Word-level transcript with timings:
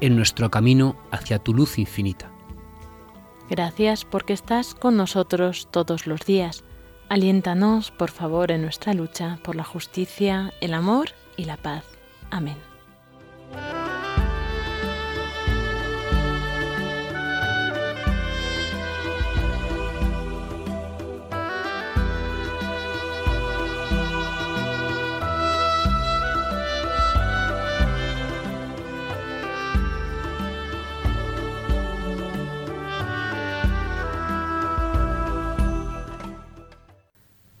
en 0.00 0.16
nuestro 0.16 0.50
camino 0.50 0.96
hacia 1.10 1.38
tu 1.38 1.54
luz 1.54 1.78
infinita. 1.78 2.30
Gracias 3.50 4.04
porque 4.04 4.32
estás 4.32 4.74
con 4.74 4.96
nosotros 4.96 5.68
todos 5.70 6.06
los 6.06 6.20
días. 6.20 6.64
Aliéntanos, 7.08 7.90
por 7.90 8.10
favor, 8.10 8.50
en 8.50 8.62
nuestra 8.62 8.92
lucha 8.92 9.38
por 9.42 9.56
la 9.56 9.64
justicia, 9.64 10.52
el 10.60 10.74
amor 10.74 11.10
y 11.36 11.44
la 11.44 11.56
paz. 11.56 11.84
Amén. 12.30 12.56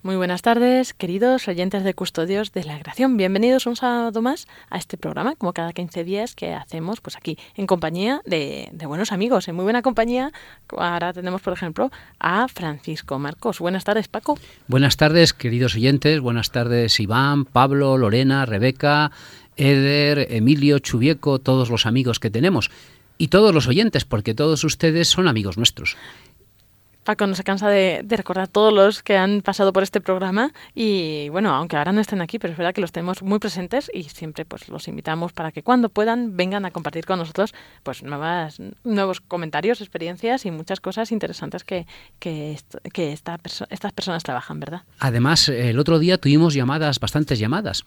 Muy 0.08 0.16
buenas 0.16 0.40
tardes, 0.40 0.94
queridos 0.94 1.48
oyentes 1.48 1.84
de 1.84 1.92
Custodios 1.92 2.52
de 2.52 2.64
la 2.64 2.78
Creación. 2.78 3.18
Bienvenidos 3.18 3.66
un 3.66 3.76
sábado 3.76 4.22
más 4.22 4.48
a 4.70 4.78
este 4.78 4.96
programa, 4.96 5.34
como 5.36 5.52
cada 5.52 5.74
15 5.74 6.02
días 6.02 6.34
que 6.34 6.54
hacemos 6.54 7.02
pues 7.02 7.14
aquí, 7.14 7.36
en 7.56 7.66
compañía 7.66 8.22
de, 8.24 8.70
buenos 8.86 9.12
amigos, 9.12 9.48
en 9.48 9.56
muy 9.56 9.64
buena 9.64 9.82
compañía. 9.82 10.32
Ahora 10.74 11.12
tenemos, 11.12 11.42
por 11.42 11.52
ejemplo, 11.52 11.90
a 12.18 12.48
Francisco 12.48 13.18
Marcos. 13.18 13.58
Buenas 13.58 13.84
tardes, 13.84 14.08
Paco. 14.08 14.38
Buenas 14.66 14.96
tardes, 14.96 15.34
queridos 15.34 15.74
oyentes. 15.74 16.20
Buenas 16.20 16.52
tardes, 16.52 16.98
Iván, 17.00 17.44
Pablo, 17.44 17.98
Lorena, 17.98 18.46
Rebeca, 18.46 19.12
Eder, 19.58 20.28
Emilio, 20.30 20.78
Chubieco, 20.78 21.38
todos 21.38 21.68
los 21.68 21.84
amigos 21.84 22.18
que 22.18 22.30
tenemos. 22.30 22.70
Y 23.18 23.28
todos 23.28 23.52
los 23.52 23.66
oyentes, 23.66 24.06
porque 24.06 24.32
todos 24.32 24.64
ustedes 24.64 25.08
son 25.08 25.28
amigos 25.28 25.58
nuestros. 25.58 25.98
Paco 27.08 27.26
no 27.26 27.34
se 27.34 27.42
cansa 27.42 27.70
de, 27.70 28.04
recordar 28.06 28.48
todos 28.48 28.70
los 28.70 29.02
que 29.02 29.16
han 29.16 29.40
pasado 29.40 29.72
por 29.72 29.82
este 29.82 30.02
programa 30.02 30.52
y 30.74 31.30
bueno, 31.30 31.54
aunque 31.54 31.78
ahora 31.78 31.90
no 31.90 32.02
estén 32.02 32.20
aquí, 32.20 32.38
pero 32.38 32.52
es 32.52 32.58
verdad 32.58 32.74
que 32.74 32.82
los 32.82 32.92
tenemos 32.92 33.22
muy 33.22 33.38
presentes 33.38 33.90
y 33.94 34.02
siempre 34.02 34.44
pues 34.44 34.68
los 34.68 34.88
invitamos 34.88 35.32
para 35.32 35.50
que 35.50 35.62
cuando 35.62 35.88
puedan 35.88 36.36
vengan 36.36 36.66
a 36.66 36.70
compartir 36.70 37.06
con 37.06 37.18
nosotros 37.18 37.54
pues 37.82 38.02
nuevas, 38.02 38.58
nuevos 38.84 39.22
comentarios, 39.22 39.80
experiencias 39.80 40.44
y 40.44 40.50
muchas 40.50 40.80
cosas 40.80 41.10
interesantes 41.10 41.64
que, 41.64 41.86
que, 42.18 42.58
esta 43.10 43.40
estas 43.70 43.92
personas 43.94 44.22
trabajan, 44.22 44.60
¿verdad? 44.60 44.82
Además, 44.98 45.48
el 45.48 45.78
otro 45.78 45.98
día 45.98 46.18
tuvimos 46.18 46.52
llamadas, 46.52 47.00
bastantes 47.00 47.38
llamadas 47.38 47.86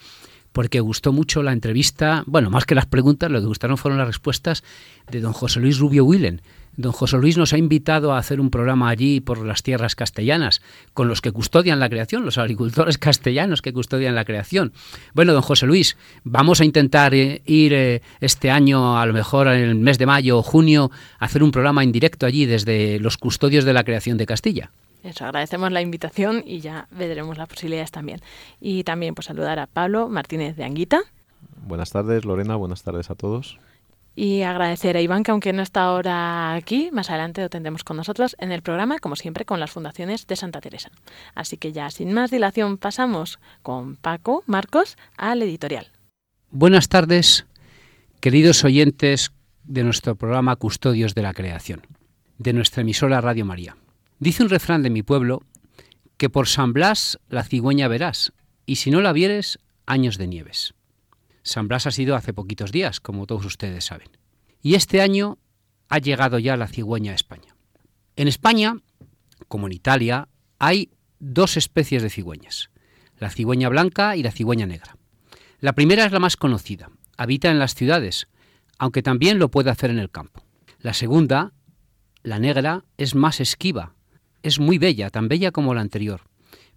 porque 0.52 0.80
gustó 0.80 1.14
mucho 1.14 1.44
la 1.44 1.54
entrevista, 1.54 2.24
bueno, 2.26 2.50
más 2.50 2.66
que 2.66 2.76
las 2.76 2.88
preguntas, 2.88 3.30
lo 3.30 3.40
que 3.40 3.46
gustaron 3.46 3.78
fueron 3.78 4.00
las 4.00 4.08
respuestas 4.08 4.64
de 5.12 5.22
don 5.22 5.32
José 5.32 5.60
Luis 5.60 5.78
Rubio 5.78 6.06
Willen, 6.06 6.42
Don 6.78 6.92
José 6.92 7.18
Luis 7.18 7.38
nos 7.38 7.54
ha 7.54 7.58
invitado 7.58 8.14
a 8.14 8.18
hacer 8.18 8.40
un 8.40 8.50
programa 8.50 8.90
allí 8.90 9.20
por 9.20 9.46
las 9.46 9.64
tierras 9.64 9.96
castellanas, 9.96 10.62
con 10.94 11.08
los 11.08 11.22
que 11.22 11.32
custodian 11.32 11.80
la 11.80 11.90
creación, 11.90 12.24
los 12.24 12.38
agricultores 12.38 12.98
castellanos 13.00 13.62
que 13.62 13.74
custodian 13.74 14.16
la 14.16 14.26
creación. 14.26 14.74
Bueno, 15.14 15.34
don 15.34 15.42
José 15.42 15.66
Luis, 15.66 15.98
vamos 16.24 16.62
a 16.62 16.66
intentar 16.66 17.14
eh, 17.14 17.42
ir 17.46 17.74
eh, 17.74 18.02
este 18.20 18.52
año, 18.52 18.98
a 19.00 19.06
lo 19.06 19.14
mejor 19.14 19.48
en 19.48 19.70
el 19.70 19.76
mes 19.76 19.98
de 19.98 20.06
mayo 20.06 20.38
o 20.38 20.44
junio, 20.44 20.92
a 21.20 21.26
hacer 21.26 21.44
un 21.44 21.52
programa 21.52 21.84
en 21.84 21.92
directo 21.92 22.26
allí 22.26 22.46
desde 22.46 23.00
los 23.00 23.18
custodios 23.18 23.66
de 23.66 23.74
la 23.74 23.84
creación 23.84 24.18
de 24.18 24.26
Castilla. 24.26 24.72
Eso, 25.04 25.26
agradecemos 25.26 25.72
la 25.72 25.82
invitación 25.82 26.44
y 26.46 26.60
ya 26.60 26.88
veremos 26.92 27.38
las 27.38 27.48
posibilidades 27.48 27.92
también. 27.92 28.22
Y 28.60 28.84
también 28.84 29.16
pues 29.16 29.26
saludar 29.26 29.60
a 29.60 29.68
Pablo 29.68 30.10
Martínez 30.10 30.56
de 30.56 30.64
Anguita. 30.64 31.02
Buenas 31.66 31.92
tardes, 31.92 32.24
Lorena, 32.24 32.56
buenas 32.56 32.84
tardes 32.84 33.10
a 33.10 33.16
todos. 33.16 33.58
Y 34.16 34.42
agradecer 34.42 34.98
a 34.98 35.02
Iván 35.02 35.24
que 35.24 35.32
aunque 35.32 35.54
no 35.54 35.62
está 35.62 35.84
ahora 35.84 36.54
aquí, 36.54 36.90
más 36.92 37.10
adelante 37.10 37.42
lo 37.42 37.50
tendremos 37.50 37.84
con 37.84 37.96
nosotros 37.96 38.36
en 38.40 38.52
el 38.52 38.62
programa, 38.62 39.00
como 39.00 39.16
siempre, 39.16 39.46
con 39.46 39.60
las 39.60 39.72
fundaciones 39.72 40.28
de 40.28 40.36
Santa 40.36 40.60
Teresa. 40.60 40.92
Así 41.34 41.58
que 41.58 41.72
ya 41.72 41.90
sin 41.90 42.14
más 42.14 42.30
dilación 42.30 42.78
pasamos 42.78 43.40
con 43.62 43.96
Paco 43.96 44.44
Marcos 44.48 44.98
al 45.16 45.42
editorial. 45.42 45.92
Buenas 46.50 46.90
tardes, 46.90 47.46
queridos 48.20 48.66
oyentes 48.66 49.32
de 49.64 49.84
nuestro 49.84 50.16
programa 50.16 50.58
Custodios 50.58 51.16
de 51.16 51.22
la 51.22 51.34
Creación, 51.34 51.82
de 52.38 52.52
nuestra 52.52 52.82
emisora 52.82 53.22
Radio 53.22 53.46
María. 53.46 53.78
Dice 54.20 54.44
un 54.44 54.50
refrán 54.50 54.84
de 54.84 54.90
mi 54.90 55.04
pueblo 55.04 55.44
que 56.18 56.30
por 56.30 56.50
San 56.50 56.74
Blas 56.74 57.18
la 57.30 57.44
cigüeña 57.44 57.88
verás, 57.88 58.34
y 58.66 58.76
si 58.76 58.92
no 58.92 59.00
la 59.00 59.14
vieres, 59.14 59.60
años 59.86 60.18
de 60.18 60.28
nieves. 60.28 60.74
San 61.44 61.68
Blas 61.68 61.88
ha 61.88 61.92
sido 61.92 62.16
hace 62.16 62.34
poquitos 62.34 62.72
días, 62.72 63.00
como 63.00 63.26
todos 63.26 63.46
ustedes 63.46 63.86
saben. 63.86 64.10
Y 64.62 64.76
este 64.76 65.02
año 65.02 65.40
ha 65.90 66.00
llegado 66.00 66.40
ya 66.40 66.58
la 66.58 66.68
cigüeña 66.68 67.12
a 67.12 67.16
España. 67.16 67.56
En 68.16 68.28
España, 68.28 68.78
como 69.48 69.68
en 69.68 69.74
Italia, 69.74 70.28
hay 70.60 70.92
dos 71.20 71.58
especies 71.58 72.04
de 72.04 72.10
cigüeñas, 72.10 72.70
la 73.18 73.30
cigüeña 73.30 73.70
blanca 73.70 74.16
y 74.16 74.24
la 74.24 74.32
cigüeña 74.32 74.66
negra. 74.66 74.98
La 75.60 75.74
primera 75.74 76.06
es 76.06 76.12
la 76.12 76.20
más 76.20 76.38
conocida, 76.38 76.92
habita 77.18 77.52
en 77.52 77.60
las 77.60 77.76
ciudades, 77.76 78.28
aunque 78.78 79.04
también 79.04 79.40
lo 79.40 79.52
puede 79.52 79.70
hacer 79.70 79.90
en 79.90 80.00
el 80.00 80.10
campo. 80.10 80.44
La 80.80 80.94
segunda, 80.94 81.54
la 82.24 82.40
negra, 82.40 82.86
es 82.98 83.16
más 83.16 83.40
esquiva, 83.40 83.94
es 84.44 84.60
muy 84.60 84.78
bella, 84.78 85.10
tan 85.10 85.28
bella 85.28 85.52
como 85.52 85.74
la 85.74 85.82
anterior, 85.82 86.22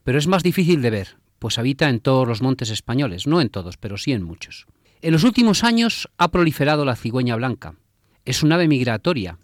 pero 0.03 0.19
es 0.19 0.27
más 0.27 0.43
difícil 0.43 0.83
de 0.83 0.91
ver, 0.91 1.17
pues 1.45 1.59
habita 1.59 1.91
en 1.91 2.01
todos 2.01 2.27
los 2.27 2.41
montes 2.41 2.71
españoles, 2.71 3.27
no 3.27 3.43
en 3.43 3.51
todos, 3.51 3.77
pero 3.77 3.99
sí 3.99 4.13
en 4.13 4.23
muchos. 4.23 4.65
En 5.03 5.13
los 5.13 5.25
últimos 5.25 5.63
años 5.63 6.09
ha 6.17 6.31
proliferado 6.31 6.87
la 6.87 6.97
cigüeña 6.97 7.37
blanca. 7.37 7.75
Es 8.25 8.43
un 8.43 8.51
ave 8.51 8.67
migratoria. 8.67 9.39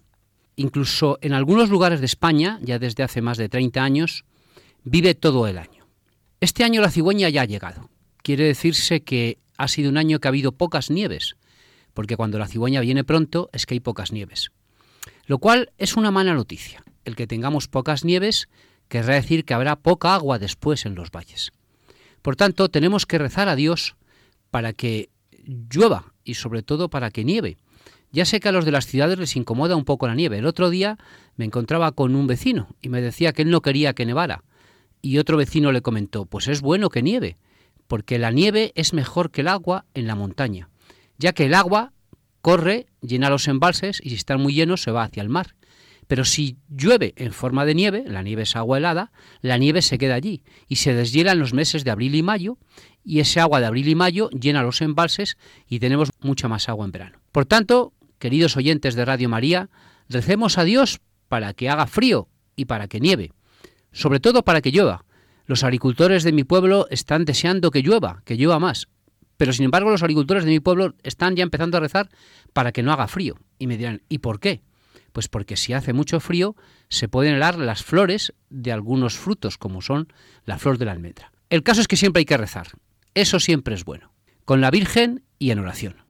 Incluso 0.55 1.19
en 1.21 1.33
algunos 1.33 1.69
lugares 1.69 1.99
de 1.99 2.07
España, 2.07 2.57
ya 2.63 2.79
desde 2.79 3.03
hace 3.03 3.21
más 3.21 3.37
de 3.37 3.49
30 3.49 3.83
años, 3.83 4.25
vive 4.83 5.13
todo 5.13 5.45
el 5.45 5.59
año. 5.59 5.85
Este 6.39 6.63
año 6.63 6.81
la 6.81 6.89
cigüeña 6.89 7.29
ya 7.29 7.43
ha 7.43 7.45
llegado. 7.45 7.91
Quiere 8.23 8.45
decirse 8.45 9.03
que 9.03 9.37
ha 9.59 9.67
sido 9.67 9.91
un 9.91 9.97
año 9.97 10.17
que 10.17 10.27
ha 10.27 10.29
habido 10.29 10.53
pocas 10.53 10.89
nieves, 10.89 11.35
porque 11.93 12.17
cuando 12.17 12.39
la 12.39 12.47
cigüeña 12.47 12.81
viene 12.81 13.03
pronto 13.03 13.51
es 13.53 13.67
que 13.67 13.75
hay 13.75 13.79
pocas 13.79 14.11
nieves. 14.11 14.49
Lo 15.27 15.37
cual 15.37 15.71
es 15.77 15.95
una 15.95 16.09
mala 16.09 16.33
noticia. 16.33 16.83
El 17.05 17.15
que 17.15 17.27
tengamos 17.27 17.67
pocas 17.67 18.03
nieves 18.03 18.49
querrá 18.87 19.13
decir 19.13 19.45
que 19.45 19.53
habrá 19.53 19.75
poca 19.75 20.15
agua 20.15 20.39
después 20.39 20.87
en 20.87 20.95
los 20.95 21.11
valles. 21.11 21.51
Por 22.21 22.35
tanto, 22.35 22.69
tenemos 22.69 23.05
que 23.05 23.17
rezar 23.17 23.49
a 23.49 23.55
Dios 23.55 23.95
para 24.49 24.73
que 24.73 25.09
llueva 25.43 26.13
y 26.23 26.35
sobre 26.35 26.61
todo 26.61 26.89
para 26.89 27.11
que 27.11 27.23
nieve. 27.23 27.57
Ya 28.11 28.25
sé 28.25 28.39
que 28.39 28.49
a 28.49 28.51
los 28.51 28.65
de 28.65 28.71
las 28.71 28.85
ciudades 28.85 29.17
les 29.17 29.35
incomoda 29.35 29.75
un 29.75 29.85
poco 29.85 30.07
la 30.07 30.15
nieve. 30.15 30.37
El 30.37 30.45
otro 30.45 30.69
día 30.69 30.97
me 31.37 31.45
encontraba 31.45 31.93
con 31.93 32.15
un 32.15 32.27
vecino 32.27 32.75
y 32.81 32.89
me 32.89 33.01
decía 33.01 33.31
que 33.31 33.43
él 33.43 33.49
no 33.49 33.61
quería 33.61 33.93
que 33.93 34.05
nevara. 34.05 34.43
Y 35.01 35.17
otro 35.17 35.37
vecino 35.37 35.71
le 35.71 35.81
comentó, 35.81 36.25
pues 36.25 36.47
es 36.47 36.61
bueno 36.61 36.89
que 36.89 37.01
nieve, 37.01 37.37
porque 37.87 38.19
la 38.19 38.31
nieve 38.31 38.71
es 38.75 38.93
mejor 38.93 39.31
que 39.31 39.41
el 39.41 39.47
agua 39.47 39.85
en 39.93 40.07
la 40.07 40.15
montaña, 40.15 40.69
ya 41.17 41.33
que 41.33 41.45
el 41.45 41.53
agua 41.53 41.93
corre, 42.41 42.87
llena 43.01 43.29
los 43.29 43.47
embalses 43.47 43.99
y 44.03 44.09
si 44.09 44.15
están 44.15 44.41
muy 44.41 44.53
llenos 44.53 44.81
se 44.83 44.91
va 44.91 45.03
hacia 45.03 45.23
el 45.23 45.29
mar. 45.29 45.55
Pero 46.07 46.25
si 46.25 46.57
llueve 46.69 47.13
en 47.15 47.31
forma 47.31 47.65
de 47.65 47.75
nieve, 47.75 48.03
la 48.05 48.21
nieve 48.21 48.43
es 48.43 48.55
agua 48.55 48.77
helada, 48.77 49.11
la 49.41 49.57
nieve 49.57 49.81
se 49.81 49.97
queda 49.97 50.15
allí 50.15 50.43
y 50.67 50.77
se 50.77 50.93
deshiela 50.93 51.31
en 51.31 51.39
los 51.39 51.53
meses 51.53 51.83
de 51.83 51.91
abril 51.91 52.15
y 52.15 52.23
mayo 52.23 52.57
y 53.03 53.19
ese 53.19 53.39
agua 53.39 53.59
de 53.59 53.67
abril 53.67 53.87
y 53.87 53.95
mayo 53.95 54.29
llena 54.29 54.63
los 54.63 54.81
embalses 54.81 55.37
y 55.67 55.79
tenemos 55.79 56.09
mucha 56.19 56.47
más 56.47 56.69
agua 56.69 56.85
en 56.85 56.91
verano. 56.91 57.19
Por 57.31 57.45
tanto, 57.45 57.93
queridos 58.19 58.57
oyentes 58.57 58.95
de 58.95 59.05
Radio 59.05 59.29
María, 59.29 59.69
recemos 60.09 60.57
a 60.57 60.63
Dios 60.63 60.99
para 61.29 61.53
que 61.53 61.69
haga 61.69 61.87
frío 61.87 62.27
y 62.55 62.65
para 62.65 62.87
que 62.87 62.99
nieve, 62.99 63.31
sobre 63.91 64.19
todo 64.19 64.43
para 64.43 64.61
que 64.61 64.71
llueva. 64.71 65.05
Los 65.45 65.63
agricultores 65.63 66.23
de 66.23 66.31
mi 66.31 66.43
pueblo 66.43 66.87
están 66.89 67.25
deseando 67.25 67.71
que 67.71 67.81
llueva, 67.81 68.21
que 68.25 68.35
llueva 68.35 68.59
más, 68.59 68.87
pero 69.41 69.53
sin 69.53 69.65
embargo 69.65 69.89
los 69.89 70.03
agricultores 70.03 70.43
de 70.45 70.51
mi 70.51 70.59
pueblo 70.59 70.93
están 71.01 71.35
ya 71.35 71.43
empezando 71.43 71.77
a 71.77 71.79
rezar 71.79 72.09
para 72.53 72.71
que 72.71 72.83
no 72.83 72.93
haga 72.93 73.07
frío. 73.07 73.37
Y 73.57 73.65
me 73.65 73.75
dirán, 73.75 74.03
¿y 74.07 74.19
por 74.19 74.39
qué? 74.39 74.61
Pues 75.11 75.27
porque 75.27 75.57
si 75.57 75.73
hace 75.73 75.93
mucho 75.93 76.19
frío 76.19 76.55
se 76.89 77.07
pueden 77.07 77.35
helar 77.35 77.57
las 77.57 77.83
flores 77.83 78.33
de 78.49 78.71
algunos 78.71 79.17
frutos, 79.17 79.57
como 79.57 79.81
son 79.81 80.07
la 80.45 80.57
flor 80.57 80.77
de 80.77 80.85
la 80.85 80.91
almendra. 80.91 81.31
El 81.49 81.63
caso 81.63 81.81
es 81.81 81.87
que 81.87 81.97
siempre 81.97 82.21
hay 82.21 82.25
que 82.25 82.37
rezar. 82.37 82.67
Eso 83.13 83.39
siempre 83.39 83.75
es 83.75 83.83
bueno. 83.83 84.13
Con 84.45 84.61
la 84.61 84.71
Virgen 84.71 85.23
y 85.37 85.51
en 85.51 85.59
oración. 85.59 86.00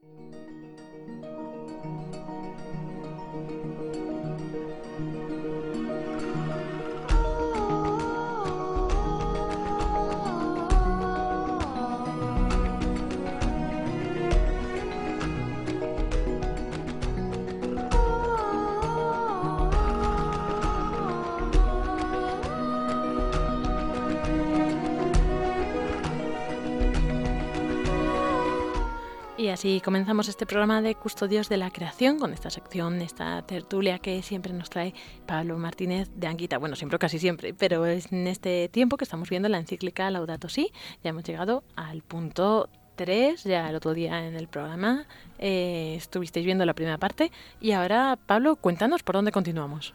Así 29.62 29.80
comenzamos 29.80 30.26
este 30.26 30.44
programa 30.44 30.82
de 30.82 30.96
Custodios 30.96 31.48
de 31.48 31.56
la 31.56 31.70
Creación 31.70 32.18
con 32.18 32.32
esta 32.32 32.50
sección, 32.50 33.00
esta 33.00 33.42
tertulia 33.42 34.00
que 34.00 34.20
siempre 34.20 34.52
nos 34.52 34.70
trae 34.70 34.92
Pablo 35.24 35.56
Martínez 35.56 36.10
de 36.16 36.26
Anguita. 36.26 36.58
Bueno, 36.58 36.74
siempre, 36.74 36.98
casi 36.98 37.20
siempre, 37.20 37.54
pero 37.54 37.86
es 37.86 38.10
en 38.10 38.26
este 38.26 38.68
tiempo 38.70 38.96
que 38.96 39.04
estamos 39.04 39.30
viendo 39.30 39.48
la 39.48 39.58
encíclica 39.58 40.10
Laudato 40.10 40.48
Si. 40.48 40.72
Ya 41.04 41.10
hemos 41.10 41.22
llegado 41.22 41.62
al 41.76 42.02
punto 42.02 42.70
3, 42.96 43.44
ya 43.44 43.70
el 43.70 43.76
otro 43.76 43.94
día 43.94 44.26
en 44.26 44.34
el 44.34 44.48
programa 44.48 45.06
eh, 45.38 45.94
estuvisteis 45.96 46.44
viendo 46.44 46.66
la 46.66 46.74
primera 46.74 46.98
parte. 46.98 47.30
Y 47.60 47.70
ahora, 47.70 48.18
Pablo, 48.26 48.56
cuéntanos 48.56 49.04
por 49.04 49.14
dónde 49.14 49.30
continuamos. 49.30 49.94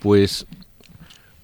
Pues 0.00 0.48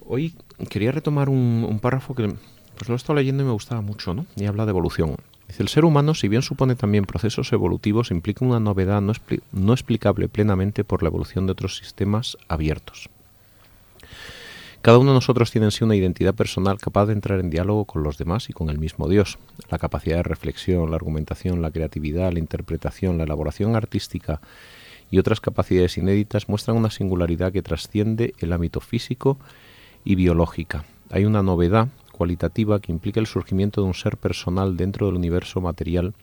hoy 0.05 0.35
quería 0.69 0.91
retomar 0.91 1.29
un, 1.29 1.79
párrafo 1.81 2.17
que 2.17 2.35
pues 2.77 2.89
lo 2.89 2.95
he 2.95 2.97
estado 2.97 3.15
leyendo 3.15 3.45
y 3.45 3.47
me 3.47 3.53
gustaba 3.53 3.83
mucho, 3.83 4.15
¿no? 4.15 4.27
Y 4.35 4.47
habla 4.47 4.65
de 4.65 4.71
evolución 4.71 5.15
el 5.61 5.69
ser 5.69 5.85
humano, 5.85 6.15
si 6.15 6.29
bien 6.29 6.43
supone 6.43 6.75
también 6.75 7.05
procesos 7.05 7.53
evolutivos, 7.53 8.11
implica 8.11 8.45
una 8.45 8.61
novedad 8.61 9.01
no, 9.01 9.13
no 9.53 9.73
explicable 9.73 10.29
plenamente 10.29 10.85
por 10.85 11.03
la 11.03 11.09
evolución 11.09 11.47
de 11.47 11.53
otros 11.53 11.77
sistemas 11.77 12.37
abiertos. 12.49 13.11
Cada 14.85 14.99
uno 14.99 15.13
de 15.13 15.15
nosotros 15.15 15.51
tiene 15.51 15.69
en 15.69 15.71
sí 15.71 15.83
una 15.83 15.97
identidad 15.97 16.35
personal 16.35 16.79
capaz 16.79 17.07
de 17.07 17.15
entrar 17.15 17.41
en 17.41 17.49
diálogo 17.49 17.87
con 17.87 18.03
los 18.03 18.19
demás 18.19 18.51
y 18.51 18.53
con 18.53 18.69
el 18.69 18.79
mismo 18.79 19.09
Dios. 19.09 19.39
La 19.71 19.79
capacidad 19.79 20.17
de 20.17 20.23
reflexión, 20.23 20.91
la 20.91 20.97
argumentación, 20.97 21.63
la 21.63 21.71
creatividad, 21.71 22.33
la 22.33 22.39
interpretación, 22.39 23.17
la 23.17 23.25
elaboración 23.25 23.77
artística 23.77 24.43
y 25.11 25.19
otras 25.19 25.41
capacidades 25.41 25.97
inéditas 25.97 26.51
muestran 26.51 26.77
una 26.77 26.91
singularidad 26.91 27.51
que 27.51 27.63
trasciende 27.63 28.35
el 28.41 28.53
ámbito 28.53 28.81
físico 28.81 29.39
y 30.05 30.17
biológica. 30.17 30.85
Hay 31.11 31.25
una 31.25 31.43
novedad 31.43 31.89
cualitativa 32.15 32.81
que 32.81 32.93
implica 32.93 33.19
el 33.19 33.27
surgimiento 33.27 33.81
de 33.81 33.89
un 33.89 33.95
ser 33.95 34.17
personal 34.17 34.77
dentro 34.77 35.07
del 35.07 35.17
universo 35.17 35.61
material 35.61 36.15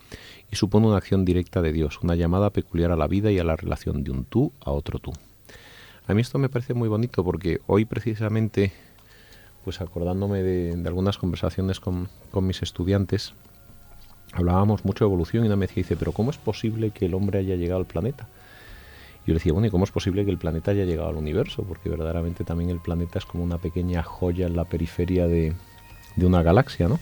y 0.49 0.55
supone 0.55 0.87
una 0.87 0.97
acción 0.97 1.25
directa 1.25 1.61
de 1.61 1.73
Dios, 1.73 1.99
una 2.01 2.15
llamada 2.15 2.49
peculiar 2.49 2.91
a 2.91 2.95
la 2.95 3.07
vida 3.07 3.29
y 3.31 3.39
a 3.39 3.43
la 3.43 3.57
relación 3.57 4.03
de 4.03 4.11
un 4.11 4.23
tú 4.23 4.53
a 4.61 4.71
otro 4.71 4.99
tú. 4.99 5.11
A 6.07 6.13
mí 6.13 6.21
esto 6.21 6.39
me 6.39 6.49
parece 6.49 6.73
muy 6.73 6.87
bonito 6.87 7.23
porque 7.23 7.59
hoy 7.67 7.85
precisamente, 7.85 8.71
pues 9.63 9.81
acordándome 9.81 10.41
de, 10.41 10.71
algunas 10.87 11.17
conversaciones 11.17 11.79
con, 11.79 12.07
mis 12.41 12.61
estudiantes, 12.61 13.33
hablábamos 14.31 14.85
mucho 14.85 15.03
de 15.03 15.09
evolución 15.09 15.43
y 15.43 15.47
una 15.47 15.57
me 15.57 15.67
dice, 15.67 15.97
pero 15.97 16.13
¿cómo 16.13 16.31
es 16.31 16.37
posible 16.37 16.91
que 16.91 17.05
el 17.05 17.13
hombre 17.13 17.39
haya 17.39 17.55
llegado 17.55 17.79
al 17.79 17.85
planeta? 17.85 18.27
yo 19.27 19.33
le 19.33 19.35
decía, 19.35 19.53
bueno, 19.53 19.67
¿y 19.67 19.69
cómo 19.69 19.83
es 19.83 19.91
posible 19.91 20.25
que 20.25 20.31
el 20.31 20.39
planeta 20.39 20.71
haya 20.71 20.83
llegado 20.83 21.09
al 21.09 21.15
universo? 21.15 21.63
Porque 21.63 21.89
verdaderamente 21.89 22.43
también 22.43 22.71
el 22.71 22.79
planeta 22.79 23.19
es 23.19 23.25
como 23.25 23.43
una 23.43 23.59
pequeña 23.59 24.01
joya 24.01 24.47
en 24.47 24.55
la 24.55 24.65
periferia 24.65 25.27
de, 25.27 25.53
de 26.15 26.25
una 26.25 26.43
galaxia, 26.43 26.87
¿no? 26.87 26.99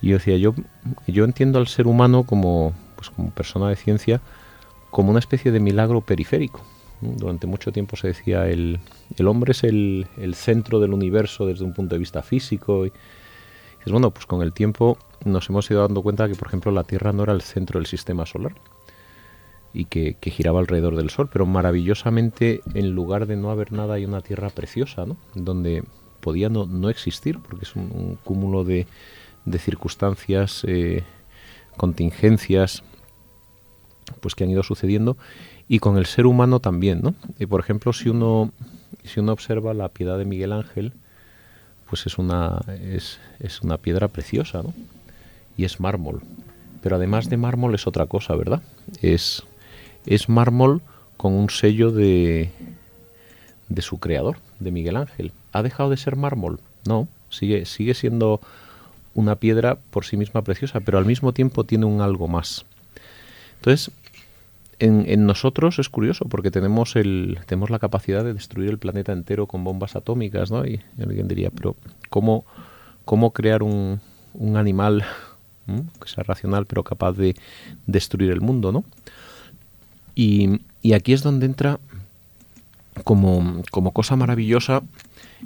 Y 0.00 0.08
yo 0.08 0.18
decía, 0.18 0.36
yo, 0.36 0.54
yo 1.06 1.24
entiendo 1.24 1.58
al 1.58 1.66
ser 1.66 1.86
humano 1.86 2.24
como, 2.24 2.74
pues 2.96 3.10
como 3.10 3.30
persona 3.30 3.68
de 3.68 3.76
ciencia 3.76 4.20
como 4.90 5.10
una 5.10 5.18
especie 5.18 5.50
de 5.50 5.60
milagro 5.60 6.02
periférico. 6.02 6.60
Durante 7.00 7.46
mucho 7.46 7.72
tiempo 7.72 7.96
se 7.96 8.08
decía 8.08 8.46
el, 8.48 8.78
el 9.16 9.26
hombre 9.26 9.52
es 9.52 9.64
el, 9.64 10.06
el, 10.16 10.34
centro 10.36 10.78
del 10.78 10.92
universo 10.92 11.46
desde 11.46 11.64
un 11.64 11.74
punto 11.74 11.96
de 11.96 11.98
vista 11.98 12.22
físico. 12.22 12.86
Y, 12.86 12.92
y 13.84 13.90
bueno, 13.90 14.12
pues 14.12 14.26
con 14.26 14.40
el 14.42 14.52
tiempo 14.52 14.96
nos 15.24 15.48
hemos 15.50 15.70
ido 15.70 15.82
dando 15.82 16.02
cuenta 16.02 16.28
que, 16.28 16.36
por 16.36 16.46
ejemplo, 16.46 16.70
la 16.70 16.84
Tierra 16.84 17.12
no 17.12 17.24
era 17.24 17.32
el 17.32 17.42
centro 17.42 17.80
del 17.80 17.86
sistema 17.86 18.24
solar 18.24 18.54
y 19.72 19.86
que, 19.86 20.16
que, 20.20 20.30
giraba 20.30 20.60
alrededor 20.60 20.96
del 20.96 21.10
Sol, 21.10 21.28
pero 21.32 21.44
maravillosamente 21.44 22.60
en 22.74 22.90
lugar 22.90 23.26
de 23.26 23.36
no 23.36 23.50
haber 23.50 23.72
nada 23.72 23.94
hay 23.94 24.04
una 24.04 24.20
Tierra 24.20 24.50
preciosa, 24.50 25.06
¿no? 25.06 25.16
Donde 25.34 25.82
podía 26.24 26.48
no, 26.48 26.64
no 26.64 26.88
existir, 26.88 27.38
porque 27.38 27.66
es 27.66 27.76
un, 27.76 28.18
cúmulo 28.24 28.64
de, 28.64 28.86
de 29.44 29.58
circunstancias, 29.58 30.64
eh, 30.66 31.02
contingencias, 31.76 32.82
pues 34.20 34.34
que 34.34 34.44
han 34.44 34.50
ido 34.50 34.62
sucediendo, 34.62 35.18
y 35.68 35.80
con 35.80 35.98
el 35.98 36.06
ser 36.06 36.24
humano 36.24 36.60
también, 36.60 37.02
¿no? 37.02 37.14
Y 37.38 37.44
por 37.44 37.60
ejemplo, 37.60 37.92
si 37.92 38.08
uno, 38.08 38.52
si 39.02 39.20
uno 39.20 39.32
observa 39.32 39.74
la 39.74 39.90
piedad 39.90 40.16
de 40.16 40.24
Miguel 40.24 40.52
Ángel, 40.52 40.94
pues 41.90 42.06
es 42.06 42.16
una, 42.16 42.62
es, 42.68 43.20
es 43.38 43.60
una 43.60 43.76
piedra 43.76 44.08
preciosa, 44.08 44.62
¿no? 44.62 44.72
Y 45.58 45.66
es 45.66 45.78
mármol. 45.78 46.22
Pero 46.82 46.96
además 46.96 47.28
de 47.28 47.36
mármol 47.36 47.74
es 47.74 47.86
otra 47.86 48.06
cosa, 48.06 48.34
¿verdad? 48.34 48.62
Es, 49.02 49.42
es 50.06 50.30
mármol 50.30 50.80
con 51.18 51.34
un 51.34 51.50
sello 51.50 51.90
de, 51.90 52.50
de 53.68 53.82
su 53.82 53.98
creador, 53.98 54.38
de 54.60 54.70
Miguel 54.70 54.96
Ángel. 54.96 55.32
¿Ha 55.52 55.62
dejado 55.62 55.90
de 55.90 55.96
ser 55.96 56.16
mármol? 56.16 56.60
No, 56.86 57.08
sigue, 57.30 57.64
sigue 57.64 57.94
siendo 57.94 58.40
una 59.14 59.36
piedra 59.36 59.78
por 59.90 60.04
sí 60.04 60.16
misma 60.16 60.42
preciosa, 60.42 60.80
pero 60.80 60.98
al 60.98 61.06
mismo 61.06 61.32
tiempo 61.32 61.64
tiene 61.64 61.86
un 61.86 62.00
algo 62.00 62.28
más. 62.28 62.66
Entonces, 63.56 63.92
en, 64.78 65.26
nosotros 65.26 65.78
es 65.78 65.88
curioso 65.88 66.26
porque 66.26 66.50
tenemos, 66.50 66.96
el, 66.96 67.38
tenemos 67.46 67.70
la 67.70 67.78
capacidad 67.78 68.24
de 68.24 68.34
destruir 68.34 68.70
el 68.70 68.78
planeta 68.78 69.12
entero 69.12 69.46
con 69.46 69.64
bombas 69.64 69.96
atómicas, 69.96 70.50
¿no? 70.50 70.66
Y 70.66 70.80
alguien 71.00 71.28
diría, 71.28 71.50
pero 71.50 71.76
¿cómo, 72.10 72.44
cómo 73.04 73.32
crear 73.32 73.62
un, 73.62 74.00
un 74.34 74.56
animal 74.56 75.04
que 76.00 76.08
sea 76.08 76.24
racional 76.24 76.66
pero 76.66 76.82
capaz 76.82 77.12
de 77.12 77.36
destruir 77.86 78.30
el 78.30 78.40
mundo, 78.40 78.72
¿no? 78.72 78.84
Y, 80.14 80.60
y 80.82 80.92
aquí 80.92 81.12
es 81.12 81.22
donde 81.22 81.46
entra 81.46 81.80
como, 83.02 83.62
como 83.70 83.92
cosa 83.92 84.16
maravillosa 84.16 84.82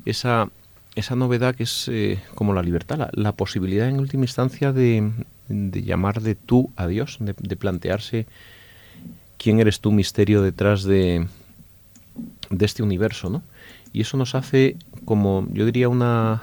esa, 0.05 0.51
esa 0.95 1.17
novedad 1.17 1.55
que 1.55 1.63
es 1.63 1.89
eh, 1.89 2.21
como 2.35 2.53
la 2.53 2.63
libertad, 2.63 3.09
la, 3.13 3.33
posibilidad 3.33 3.89
en 3.89 4.01
última 4.01 4.25
instancia 4.25 4.73
de, 4.73 5.11
de, 5.49 5.83
llamar 5.83 6.21
de 6.21 6.35
tú 6.35 6.71
a 6.77 6.87
Dios, 6.87 7.19
de, 7.21 7.57
plantearse 7.57 8.27
quién 9.39 9.61
eres 9.61 9.81
tú, 9.81 9.93
misterio 9.93 10.43
detrás 10.43 10.83
de, 10.83 11.27
de 12.51 12.67
este 12.67 12.83
universo, 12.83 13.31
¿no? 13.31 13.43
Y 13.93 14.03
eso 14.03 14.17
nos 14.19 14.35
hace 14.35 14.77
como, 15.07 15.47
yo 15.53 15.65
diría, 15.65 15.89
una, 15.89 16.43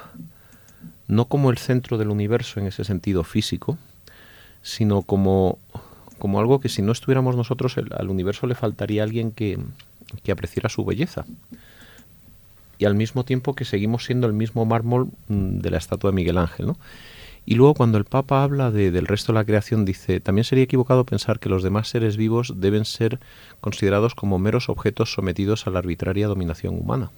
no 1.06 1.26
como 1.26 1.50
el 1.50 1.58
centro 1.58 1.98
del 1.98 2.08
universo 2.08 2.58
en 2.58 2.66
ese 2.66 2.82
sentido 2.82 3.22
físico, 3.22 3.78
sino 4.62 5.02
como, 5.02 5.58
como 6.18 6.40
algo 6.40 6.58
que 6.58 6.68
si 6.68 6.82
no 6.82 6.90
estuviéramos 6.90 7.36
nosotros, 7.36 7.76
al 7.78 8.10
universo 8.10 8.48
le 8.48 8.56
faltaría 8.56 9.04
alguien 9.04 9.30
que, 9.30 9.58
que 10.22 10.32
apreciara 10.32 10.68
su 10.68 10.84
belleza. 10.84 11.24
Y 12.78 12.84
al 12.84 12.94
mismo 12.94 13.24
tiempo 13.24 13.54
que 13.54 13.64
seguimos 13.64 14.04
siendo 14.04 14.26
el 14.26 14.32
mismo 14.32 14.64
mármol 14.66 15.08
mm, 15.28 15.58
de 15.58 15.70
la 15.70 15.78
estatua 15.78 16.10
de 16.10 16.16
Miguel 16.16 16.38
Ángel. 16.38 16.66
¿no? 16.66 16.76
Y 17.46 17.54
luego 17.54 17.74
cuando 17.74 17.96
el 17.96 18.04
Papa 18.04 18.42
habla 18.42 18.70
de, 18.70 18.90
del 18.90 19.06
resto 19.06 19.32
de 19.32 19.38
la 19.38 19.44
creación, 19.44 19.84
dice, 19.84 20.20
también 20.20 20.44
sería 20.44 20.64
equivocado 20.64 21.04
pensar 21.04 21.38
que 21.38 21.48
los 21.48 21.62
demás 21.62 21.88
seres 21.88 22.16
vivos 22.16 22.54
deben 22.56 22.84
ser 22.84 23.20
considerados 23.60 24.14
como 24.14 24.38
meros 24.38 24.68
objetos 24.68 25.12
sometidos 25.12 25.66
a 25.66 25.70
la 25.70 25.78
arbitraria 25.78 26.26
dominación 26.26 26.74
humana. 26.74 27.10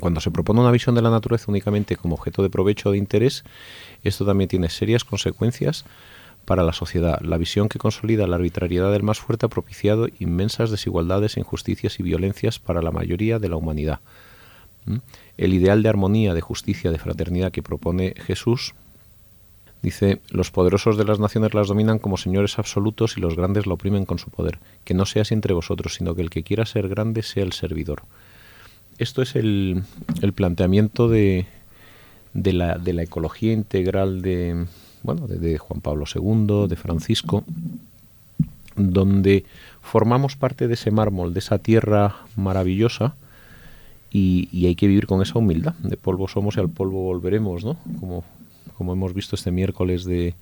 Cuando 0.00 0.20
se 0.20 0.32
propone 0.32 0.60
una 0.60 0.72
visión 0.72 0.96
de 0.96 1.02
la 1.02 1.10
naturaleza 1.10 1.46
únicamente 1.48 1.96
como 1.96 2.16
objeto 2.16 2.42
de 2.42 2.50
provecho 2.50 2.88
o 2.88 2.92
de 2.92 2.98
interés, 2.98 3.44
esto 4.02 4.26
también 4.26 4.48
tiene 4.48 4.68
serias 4.68 5.04
consecuencias 5.04 5.84
para 6.44 6.62
la 6.62 6.72
sociedad. 6.72 7.20
La 7.20 7.38
visión 7.38 7.68
que 7.68 7.78
consolida 7.78 8.26
la 8.26 8.36
arbitrariedad 8.36 8.92
del 8.92 9.02
más 9.02 9.18
fuerte 9.18 9.46
ha 9.46 9.48
propiciado 9.48 10.08
inmensas 10.18 10.70
desigualdades, 10.70 11.36
injusticias 11.36 12.00
y 12.00 12.02
violencias 12.02 12.58
para 12.58 12.82
la 12.82 12.90
mayoría 12.90 13.38
de 13.38 13.48
la 13.48 13.56
humanidad. 13.56 14.00
¿Mm? 14.86 14.98
El 15.36 15.54
ideal 15.54 15.82
de 15.82 15.88
armonía, 15.88 16.34
de 16.34 16.40
justicia, 16.40 16.90
de 16.90 16.98
fraternidad 16.98 17.52
que 17.52 17.62
propone 17.62 18.14
Jesús 18.16 18.74
Dice, 19.84 20.22
los 20.30 20.50
poderosos 20.50 20.96
de 20.96 21.04
las 21.04 21.20
naciones 21.20 21.52
las 21.52 21.68
dominan 21.68 21.98
como 21.98 22.16
señores 22.16 22.58
absolutos 22.58 23.18
y 23.18 23.20
los 23.20 23.36
grandes 23.36 23.66
la 23.66 23.74
oprimen 23.74 24.06
con 24.06 24.18
su 24.18 24.30
poder. 24.30 24.58
Que 24.82 24.94
no 24.94 25.04
seas 25.04 25.30
entre 25.30 25.52
vosotros, 25.52 25.96
sino 25.96 26.14
que 26.14 26.22
el 26.22 26.30
que 26.30 26.42
quiera 26.42 26.64
ser 26.64 26.88
grande 26.88 27.22
sea 27.22 27.42
el 27.42 27.52
servidor. 27.52 28.04
Esto 28.96 29.20
es 29.20 29.36
el, 29.36 29.82
el 30.22 30.32
planteamiento 30.32 31.10
de, 31.10 31.44
de, 32.32 32.54
la, 32.54 32.78
de 32.78 32.94
la 32.94 33.02
ecología 33.02 33.52
integral 33.52 34.22
de, 34.22 34.64
bueno, 35.04 35.28
de, 35.28 35.58
Juan 35.58 35.80
Pablo 35.80 36.06
II, 36.12 36.66
de 36.66 36.76
Francisco, 36.76 37.44
donde 38.74 39.44
formamos 39.82 40.34
parte 40.34 40.66
de 40.66 40.74
ese 40.74 40.90
mármol, 40.90 41.34
de 41.34 41.38
esa 41.38 41.58
tierra 41.58 42.16
maravillosa, 42.34 43.14
y, 44.10 44.66
hay 44.66 44.76
que 44.76 44.86
vivir 44.86 45.06
con 45.06 45.22
esa 45.22 45.38
humildad. 45.38 45.74
De 45.74 45.96
polvo 45.96 46.26
somos 46.26 46.56
y 46.56 46.60
al 46.60 46.70
polvo 46.70 47.02
volveremos, 47.02 47.64
¿no? 47.64 47.76
Como, 48.00 48.24
como 48.78 48.92
hemos 48.92 49.12
visto 49.12 49.36
este 49.36 49.50
miércoles 49.50 50.04
de, 50.04 50.34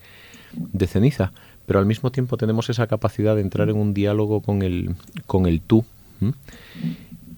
de 0.53 0.87
ceniza. 0.87 1.33
Pero 1.67 1.79
al 1.79 1.87
mismo 1.87 2.13
tiempo 2.13 2.37
tenemos 2.37 2.69
esa 2.71 2.87
capacidad 2.87 3.35
de 3.35 3.41
entrar 3.41 3.71
en 3.71 3.77
un 3.77 3.95
diálogo 3.95 4.43
con 4.43 4.63
el, 4.63 4.95
con 5.27 5.47
el 5.47 5.61
tú. 5.61 5.85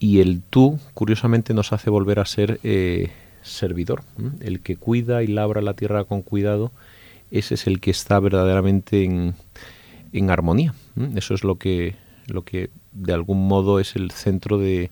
Y 0.01 0.21
el 0.21 0.43
tú, 0.43 0.79
curiosamente, 0.93 1.55
nos 1.55 1.73
hace 1.73 1.89
volver 1.89 2.19
a 2.19 2.27
ser 2.27 2.59
eh, 2.65 3.11
servidor. 3.43 4.03
El 4.41 4.61
que 4.61 4.77
cuida 4.77 5.23
y 5.23 5.29
labra 5.29 5.63
la 5.63 5.75
tierra 5.75 6.05
con 6.05 6.23
cuidado 6.23 6.73
ese 7.31 7.55
es 7.55 7.67
el 7.67 7.81
que 7.81 7.91
está 7.91 8.21
verdaderamente 8.21 9.05
en, 9.05 9.35
en 10.13 10.31
armonía. 10.31 10.75
Eso 11.17 11.35
es 11.35 11.45
lo 11.45 11.57
que, 11.57 11.97
lo 12.27 12.43
que 12.43 12.71
de 12.93 13.13
algún 13.13 13.47
modo 13.47 13.81
es 13.81 13.97
el 13.97 14.11
centro 14.11 14.59
de 14.59 14.91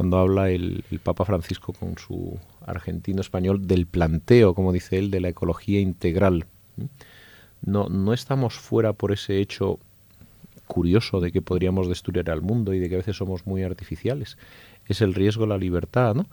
cuando 0.00 0.18
habla 0.18 0.50
el, 0.50 0.84
Papa 1.02 1.24
Francisco 1.24 1.72
con 1.72 1.98
su 1.98 2.38
argentino 2.64 3.20
español 3.20 3.66
del 3.66 3.86
planteo, 3.86 4.54
como 4.54 4.72
dice 4.72 4.98
él, 4.98 5.10
de 5.10 5.20
la 5.20 5.28
ecología 5.28 5.80
integral. 5.80 6.46
No, 7.62 7.88
no 7.88 8.12
estamos 8.12 8.54
fuera 8.54 8.92
por 8.92 9.12
ese 9.12 9.40
hecho 9.40 9.78
curioso 10.66 11.20
de 11.20 11.32
que 11.32 11.42
podríamos 11.42 11.88
destruir 11.88 12.30
al 12.30 12.40
mundo 12.40 12.72
y 12.72 12.78
de 12.78 12.88
que 12.88 12.94
a 12.94 12.98
veces 12.98 13.16
somos 13.16 13.46
muy 13.46 13.62
artificiales. 13.62 14.38
Es 14.86 15.00
el 15.00 15.14
riesgo 15.14 15.46
la 15.46 15.58
libertad, 15.58 16.14
¿no? 16.14 16.26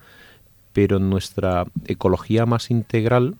Pero 0.72 0.98
nuestra 0.98 1.66
ecología 1.86 2.46
más 2.46 2.70
integral 2.70 3.36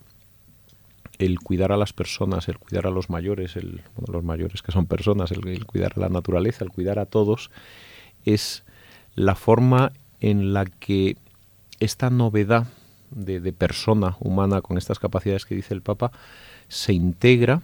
el 1.18 1.38
cuidar 1.40 1.72
a 1.72 1.76
las 1.76 1.92
personas, 1.92 2.48
el 2.48 2.58
cuidar 2.58 2.86
a 2.86 2.90
los 2.90 3.10
mayores, 3.10 3.56
el, 3.56 3.82
los 4.06 4.22
mayores 4.22 4.62
que 4.62 4.72
son 4.72 4.86
personas, 4.86 5.32
el, 5.32 5.66
cuidar 5.66 5.94
a 5.96 6.00
la 6.00 6.08
naturaleza, 6.08 6.64
el 6.64 6.70
cuidar 6.70 6.98
a 6.98 7.06
todos, 7.06 7.50
es 8.24 8.64
la 9.14 9.34
forma 9.34 9.92
en 10.20 10.52
la 10.52 10.64
que 10.64 11.16
esta 11.80 12.10
novedad 12.10 12.66
de 13.10 13.52
persona 13.52 14.16
humana 14.20 14.60
con 14.60 14.76
estas 14.76 14.98
capacidades 14.98 15.46
que 15.46 15.54
dice 15.54 15.72
el 15.72 15.80
Papa 15.80 16.12
se 16.68 16.92
integra 16.92 17.62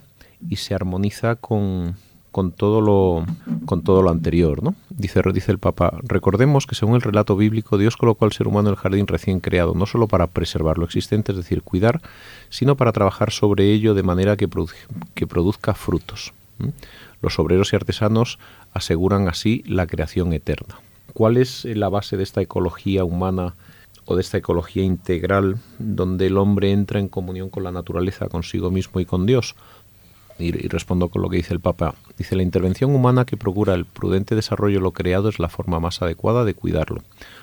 y 0.49 0.57
se 0.57 0.75
armoniza 0.75 1.37
con, 1.37 1.97
con 2.35 2.50
todo 2.50 2.81
lo 2.81 3.25
con 3.64 3.85
todo 3.85 4.03
lo 4.03 4.11
anterior, 4.11 4.61
¿no? 4.61 4.75
Dice 4.91 5.23
dice 5.33 5.53
el 5.53 5.61
Papa, 5.61 6.00
recordemos 6.03 6.67
que 6.67 6.75
según 6.75 6.97
el 6.97 7.00
relato 7.00 7.37
bíblico 7.37 7.79
Dios 7.79 7.97
colocó 7.97 8.25
al 8.25 8.33
ser 8.33 8.49
humano 8.49 8.71
en 8.71 8.73
el 8.73 8.81
jardín 8.81 9.07
recién 9.07 9.38
creado, 9.38 9.75
no 9.76 9.87
solo 9.87 10.09
para 10.09 10.26
preservar 10.26 10.76
lo 10.76 10.85
existente, 10.85 11.31
es 11.31 11.38
decir, 11.38 11.62
cuidar, 11.62 12.03
sino 12.49 12.76
para 12.76 12.91
trabajar 12.91 13.31
sobre 13.31 13.73
ello 13.73 13.95
de 13.95 14.03
manera 14.03 14.37
que, 14.37 14.49
que 15.14 15.29
produzca 15.29 15.75
frutos. 15.75 16.35
Los 17.23 17.38
obreros 17.38 17.73
y 17.73 17.76
artesanos 17.76 18.41
aseguran 18.73 19.29
así 19.29 19.62
la 19.64 19.87
creación 19.87 20.33
eterna. 20.33 20.81
¿Cuál 21.12 21.37
es 21.37 21.64
la 21.64 21.88
base 21.88 22.17
de 22.17 22.25
esta 22.25 22.41
ecología 22.41 23.05
humana 23.05 23.55
o 24.07 24.17
de 24.17 24.23
esta 24.23 24.38
ecología 24.38 24.83
integral 24.83 25.59
donde 25.79 26.26
el 26.26 26.37
hombre 26.37 26.73
entra 26.73 26.99
en 26.99 27.07
comunión 27.07 27.49
con 27.49 27.62
la 27.62 27.71
naturaleza, 27.71 28.26
consigo 28.26 28.73
mismo 28.73 28.99
y 28.99 29.05
con 29.05 29.25
Dios? 29.25 29.55
Y, 30.38 30.53
respondo 30.69 31.09
con 31.09 31.23
lo 31.23 31.29
que 31.29 31.37
dice 31.37 31.55
el 31.55 31.61
Papa. 31.61 31.95
Dice, 32.19 32.37
la 32.37 32.43
intervención 32.43 32.95
humana 32.95 33.25
que 33.25 33.37
procura 33.37 33.75
el 33.75 33.85
prudente 33.85 34.35
desarrollo 34.35 34.79
de 34.79 34.83
lo 34.83 34.93
creado 34.93 35.29
es 35.29 35.38
la 35.38 35.49
forma 35.49 35.81
más 35.81 36.03
adecuada 36.03 36.45
de 36.45 36.55
cuidarlo, 36.55 37.03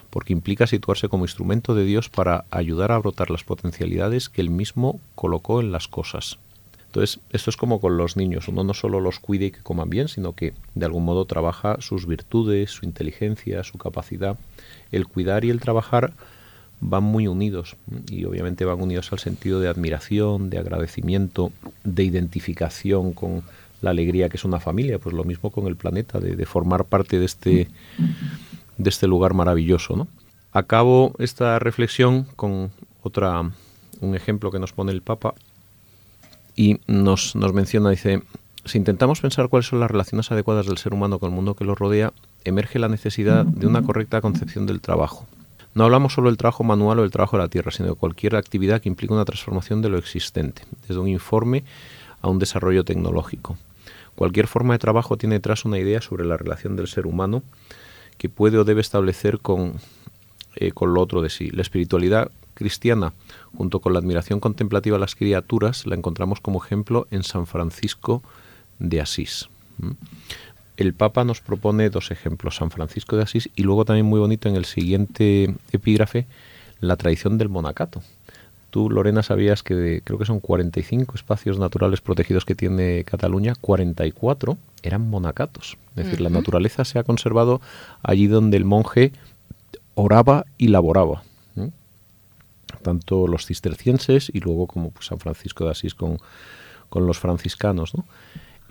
porque 0.10 0.34
implica 0.34 0.68
situarse 0.68 1.10
como 1.10 1.26
instrumento 1.26 1.76
de 1.76 1.86
Dios 1.86 2.10
para 2.10 2.46
ayudar 2.52 2.92
a 2.92 2.98
brotar 2.98 3.32
las 3.32 3.44
potencialidades 3.44 4.30
que 4.30 4.42
él 4.42 4.50
mismo 4.50 5.00
colocó 5.16 5.62
en 5.62 5.72
las 5.72 5.88
cosas. 5.88 6.38
Entonces, 6.92 7.22
esto 7.32 7.50
es 7.50 7.56
como 7.56 7.80
con 7.80 7.96
los 7.96 8.18
niños, 8.18 8.50
uno 8.50 8.66
no 8.66 8.74
solo 8.74 9.00
los 9.00 9.20
cuide 9.20 9.46
y 9.46 9.52
que 9.52 9.62
coman 9.62 9.90
bien, 9.90 10.10
sino 10.10 10.34
que 10.34 10.54
de 10.76 10.86
algún 10.86 11.06
modo 11.06 11.24
trabaja 11.24 11.78
sus 11.80 12.06
virtudes, 12.06 12.72
su 12.72 12.86
inteligencia, 12.86 13.64
su 13.64 13.78
capacidad. 13.78 14.38
El 14.92 15.08
cuidar 15.08 15.46
y 15.46 15.52
el 15.52 15.62
trabajar 15.62 16.12
van 16.82 17.04
muy 17.04 17.28
unidos 17.28 17.78
y 18.10 18.26
obviamente 18.26 18.66
van 18.66 18.82
unidos 18.82 19.12
al 19.14 19.20
sentido 19.20 19.60
de 19.60 19.70
admiración, 19.70 20.50
de 20.50 20.58
agradecimiento, 20.58 21.52
de 21.84 22.04
identificación 22.04 23.14
con 23.14 23.44
la 23.82 23.92
alegría 23.92 24.30
que 24.30 24.38
es 24.38 24.44
una 24.44 24.60
familia, 24.60 25.00
pues 25.00 25.16
lo 25.16 25.24
mismo 25.24 25.52
con 25.52 25.68
el 25.68 25.76
planeta, 25.76 26.20
de, 26.20 26.46
formar 26.46 26.86
parte 26.86 27.20
de 27.20 27.26
este, 27.26 27.68
de 28.78 28.90
este 28.90 29.08
lugar 29.08 29.34
maravilloso. 29.34 29.96
¿no? 29.96 30.08
Acabo 30.52 31.14
esta 31.20 31.60
reflexión 31.60 32.26
con 32.36 32.72
otra, 33.04 33.42
un 34.02 34.16
ejemplo 34.16 34.52
que 34.52 34.60
nos 34.60 34.74
pone 34.74 34.92
el 34.92 35.02
Papa 35.02 35.36
y 36.56 36.80
nos, 36.88 37.36
nos 37.36 37.54
menciona, 37.54 37.92
dice, 37.92 38.24
si 38.66 38.78
intentamos 38.78 39.22
pensar 39.22 39.50
cuáles 39.50 39.68
son 39.68 39.80
las 39.80 39.90
relaciones 39.90 40.32
adecuadas 40.32 40.66
del 40.66 40.78
ser 40.78 40.94
humano 40.94 41.20
con 41.20 41.30
el 41.30 41.36
mundo 41.36 41.56
que 41.56 41.64
lo 41.64 41.76
rodea, 41.76 42.12
emerge 42.44 42.80
la 42.80 42.90
necesidad 42.90 43.46
de 43.46 43.68
una 43.68 43.84
correcta 43.84 44.20
concepción 44.20 44.66
del 44.66 44.82
trabajo 44.82 45.28
no 45.74 45.86
hablamos 45.86 46.14
solo 46.14 46.30
del 46.30 46.38
trabajo 46.38 46.64
manual 46.64 47.00
o 47.00 47.02
del 47.04 47.12
trabajo 47.12 47.38
de 47.38 47.44
la 47.44 47.50
tierra, 47.50 47.72
sino 47.72 47.90
de 47.90 47.96
cualquier 47.96 48.36
actividad 48.36 48.82
que 48.82 48.90
implique 48.90 49.14
una 49.14 49.26
transformación 49.26 49.82
de 49.82 49.90
lo 49.90 49.98
existente, 49.98 50.64
desde 50.88 51.00
un 51.00 51.08
informe 51.08 51.64
a 52.22 52.30
un 52.30 52.40
desarrollo 52.40 52.84
tecnológico. 52.84 53.58
Cualquier 54.16 54.48
forma 54.48 54.74
de 54.74 54.80
trabajo 54.80 55.18
tiene 55.18 55.36
detrás 55.36 55.64
una 55.64 55.80
idea 55.80 56.02
sobre 56.02 56.26
la 56.26 56.38
relación 56.38 56.76
del 56.76 56.88
ser 56.88 57.08
humano 57.08 57.44
que 58.18 58.30
puede 58.30 58.58
o 58.58 58.66
debe 58.66 58.82
establecer 58.82 59.40
con, 59.40 59.76
eh, 60.56 60.72
con 60.72 60.94
lo 60.94 61.02
otro 61.02 61.22
de 61.22 61.30
sí. 61.30 61.50
La 61.50 61.62
espiritualidad 61.62 62.32
cristiana, 62.54 63.14
junto 63.56 63.80
con 63.80 63.94
la 63.94 64.00
admiración 64.00 64.40
contemplativa 64.40 64.98
a 64.98 65.00
las 65.00 65.16
criaturas, 65.16 65.86
la 65.88 65.96
encontramos 65.96 66.42
como 66.42 66.64
ejemplo 66.64 67.08
en 67.10 67.24
San 67.24 67.48
Francisco 67.48 68.22
de 68.78 69.02
Asís 69.02 69.50
el 70.78 70.94
Papa 70.94 71.24
nos 71.24 71.42
propone 71.42 71.90
dos 71.90 72.12
ejemplos, 72.12 72.56
San 72.56 72.72
Francisco 72.72 73.16
de 73.16 73.24
Asís 73.24 73.50
y 73.56 73.64
luego 73.64 73.86
también 73.86 74.06
muy 74.06 74.20
bonito 74.20 74.50
en 74.50 74.56
el 74.56 74.66
siguiente 74.66 75.56
epígrafe, 75.72 76.28
la 76.80 76.96
tradición 76.96 77.38
del 77.38 77.50
monacato. 77.50 78.02
Tú, 78.72 78.90
Lorena, 78.90 79.22
sabías 79.22 79.64
que 79.64 80.02
creo 80.04 80.18
que 80.18 80.26
son 80.26 80.40
45 80.40 81.16
espacios 81.16 81.60
naturales 81.60 82.00
protegidos 82.00 82.46
que 82.46 82.56
tiene 82.56 83.04
Cataluña, 83.04 83.54
44 83.60 84.58
eran 84.82 85.02
monacatos. 85.10 85.78
Es 85.98 86.06
decir, 86.06 86.22
la 86.22 86.30
naturaleza 86.30 86.86
se 86.86 86.98
ha 86.98 87.04
conservado 87.04 87.60
allí 88.02 88.28
donde 88.28 88.56
el 88.56 88.64
monje 88.64 89.12
oraba 89.94 90.46
y 90.58 90.70
laboraba. 90.70 91.24
Tanto 92.82 93.28
los 93.28 93.46
cistercienses 93.46 94.32
y 94.34 94.40
luego 94.40 94.66
como 94.66 94.92
pues, 94.92 95.06
San 95.08 95.20
Francisco 95.20 95.66
de 95.66 95.72
Asís 95.72 95.94
con, 95.94 96.18
con 96.90 97.06
los 97.06 97.20
franciscanos. 97.20 97.94
¿no? 97.94 98.06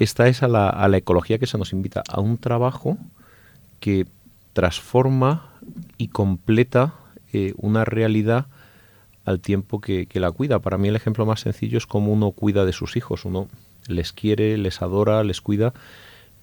Esta 0.01 0.27
es 0.27 0.43
a 0.43 0.49
la, 0.49 0.97
ecología 0.97 1.39
que 1.39 1.47
se 1.47 1.59
nos 1.59 1.73
invita, 1.73 2.03
a 2.09 2.21
un 2.21 2.39
trabajo 2.39 2.99
que 3.79 4.07
transforma 4.55 5.53
y 5.99 6.09
completa 6.09 6.95
eh, 7.33 7.55
una 7.59 7.85
realidad 7.85 8.47
al 9.25 9.41
tiempo 9.41 9.81
que, 9.81 10.09
la 10.15 10.33
cuida. 10.33 10.59
Para 10.59 10.79
mí 10.79 10.89
el 10.89 10.97
ejemplo 10.97 11.27
más 11.27 11.41
sencillo 11.41 11.79
es 11.79 11.87
cómo 11.87 12.13
uno 12.13 12.31
cuida 12.33 12.65
de 12.65 12.73
sus 12.73 12.97
hijos. 12.97 13.25
Uno 13.25 13.47
les 13.89 14.13
quiere, 14.13 14.57
les 14.57 14.83
adora, 14.83 15.23
les 15.23 15.43
cuida, 15.43 15.75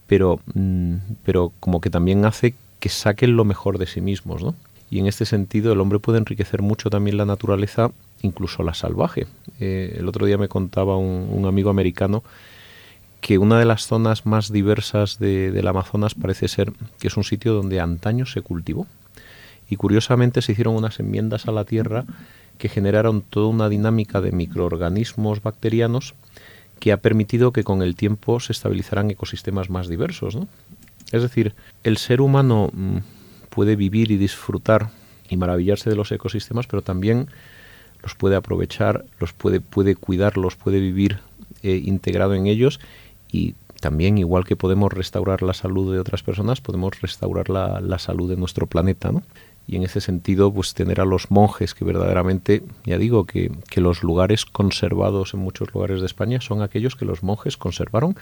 pero, 0.05 0.39
mm, 0.53 0.95
pero 1.25 1.51
como 1.59 1.81
que 1.81 1.89
también 1.89 2.25
hace 2.25 2.53
que 2.79 2.89
saquen 2.89 3.35
lo 3.35 3.43
mejor 3.43 3.79
de 3.79 3.87
sí 3.87 4.01
mismos. 4.01 4.43
¿no? 4.43 4.53
Y 4.89 4.99
en 4.99 5.07
este 5.07 5.25
sentido 5.25 5.73
el 5.73 5.81
hombre 5.81 5.99
puede 5.99 6.19
enriquecer 6.19 6.61
mucho 6.61 6.89
también 6.89 7.17
la 7.17 7.25
naturaleza, 7.25 7.91
incluso 8.21 8.63
la 8.63 8.73
salvaje. 8.73 9.27
Eh, 9.59 9.95
el 9.99 10.07
otro 10.07 10.25
día 10.25 10.37
me 10.37 10.47
contaba 10.47 10.95
un, 10.95 11.45
amigo 11.45 11.69
americano 11.69 12.23
que 13.21 13.38
una 13.38 13.59
de 13.59 13.65
las 13.65 13.88
zonas 13.88 14.25
más 14.25 14.51
diversas 14.51 15.19
de, 15.19 15.51
del 15.51 15.67
Amazonas 15.67 16.15
parece 16.15 16.47
ser 16.47 16.71
que 17.00 17.07
es 17.07 17.17
un 17.17 17.24
sitio 17.24 17.53
donde 17.53 17.79
antaño 17.79 18.25
se 18.25 18.41
cultivó. 18.41 18.88
Y 19.69 19.75
curiosamente 19.75 20.41
se 20.41 20.53
hicieron 20.53 20.75
unas 20.75 21.00
enmiendas 21.00 21.47
a 21.47 21.51
la 21.51 21.65
tierra 21.65 22.05
que 22.57 22.69
generaron 22.69 23.21
toda 23.21 23.47
una 23.47 23.69
dinámica 23.69 24.21
de 24.21 24.31
microorganismos 24.31 25.41
bacterianos 25.41 26.15
que 26.79 26.91
ha 26.91 26.97
permitido 26.97 27.51
que 27.51 27.63
con 27.63 27.81
el 27.81 27.95
tiempo 27.95 28.39
se 28.39 28.53
estabilizaran 28.53 29.09
ecosistemas 29.12 29.69
más 29.69 29.88
diversos. 29.88 30.38
Es 31.12 31.21
decir, 31.21 31.53
el 31.83 31.97
ser 31.97 32.21
humano 32.21 32.69
mm, 32.71 32.97
puede 33.50 33.75
vivir 33.75 34.12
y 34.12 34.17
disfrutar 34.17 34.89
y 35.29 35.38
maravillarse 35.38 35.89
de 35.89 35.95
los 35.95 36.12
ecosistemas, 36.12 36.67
pero 36.67 36.81
también 36.81 37.27
los 38.03 38.15
puede 38.15 38.36
aprovechar, 38.36 39.05
los 39.19 39.33
puede, 39.33 39.59
puede 39.59 39.95
cuidarlos, 39.95 40.55
puede 40.55 40.79
vivir 40.79 41.19
eh, 41.63 41.81
integrado 41.83 42.36
en 42.36 42.47
ellos 42.47 42.79
y 43.31 43.55
también, 43.81 44.17
igual 44.17 44.43
que 44.43 44.55
podemos 44.55 44.91
restaurar 44.91 45.43
la 45.43 45.53
salud 45.53 45.93
de 45.93 46.00
otras 46.00 46.24
personas, 46.24 46.62
podemos 46.62 47.00
restaurar 47.00 47.50
la, 47.50 47.79
la 47.79 48.00
salud 48.00 48.29
de 48.29 48.38
nuestro 48.38 48.65
planeta. 48.65 49.12
¿no? 49.12 49.22
y 49.67 49.75
en 49.75 49.84
ese 49.84 50.00
sentido 50.00 50.51
pues 50.51 50.74
tener 50.74 51.01
a 51.01 51.05
los 51.05 51.29
monjes 51.29 51.75
que 51.75 51.84
verdaderamente 51.84 52.63
ya 52.86 52.98
digo 52.98 53.25
que, 53.25 53.51
que, 53.69 53.81
los 53.81 54.01
lugares 54.01 54.46
conservados 54.46 55.34
en 55.34 55.41
muchos 55.41 55.74
lugares 55.74 56.00
de 56.00 56.05
España 56.05 56.39
son 56.39 56.62
aquellos 56.62 56.96
que 56.96 57.05
los 57.05 57.22
monjes 57.22 57.57
conservaron 57.57 58.15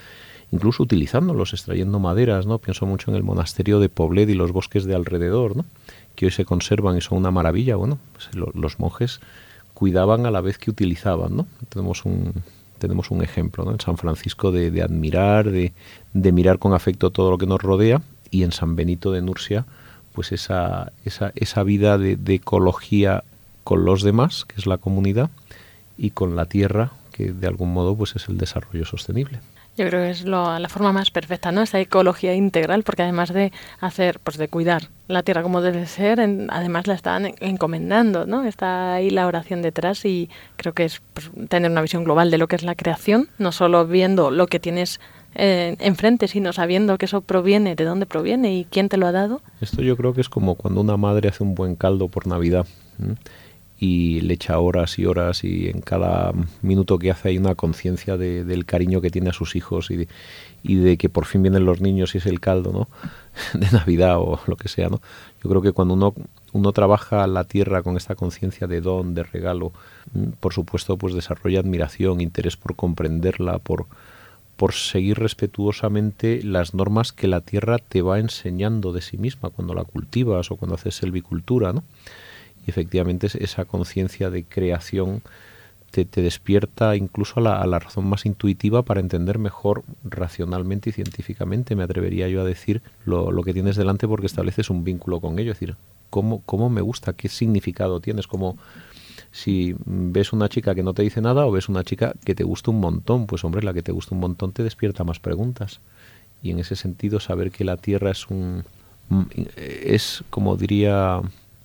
incluso 0.52 0.84
utilizándolos 0.84 1.54
extrayendo 1.54 2.00
maderas 2.00 2.48
no 2.48 2.58
pienso 2.58 2.88
mucho 2.88 3.12
en 3.12 3.18
el 3.18 3.24
monasterio 3.24 3.80
de 3.80 3.90
Poblet 3.90 4.28
y 4.30 4.34
los 4.34 4.52
bosques 4.52 4.86
de 4.86 4.96
alrededor 4.96 5.56
no 5.56 5.66
que 6.16 6.26
hoy 6.26 6.32
se 6.32 6.46
conservan 6.46 6.98
y 6.98 7.02
son 7.02 7.20
una 7.20 7.32
maravilla 7.32 7.76
bueno 7.76 8.00
pues 8.14 8.30
los 8.34 8.80
monjes 8.80 9.20
cuidaban 9.76 10.26
a 10.26 10.32
la 10.32 10.42
vez 10.42 10.58
que 10.58 10.72
utilizaban 10.72 11.36
no 11.36 11.48
tenemos 11.70 12.06
un 12.06 12.34
tenemos 12.78 13.12
un 13.12 13.22
ejemplo 13.22 13.66
¿no? 13.66 13.72
en 13.72 13.80
San 13.80 13.98
Francisco 13.98 14.52
de, 14.52 14.72
de 14.72 14.82
admirar 14.82 15.50
de, 15.50 15.74
de 16.14 16.32
mirar 16.32 16.60
con 16.60 16.74
afecto 16.74 17.12
todo 17.12 17.32
lo 17.32 17.38
que 17.38 17.48
nos 17.48 17.62
rodea 17.62 18.02
y 18.32 18.44
en 18.44 18.52
San 18.52 18.76
Benito 18.76 19.12
de 19.12 19.22
Nursia 19.22 19.66
pues 20.16 20.32
esa, 20.32 20.94
esa, 21.04 21.32
esa 21.36 21.62
vida 21.64 21.98
de, 22.00 22.18
ecología 22.34 23.24
con 23.64 23.86
los 23.86 24.02
demás, 24.02 24.46
que 24.46 24.56
es 24.58 24.66
la 24.66 24.78
comunidad, 24.78 25.30
y 25.98 26.12
con 26.12 26.36
la 26.36 26.46
tierra, 26.46 26.92
que 27.12 27.34
de 27.34 27.48
algún 27.48 27.74
modo 27.74 27.96
pues 27.96 28.16
es 28.16 28.30
el 28.30 28.38
desarrollo 28.38 28.86
sostenible. 28.86 29.40
Yo 29.78 29.86
creo 29.88 30.04
que 30.04 30.12
es 30.12 30.24
la 30.26 30.70
forma 30.70 30.94
más 30.94 31.12
perfecta, 31.12 31.52
¿no? 31.52 31.62
Esa 31.62 31.82
ecología 31.82 32.34
integral, 32.34 32.84
porque 32.84 33.04
además 33.04 33.34
de 33.34 33.52
hacer, 33.82 34.20
pues 34.20 34.38
de 34.38 34.48
cuidar 34.48 34.84
la 35.10 35.22
tierra 35.22 35.44
como 35.44 35.62
debe 35.62 35.86
ser, 35.86 36.22
además 36.22 36.88
la 36.88 36.94
están 36.94 37.34
encomendando, 37.42 38.26
¿no? 38.26 38.46
Está 38.46 38.94
ahí 38.94 39.10
la 39.10 39.28
oración 39.28 39.62
detrás 39.62 40.06
y 40.06 40.30
creo 40.56 40.74
que 40.74 40.86
es 40.86 41.02
pues, 41.14 41.30
tener 41.50 41.70
una 41.70 41.82
visión 41.82 42.06
global 42.06 42.32
de 42.32 42.38
lo 42.38 42.48
que 42.48 42.56
es 42.56 42.64
la 42.64 42.76
creación, 42.76 43.28
no 43.38 43.52
solo 43.52 43.86
viendo 43.86 44.32
lo 44.32 44.48
que 44.48 44.62
tienes 44.62 45.02
eh, 45.36 45.76
enfrente, 45.80 46.30
sino 46.30 46.54
sabiendo 46.54 46.98
que 46.98 47.06
eso 47.06 47.20
proviene, 47.20 47.76
de 47.76 47.84
dónde 47.84 48.06
proviene 48.06 48.56
y 48.56 48.64
quién 48.64 48.88
te 48.88 48.96
lo 48.96 49.08
ha 49.08 49.12
dado. 49.12 49.42
Esto 49.60 49.82
yo 49.82 49.98
creo 49.98 50.14
que 50.14 50.22
es 50.22 50.30
como 50.30 50.56
cuando 50.56 50.80
una 50.80 50.96
madre 50.96 51.28
hace 51.28 51.44
un 51.44 51.54
buen 51.54 51.76
caldo 51.76 52.08
por 52.08 52.28
Navidad 52.28 52.66
y 53.86 54.22
le 54.22 54.34
echa 54.34 54.58
horas 54.58 54.98
y 54.98 55.06
horas 55.06 55.44
y 55.44 55.70
en 55.70 55.82
cada 55.82 56.34
minuto 56.64 56.98
que 56.98 57.12
hace 57.12 57.30
hay 57.30 57.38
una 57.38 57.54
conciencia 57.54 58.18
de, 58.18 58.44
del 58.44 58.66
cariño 58.66 59.00
que 59.00 59.12
tiene 59.12 59.30
a 59.30 59.34
sus 59.34 59.56
hijos 59.56 59.92
y 59.92 59.98
de, 59.98 60.08
y 60.64 60.76
de 60.76 60.98
que 60.98 61.08
por 61.08 61.26
fin 61.26 61.44
vienen 61.44 61.66
los 61.66 61.82
niños 61.82 62.16
y 62.16 62.18
es 62.18 62.26
el 62.26 62.40
caldo, 62.40 62.72
¿no? 62.72 62.88
de 63.60 63.70
Navidad 63.72 64.18
o 64.18 64.40
lo 64.48 64.58
que 64.58 64.70
sea, 64.70 64.90
¿no? 64.90 65.02
Yo 65.44 65.50
creo 65.52 65.62
que 65.62 65.72
cuando 65.72 65.94
uno, 65.94 66.16
uno 66.52 66.72
trabaja 66.72 67.28
la 67.28 67.44
tierra 67.44 67.84
con 67.84 67.96
esta 67.96 68.16
conciencia 68.16 68.66
de 68.66 68.82
don, 68.82 69.14
de 69.14 69.22
regalo, 69.22 69.72
por 70.40 70.54
supuesto, 70.54 70.98
pues 70.98 71.14
desarrolla 71.14 71.60
admiración, 71.60 72.22
interés 72.22 72.58
por 72.58 72.76
comprenderla, 72.76 73.60
por, 73.60 73.86
por 74.58 74.74
seguir 74.74 75.20
respetuosamente 75.20 76.42
las 76.42 76.74
normas 76.74 77.14
que 77.14 77.28
la 77.28 77.42
tierra 77.42 77.78
te 77.78 78.02
va 78.02 78.18
enseñando 78.18 78.94
de 78.94 79.02
sí 79.02 79.20
misma 79.20 79.52
cuando 79.52 79.76
la 79.76 79.84
cultivas 79.84 80.50
o 80.50 80.56
cuando 80.56 80.74
haces 80.74 80.96
selvicultura, 80.96 81.72
¿no? 81.72 81.84
Y 82.66 82.72
efectivamente 82.72 83.28
esa 83.40 83.66
conciencia 83.66 84.30
de 84.30 84.44
creación 84.44 85.22
te, 85.92 86.22
despierta 86.22 86.96
incluso 86.96 87.40
a 87.40 87.66
la, 87.66 87.80
razón 87.80 88.06
más 88.08 88.26
intuitiva 88.26 88.84
para 88.84 89.00
entender 89.00 89.40
mejor 89.40 89.84
racionalmente 90.04 90.90
y 90.90 90.94
científicamente, 90.94 91.76
me 91.76 91.84
atrevería 91.84 92.28
yo 92.28 92.42
a 92.42 92.44
decir, 92.44 92.82
lo, 93.06 93.32
lo 93.32 93.44
que 93.44 93.54
tienes 93.54 93.78
delante 93.78 94.08
porque 94.08 94.26
estableces 94.26 94.70
un 94.70 94.84
vínculo 94.84 95.22
con 95.22 95.40
ello, 95.40 95.54
es 95.54 95.60
decir, 95.60 95.78
cómo, 96.10 96.42
cómo 96.46 96.70
me 96.70 96.82
gusta, 96.82 97.14
qué 97.14 97.30
significado 97.30 98.02
tienes, 98.02 98.28
cómo 98.28 98.58
si 99.32 99.76
ves 99.86 100.34
una 100.34 100.50
chica 100.50 100.76
que 100.76 100.84
no 100.84 100.94
te 100.94 101.04
dice 101.04 101.22
nada 101.22 101.46
o 101.46 101.52
ves 101.52 101.68
una 101.68 101.84
chica 101.84 102.14
que 102.24 102.36
te 102.36 102.44
gusta 102.44 102.72
un 102.72 102.80
montón, 102.80 103.28
pues 103.28 103.44
hombre, 103.44 103.64
la 103.64 103.74
que 103.74 103.84
te 103.84 103.92
gusta 103.92 104.16
un 104.16 104.22
montón 104.22 104.54
te 104.54 104.64
despierta 104.64 105.04
más 105.04 105.20
preguntas. 105.20 105.82
Y 106.42 106.52
en 106.52 106.60
ese 106.60 106.76
sentido, 106.76 107.20
saber 107.20 107.52
que 107.52 107.66
la 107.66 107.76
Tierra 107.76 108.12
es 108.12 108.28
un... 108.28 108.64
es, 109.58 110.24
como 110.30 110.56
diría 110.56 111.22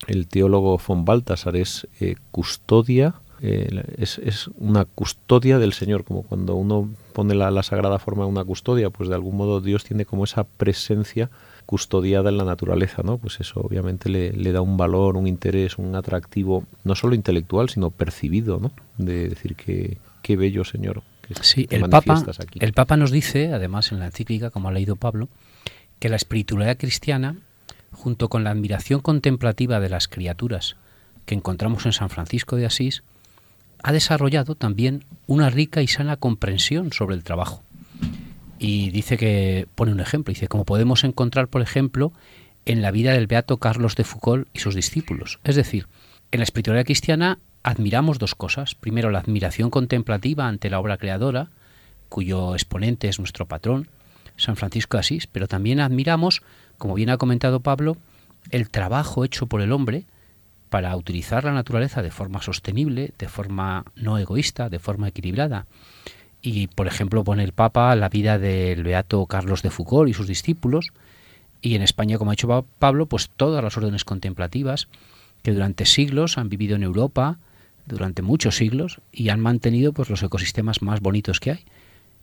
el 0.07 0.27
teólogo 0.29 0.81
von 0.87 1.05
Baltasar, 1.05 1.57
es 1.57 1.87
eh, 2.01 2.17
custodia, 2.31 3.15
eh, 3.43 3.83
es, 3.97 4.19
es, 4.19 4.49
una 4.59 4.85
custodia 4.85 5.59
del 5.59 5.73
Señor, 5.73 6.05
como 6.05 6.23
cuando 6.23 6.55
uno 6.55 6.91
pone 7.13 7.35
la, 7.35 7.51
la 7.51 7.63
sagrada 7.63 7.99
forma 7.99 8.25
de 8.25 8.31
una 8.31 8.45
custodia, 8.45 8.91
pues 8.91 9.09
de 9.09 9.15
algún 9.15 9.37
modo 9.37 9.61
Dios 9.61 9.85
tiene 9.85 10.05
como 10.05 10.25
esa 10.25 10.45
presencia 10.45 11.31
custodiada 11.71 12.31
en 12.31 12.37
la 12.37 12.45
naturaleza, 12.45 13.03
¿no? 13.05 13.19
Pues 13.19 13.39
eso 13.39 13.61
obviamente 13.61 14.09
le, 14.09 14.53
da 14.53 14.61
un 14.61 14.77
valor, 14.77 15.17
un 15.17 15.29
interés, 15.29 15.79
un 15.79 15.95
atractivo, 15.95 16.65
no 16.83 16.97
solo 16.97 17.15
intelectual, 17.15 17.69
sino 17.69 17.91
percibido, 17.91 18.59
¿no? 18.59 18.73
De 18.99 19.29
decir 19.29 19.55
que 19.55 19.99
qué 20.21 20.35
bello 20.35 20.65
Señor. 20.65 21.05
Que, 21.23 21.35
sí, 21.43 21.69
el 21.71 21.89
Papa, 21.89 22.25
el 22.59 22.73
Papa 22.73 22.97
nos 22.97 23.13
dice, 23.13 23.53
además 23.53 23.93
en 23.93 24.01
la 24.01 24.07
encíclica, 24.07 24.51
como 24.51 24.69
ha 24.69 24.73
leído 24.73 24.97
Pablo, 24.97 25.29
que 26.01 26.09
la 26.09 26.17
espiritualidad 26.17 26.77
cristiana, 26.77 27.37
junto 27.93 28.29
con 28.29 28.45
la 28.45 28.51
admiración 28.51 29.01
contemplativa 29.01 29.81
de 29.81 29.89
las 29.89 30.09
criaturas 30.09 30.77
que 31.27 31.35
encontramos 31.35 31.87
en 31.87 31.93
San 31.93 32.11
Francisco 32.11 32.57
de 32.57 32.67
Asís, 32.67 33.03
ha 33.83 33.93
desarrollado 33.93 34.55
también 34.55 35.05
una 35.27 35.51
rica 35.51 35.83
y 35.83 35.87
sana 35.87 36.17
comprensión 36.17 36.93
sobre 36.93 37.17
el 37.17 37.25
trabajo 37.25 37.63
y 38.61 38.91
dice 38.91 39.17
que 39.17 39.67
pone 39.75 39.91
un 39.91 40.01
ejemplo, 40.01 40.33
dice 40.33 40.47
como 40.47 40.67
podemos 40.67 41.03
encontrar, 41.03 41.49
por 41.49 41.63
ejemplo, 41.63 42.13
en 42.67 42.83
la 42.83 42.91
vida 42.91 43.15
del 43.15 43.27
beato 43.27 43.57
Carlos 43.57 43.97
de 43.97 44.05
Foucault 44.05 44.47
y 44.53 44.59
sus 44.59 44.75
discípulos. 44.75 45.41
Es 45.45 45.57
decir, 45.57 45.87
en 46.31 46.41
la 46.41 46.45
espiritualidad 46.45 46.85
cristiana 46.85 47.39
admiramos 47.63 48.19
dos 48.19 48.35
cosas. 48.35 48.75
Primero, 48.75 49.11
la 49.11 49.21
admiración 49.21 49.71
contemplativa 49.71 50.47
ante 50.47 50.69
la 50.69 50.79
obra 50.79 50.99
creadora, 50.99 51.49
cuyo 52.11 52.53
exponente 52.53 53.09
es 53.09 53.19
nuestro 53.19 53.47
patrón, 53.47 53.89
San 54.37 54.57
Francisco 54.57 54.99
de 54.99 55.01
Asís, 55.01 55.27
pero 55.27 55.49
también 55.49 55.81
admiramos, 55.81 56.43
como 56.81 56.95
bien 56.95 57.11
ha 57.11 57.19
comentado 57.19 57.61
Pablo, 57.61 57.99
el 58.51 58.71
trabajo 58.71 59.27
hecho 59.27 59.47
por 59.47 59.61
el 59.61 59.71
hombre 59.71 60.07
para 60.71 60.97
utilizar 60.97 61.45
la 61.45 61.53
naturaleza 61.53 62.01
de 62.01 62.11
forma 62.11 62.41
sostenible, 62.41 63.13
de 63.19 63.29
forma 63.29 63.85
no 63.97 64.17
egoísta, 64.17 64.71
de 64.71 64.79
forma 64.79 65.09
equilibrada. 65.09 65.67
Y, 66.41 66.69
por 66.69 66.87
ejemplo, 66.87 67.23
pone 67.23 67.45
el 67.45 67.53
Papa 67.53 67.95
la 67.97 68.09
vida 68.09 68.39
del 68.39 68.83
beato 68.83 69.27
Carlos 69.27 69.61
de 69.61 69.69
Foucault 69.69 70.09
y 70.09 70.15
sus 70.15 70.27
discípulos, 70.27 70.93
y 71.61 71.75
en 71.75 71.83
España, 71.83 72.17
como 72.17 72.31
ha 72.31 72.33
dicho 72.33 72.65
Pablo, 72.79 73.05
pues 73.05 73.29
todas 73.29 73.63
las 73.63 73.77
órdenes 73.77 74.07
contemplativas 74.07 74.89
que 75.43 75.53
durante 75.53 75.85
siglos 75.85 76.39
han 76.39 76.49
vivido 76.49 76.77
en 76.77 76.83
Europa, 76.83 77.39
durante 77.85 78.23
muchos 78.23 78.57
siglos, 78.57 79.03
y 79.13 79.29
han 79.29 79.41
mantenido 79.41 79.93
pues 79.93 80.09
los 80.09 80.23
ecosistemas 80.23 80.81
más 80.81 81.01
bonitos 81.01 81.41
que 81.41 81.51
hay, 81.51 81.65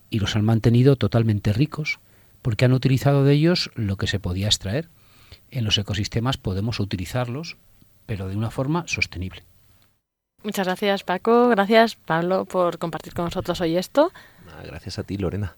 y 0.10 0.18
los 0.18 0.36
han 0.36 0.46
mantenido 0.46 0.96
totalmente 0.96 1.54
ricos, 1.54 2.00
porque 2.42 2.66
han 2.66 2.74
utilizado 2.74 3.24
de 3.24 3.34
ellos 3.34 3.72
lo 3.76 3.98
que 3.98 4.08
se 4.08 4.20
podía 4.20 4.48
extraer. 4.48 4.90
En 5.50 5.66
los 5.66 5.78
ecosistemas 5.78 6.38
podemos 6.38 6.80
utilizarlos, 6.80 7.58
pero 8.06 8.28
de 8.28 8.36
una 8.36 8.52
forma 8.52 8.84
sostenible. 8.88 9.44
Muchas 10.44 10.68
gracias 10.68 11.04
Paco, 11.04 11.50
gracias 11.50 11.96
Pablo 11.96 12.46
por 12.46 12.78
compartir 12.78 13.14
con 13.14 13.26
nosotros 13.26 13.60
hoy 13.62 13.76
esto. 13.76 14.12
Gracias 14.64 15.00
a 15.00 15.04
ti 15.04 15.18
Lorena. 15.18 15.56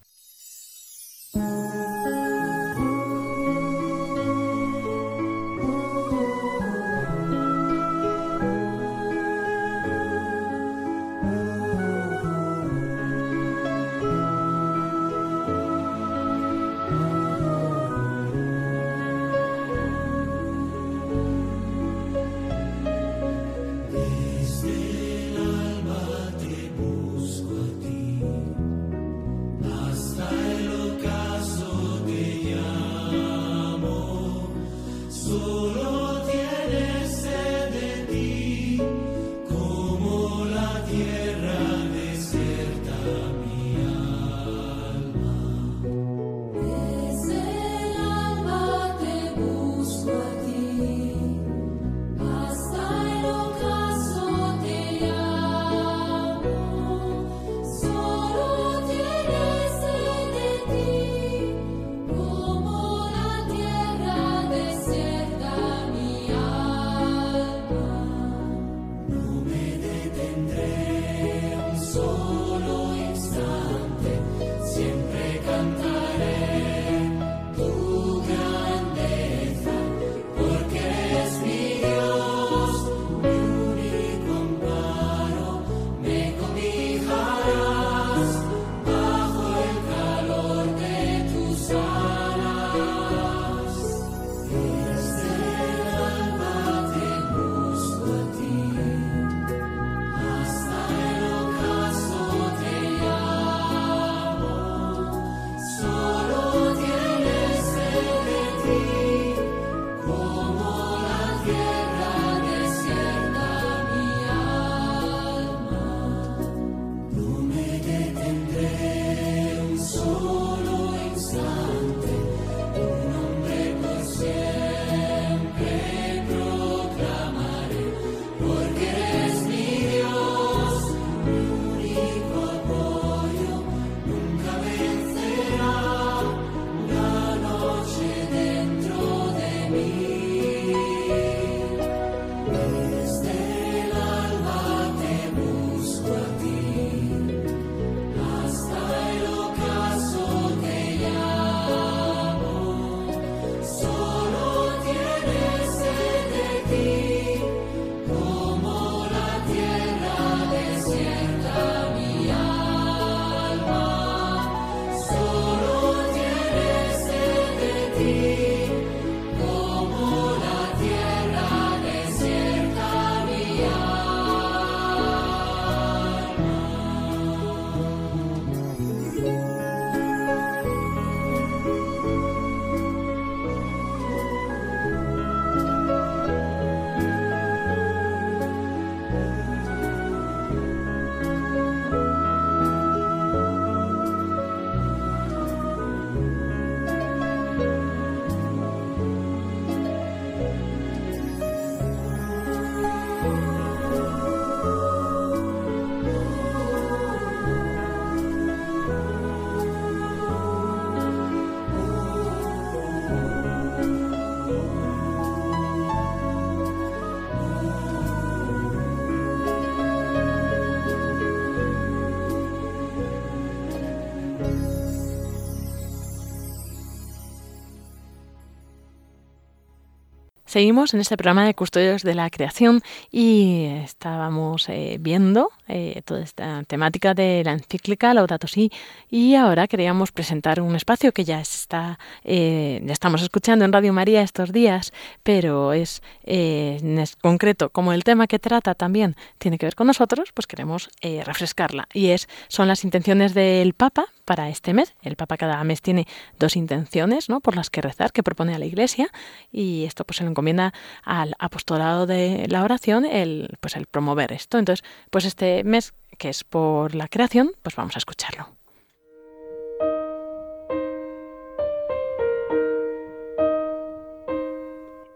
Seguimos 230.50 230.96
en 230.96 231.00
este 231.00 231.16
programa 231.16 231.46
de 231.46 231.54
Custodios 231.54 232.02
de 232.02 232.16
la 232.16 232.28
Creación 232.32 232.82
y 233.12 233.66
estábamos 233.84 234.68
eh, 234.68 234.98
viendo 235.00 235.52
eh, 235.68 236.02
toda 236.06 236.22
esta 236.22 236.64
temática 236.64 237.14
de 237.14 237.44
la 237.46 237.52
encíclica 237.52 238.16
Laudato 238.16 238.48
Si 238.48 238.72
y 239.12 239.36
ahora 239.36 239.68
queríamos 239.68 240.12
presentar 240.12 240.60
un 240.60 240.76
espacio 240.76 241.12
que 241.12 241.24
ya 241.24 241.40
está 241.40 242.00
eh, 242.24 242.82
ya 242.84 242.94
estamos 242.94 243.22
escuchando 243.22 243.64
en 243.64 243.72
Radio 243.72 243.94
María 243.94 244.24
estos 244.24 244.52
días, 244.52 244.92
pero 245.22 245.74
es, 245.74 246.02
es, 246.24 246.82
concreto 247.18 247.70
como 247.70 247.94
el 247.94 248.04
tema 248.04 248.26
que 248.26 248.40
trata 248.40 248.74
también 248.74 249.16
tiene 249.38 249.60
que 249.60 249.68
ver 249.68 249.76
con 249.76 249.86
nosotros, 249.86 250.32
pues 250.34 250.48
queremos 250.48 250.90
refrescarla 251.26 251.88
y 251.94 252.08
es 252.08 252.28
son 252.48 252.68
las 252.68 252.84
intenciones 252.84 253.36
del 253.36 253.76
Papa 253.76 254.08
para 254.30 254.48
este 254.48 254.76
mes. 254.76 254.94
El 255.02 255.16
Papa 255.16 255.38
cada 255.38 255.64
mes 255.64 255.82
tiene 255.82 256.06
dos 256.38 256.56
intenciones 256.56 257.30
¿no? 257.30 257.40
por 257.40 257.56
las 257.56 257.72
que 257.72 257.82
rezar, 257.82 258.12
que 258.12 258.22
propone 258.22 258.54
a 258.54 258.60
la 258.60 258.68
Iglesia, 258.68 259.10
y 259.52 259.86
esto 259.86 260.06
pues 260.06 260.18
se 260.18 260.24
lo 260.24 260.30
encomienda 260.30 260.72
al 261.04 261.34
apostolado 261.40 262.06
de 262.06 262.46
la 262.48 262.64
oración 262.64 263.06
el, 263.06 263.58
pues, 263.60 263.76
el 263.76 263.88
promover 263.88 264.32
esto. 264.32 264.60
Entonces, 264.60 264.86
pues 265.10 265.26
este 265.26 265.64
mes, 265.64 265.96
que 266.20 266.30
es 266.30 266.44
por 266.44 266.94
la 266.94 267.08
creación, 267.08 267.54
pues 267.64 267.76
vamos 267.76 267.96
a 267.96 267.98
escucharlo. 267.98 268.50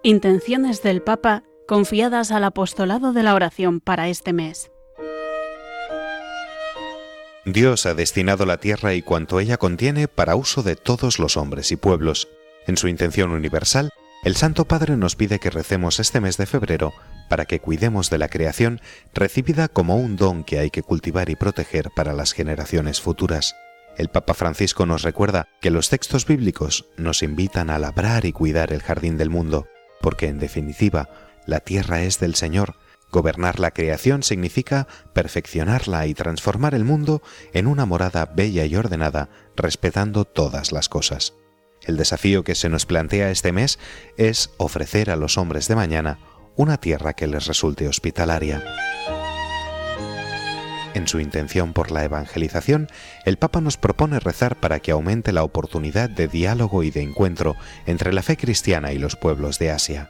Intenciones 0.01 0.81
del 0.81 1.03
Papa 1.03 1.43
confiadas 1.67 2.31
al 2.31 2.45
apostolado 2.45 3.13
de 3.13 3.21
la 3.21 3.35
oración 3.35 3.79
para 3.79 4.09
este 4.09 4.33
mes. 4.33 4.72
Dios 7.45 7.85
ha 7.85 7.93
destinado 7.93 8.45
la 8.45 8.57
tierra 8.57 8.93
y 8.93 9.01
cuanto 9.01 9.39
ella 9.41 9.57
contiene 9.57 10.07
para 10.07 10.35
uso 10.35 10.63
de 10.63 10.77
todos 10.77 11.19
los 11.19 11.35
hombres 11.35 11.73
y 11.73 11.75
pueblos. 11.75 12.29
En 12.67 12.77
su 12.77 12.87
intención 12.87 13.31
universal, 13.31 13.89
el 14.23 14.37
Santo 14.37 14.63
Padre 14.63 14.95
nos 14.95 15.17
pide 15.17 15.39
que 15.39 15.49
recemos 15.49 15.99
este 15.99 16.21
mes 16.21 16.37
de 16.37 16.45
febrero 16.45 16.93
para 17.29 17.43
que 17.43 17.59
cuidemos 17.59 18.09
de 18.09 18.17
la 18.17 18.29
creación 18.29 18.79
recibida 19.13 19.67
como 19.67 19.97
un 19.97 20.15
don 20.15 20.45
que 20.45 20.59
hay 20.59 20.69
que 20.69 20.83
cultivar 20.83 21.29
y 21.29 21.35
proteger 21.35 21.89
para 21.93 22.13
las 22.13 22.31
generaciones 22.31 23.01
futuras. 23.01 23.55
El 23.97 24.07
Papa 24.07 24.33
Francisco 24.33 24.85
nos 24.85 25.01
recuerda 25.01 25.49
que 25.59 25.69
los 25.69 25.89
textos 25.89 26.25
bíblicos 26.25 26.85
nos 26.95 27.21
invitan 27.21 27.69
a 27.69 27.77
labrar 27.77 28.23
y 28.23 28.31
cuidar 28.31 28.71
el 28.71 28.81
jardín 28.81 29.17
del 29.17 29.29
mundo, 29.29 29.67
porque 30.01 30.27
en 30.27 30.39
definitiva, 30.39 31.09
la 31.45 31.59
tierra 31.59 32.03
es 32.03 32.19
del 32.21 32.35
Señor. 32.35 32.75
Gobernar 33.13 33.59
la 33.59 33.69
creación 33.69 34.23
significa 34.23 34.87
perfeccionarla 35.13 36.07
y 36.07 36.15
transformar 36.15 36.73
el 36.73 36.83
mundo 36.83 37.21
en 37.53 37.67
una 37.67 37.85
morada 37.85 38.25
bella 38.25 38.65
y 38.65 38.75
ordenada, 38.75 39.29
respetando 39.55 40.25
todas 40.25 40.71
las 40.71 40.89
cosas. 40.89 41.35
El 41.83 41.95
desafío 41.95 42.43
que 42.43 42.55
se 42.55 42.69
nos 42.69 42.87
plantea 42.87 43.29
este 43.29 43.51
mes 43.51 43.77
es 44.17 44.49
ofrecer 44.57 45.11
a 45.11 45.15
los 45.15 45.37
hombres 45.37 45.67
de 45.67 45.75
mañana 45.75 46.17
una 46.55 46.77
tierra 46.77 47.13
que 47.13 47.27
les 47.27 47.45
resulte 47.45 47.87
hospitalaria. 47.87 48.63
En 50.95 51.07
su 51.07 51.19
intención 51.19 51.73
por 51.73 51.91
la 51.91 52.05
evangelización, 52.05 52.87
el 53.25 53.37
Papa 53.37 53.61
nos 53.61 53.77
propone 53.77 54.19
rezar 54.19 54.59
para 54.59 54.79
que 54.79 54.89
aumente 54.89 55.33
la 55.33 55.43
oportunidad 55.43 56.09
de 56.09 56.27
diálogo 56.27 56.81
y 56.81 56.89
de 56.89 57.03
encuentro 57.03 57.55
entre 57.85 58.11
la 58.11 58.23
fe 58.23 58.37
cristiana 58.37 58.91
y 58.91 58.97
los 58.97 59.15
pueblos 59.15 59.59
de 59.59 59.69
Asia. 59.69 60.09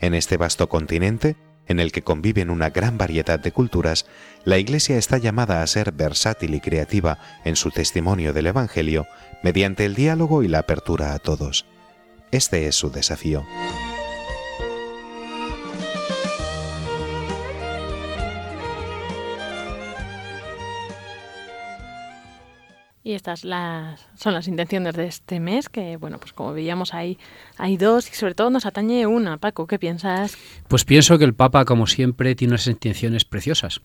En 0.00 0.14
este 0.14 0.36
vasto 0.36 0.68
continente, 0.68 1.36
en 1.66 1.80
el 1.80 1.92
que 1.92 2.02
conviven 2.02 2.50
una 2.50 2.70
gran 2.70 2.98
variedad 2.98 3.38
de 3.38 3.52
culturas, 3.52 4.06
la 4.44 4.58
Iglesia 4.58 4.98
está 4.98 5.18
llamada 5.18 5.62
a 5.62 5.66
ser 5.66 5.92
versátil 5.92 6.54
y 6.54 6.60
creativa 6.60 7.18
en 7.44 7.56
su 7.56 7.70
testimonio 7.70 8.32
del 8.32 8.48
Evangelio 8.48 9.06
mediante 9.42 9.84
el 9.84 9.94
diálogo 9.94 10.42
y 10.42 10.48
la 10.48 10.60
apertura 10.60 11.14
a 11.14 11.18
todos. 11.18 11.66
Este 12.30 12.66
es 12.66 12.74
su 12.74 12.90
desafío. 12.90 13.44
Y 23.06 23.12
estas 23.12 23.44
las, 23.44 24.00
son 24.16 24.32
las 24.32 24.48
intenciones 24.48 24.94
de 24.94 25.06
este 25.06 25.38
mes, 25.38 25.68
que 25.68 25.98
bueno, 25.98 26.18
pues 26.18 26.32
como 26.32 26.54
veíamos 26.54 26.94
ahí 26.94 27.18
hay 27.58 27.76
dos 27.76 28.10
y 28.10 28.14
sobre 28.14 28.34
todo 28.34 28.48
nos 28.48 28.64
atañe 28.64 29.06
una. 29.06 29.36
Paco, 29.36 29.66
¿qué 29.66 29.78
piensas? 29.78 30.38
Pues 30.68 30.86
pienso 30.86 31.18
que 31.18 31.24
el 31.24 31.34
Papa, 31.34 31.66
como 31.66 31.86
siempre, 31.86 32.34
tiene 32.34 32.52
unas 32.52 32.66
intenciones 32.66 33.26
preciosas. 33.26 33.82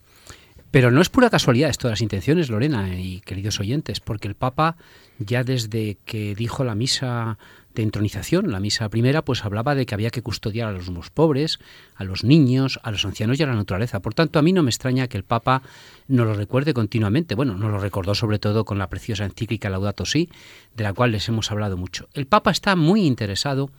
Pero 0.71 0.91
no 0.91 1.01
es 1.01 1.09
pura 1.09 1.29
casualidad 1.29 1.69
esto 1.69 1.87
de 1.87 1.93
las 1.93 2.01
intenciones, 2.01 2.49
Lorena 2.49 2.99
y 2.99 3.21
queridos 3.21 3.59
oyentes, 3.59 3.99
porque 3.99 4.27
el 4.27 4.35
Papa 4.35 4.77
ya 5.17 5.43
desde 5.43 5.97
que 6.05 6.35
dijo 6.35 6.63
la 6.63 6.75
misa 6.75 7.39
de 7.73 7.83
entronización, 7.83 8.51
la 8.51 8.59
misa 8.59 8.89
primera, 8.89 9.23
pues 9.23 9.45
hablaba 9.45 9.73
de 9.73 9.85
que 9.85 9.95
había 9.95 10.11
que 10.11 10.21
custodiar 10.21 10.67
a 10.69 10.71
los 10.71 10.89
más 10.91 11.09
pobres, 11.09 11.59
a 11.95 12.03
los 12.03 12.23
niños, 12.23 12.79
a 12.83 12.91
los 12.91 13.05
ancianos 13.05 13.39
y 13.39 13.43
a 13.43 13.47
la 13.47 13.55
naturaleza. 13.55 13.99
Por 13.99 14.13
tanto, 14.13 14.37
a 14.37 14.41
mí 14.41 14.53
no 14.53 14.63
me 14.63 14.69
extraña 14.69 15.07
que 15.07 15.17
el 15.17 15.23
Papa 15.23 15.61
nos 16.07 16.27
lo 16.27 16.33
recuerde 16.33 16.73
continuamente. 16.73 17.35
Bueno, 17.35 17.55
nos 17.55 17.71
lo 17.71 17.79
recordó 17.79 18.13
sobre 18.15 18.39
todo 18.39 18.63
con 18.65 18.77
la 18.77 18.89
preciosa 18.89 19.25
encíclica 19.25 19.69
Laudato 19.69 20.05
Si, 20.05 20.29
de 20.75 20.83
la 20.83 20.93
cual 20.93 21.11
les 21.11 21.27
hemos 21.29 21.51
hablado 21.51 21.77
mucho. 21.77 22.09
El 22.13 22.27
Papa 22.27 22.51
está 22.51 22.75
muy 22.75 23.05
interesado, 23.05 23.69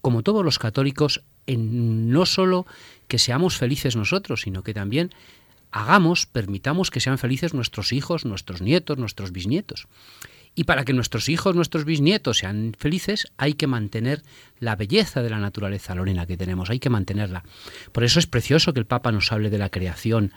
como 0.00 0.22
todos 0.22 0.44
los 0.44 0.58
católicos, 0.58 1.22
en 1.46 2.10
no 2.10 2.26
solo 2.26 2.66
que 3.08 3.18
seamos 3.18 3.56
felices 3.56 3.96
nosotros, 3.96 4.42
sino 4.42 4.62
que 4.62 4.74
también 4.74 5.12
hagamos, 5.76 6.26
permitamos 6.26 6.90
que 6.90 7.00
sean 7.00 7.18
felices 7.18 7.52
nuestros 7.52 7.92
hijos, 7.92 8.24
nuestros 8.24 8.62
nietos, 8.62 8.96
nuestros 8.96 9.30
bisnietos. 9.32 9.86
Y 10.54 10.64
para 10.64 10.84
que 10.84 10.94
nuestros 10.94 11.28
hijos, 11.28 11.54
nuestros 11.54 11.84
bisnietos 11.84 12.38
sean 12.38 12.74
felices, 12.78 13.28
hay 13.36 13.52
que 13.52 13.66
mantener 13.66 14.22
la 14.58 14.74
belleza 14.74 15.20
de 15.22 15.28
la 15.28 15.38
naturaleza, 15.38 15.94
Lorena, 15.94 16.24
que 16.24 16.38
tenemos, 16.38 16.70
hay 16.70 16.78
que 16.78 16.88
mantenerla. 16.88 17.44
Por 17.92 18.04
eso 18.04 18.18
es 18.18 18.26
precioso 18.26 18.72
que 18.72 18.80
el 18.80 18.86
Papa 18.86 19.12
nos 19.12 19.30
hable 19.32 19.50
de 19.50 19.58
la 19.58 19.68
creación 19.68 20.32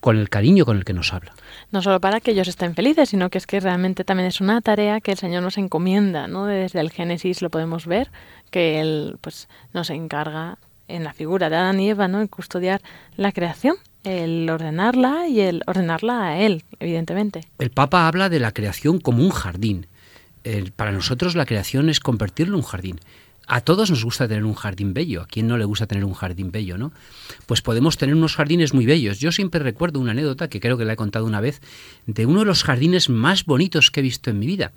con 0.00 0.18
el 0.18 0.28
cariño 0.28 0.64
con 0.64 0.76
el 0.76 0.84
que 0.84 0.94
nos 0.94 1.12
habla. 1.12 1.32
No 1.70 1.80
solo 1.80 2.00
para 2.00 2.18
que 2.18 2.32
ellos 2.32 2.48
estén 2.48 2.74
felices, 2.74 3.10
sino 3.10 3.30
que 3.30 3.38
es 3.38 3.46
que 3.46 3.60
realmente 3.60 4.02
también 4.02 4.26
es 4.26 4.40
una 4.40 4.60
tarea 4.62 5.00
que 5.00 5.12
el 5.12 5.18
Señor 5.18 5.44
nos 5.44 5.58
encomienda, 5.58 6.26
¿no? 6.26 6.46
Desde 6.46 6.80
el 6.80 6.90
Génesis 6.90 7.40
lo 7.40 7.50
podemos 7.50 7.86
ver, 7.86 8.10
que 8.50 8.80
Él 8.80 9.16
pues, 9.20 9.48
nos 9.72 9.90
encarga 9.90 10.58
en 10.88 11.04
la 11.04 11.12
figura 11.12 11.50
de 11.50 11.56
Adán 11.56 11.78
y 11.78 11.90
Eva, 11.90 12.08
¿no? 12.08 12.20
En 12.20 12.26
custodiar 12.26 12.82
la 13.16 13.30
creación 13.30 13.76
el 14.04 14.48
ordenarla 14.50 15.28
y 15.28 15.40
el 15.40 15.62
ordenarla 15.66 16.28
a 16.28 16.40
él, 16.40 16.64
evidentemente. 16.80 17.42
El 17.58 17.70
Papa 17.70 18.06
habla 18.06 18.28
de 18.28 18.40
la 18.40 18.52
creación 18.52 18.98
como 18.98 19.22
un 19.22 19.30
jardín. 19.30 19.86
para 20.76 20.92
nosotros 20.92 21.36
la 21.36 21.46
creación 21.46 21.88
es 21.88 22.00
convertirlo 22.00 22.54
en 22.54 22.62
un 22.62 22.66
jardín. 22.66 23.00
A 23.46 23.60
todos 23.60 23.90
nos 23.90 24.04
gusta 24.04 24.28
tener 24.28 24.44
un 24.44 24.54
jardín 24.54 24.94
bello. 24.94 25.22
¿A 25.22 25.26
quién 25.26 25.46
no 25.46 25.58
le 25.58 25.64
gusta 25.64 25.86
tener 25.86 26.04
un 26.04 26.14
jardín 26.14 26.52
bello, 26.52 26.78
no? 26.78 26.92
Pues 27.46 27.60
podemos 27.60 27.96
tener 27.96 28.14
unos 28.14 28.36
jardines 28.36 28.72
muy 28.72 28.86
bellos. 28.86 29.18
Yo 29.18 29.32
siempre 29.32 29.60
recuerdo 29.60 30.00
una 30.00 30.12
anécdota 30.12 30.48
que 30.48 30.60
creo 30.60 30.78
que 30.78 30.84
la 30.84 30.94
he 30.94 30.96
contado 30.96 31.26
una 31.26 31.40
vez 31.40 31.60
de 32.06 32.26
uno 32.26 32.40
de 32.40 32.46
los 32.46 32.62
jardines 32.62 33.08
más 33.08 33.44
bonitos 33.44 33.90
que 33.90 34.00
he 34.00 34.02
visto 34.02 34.30
en 34.30 34.38
mi 34.38 34.46
vida. 34.46 34.72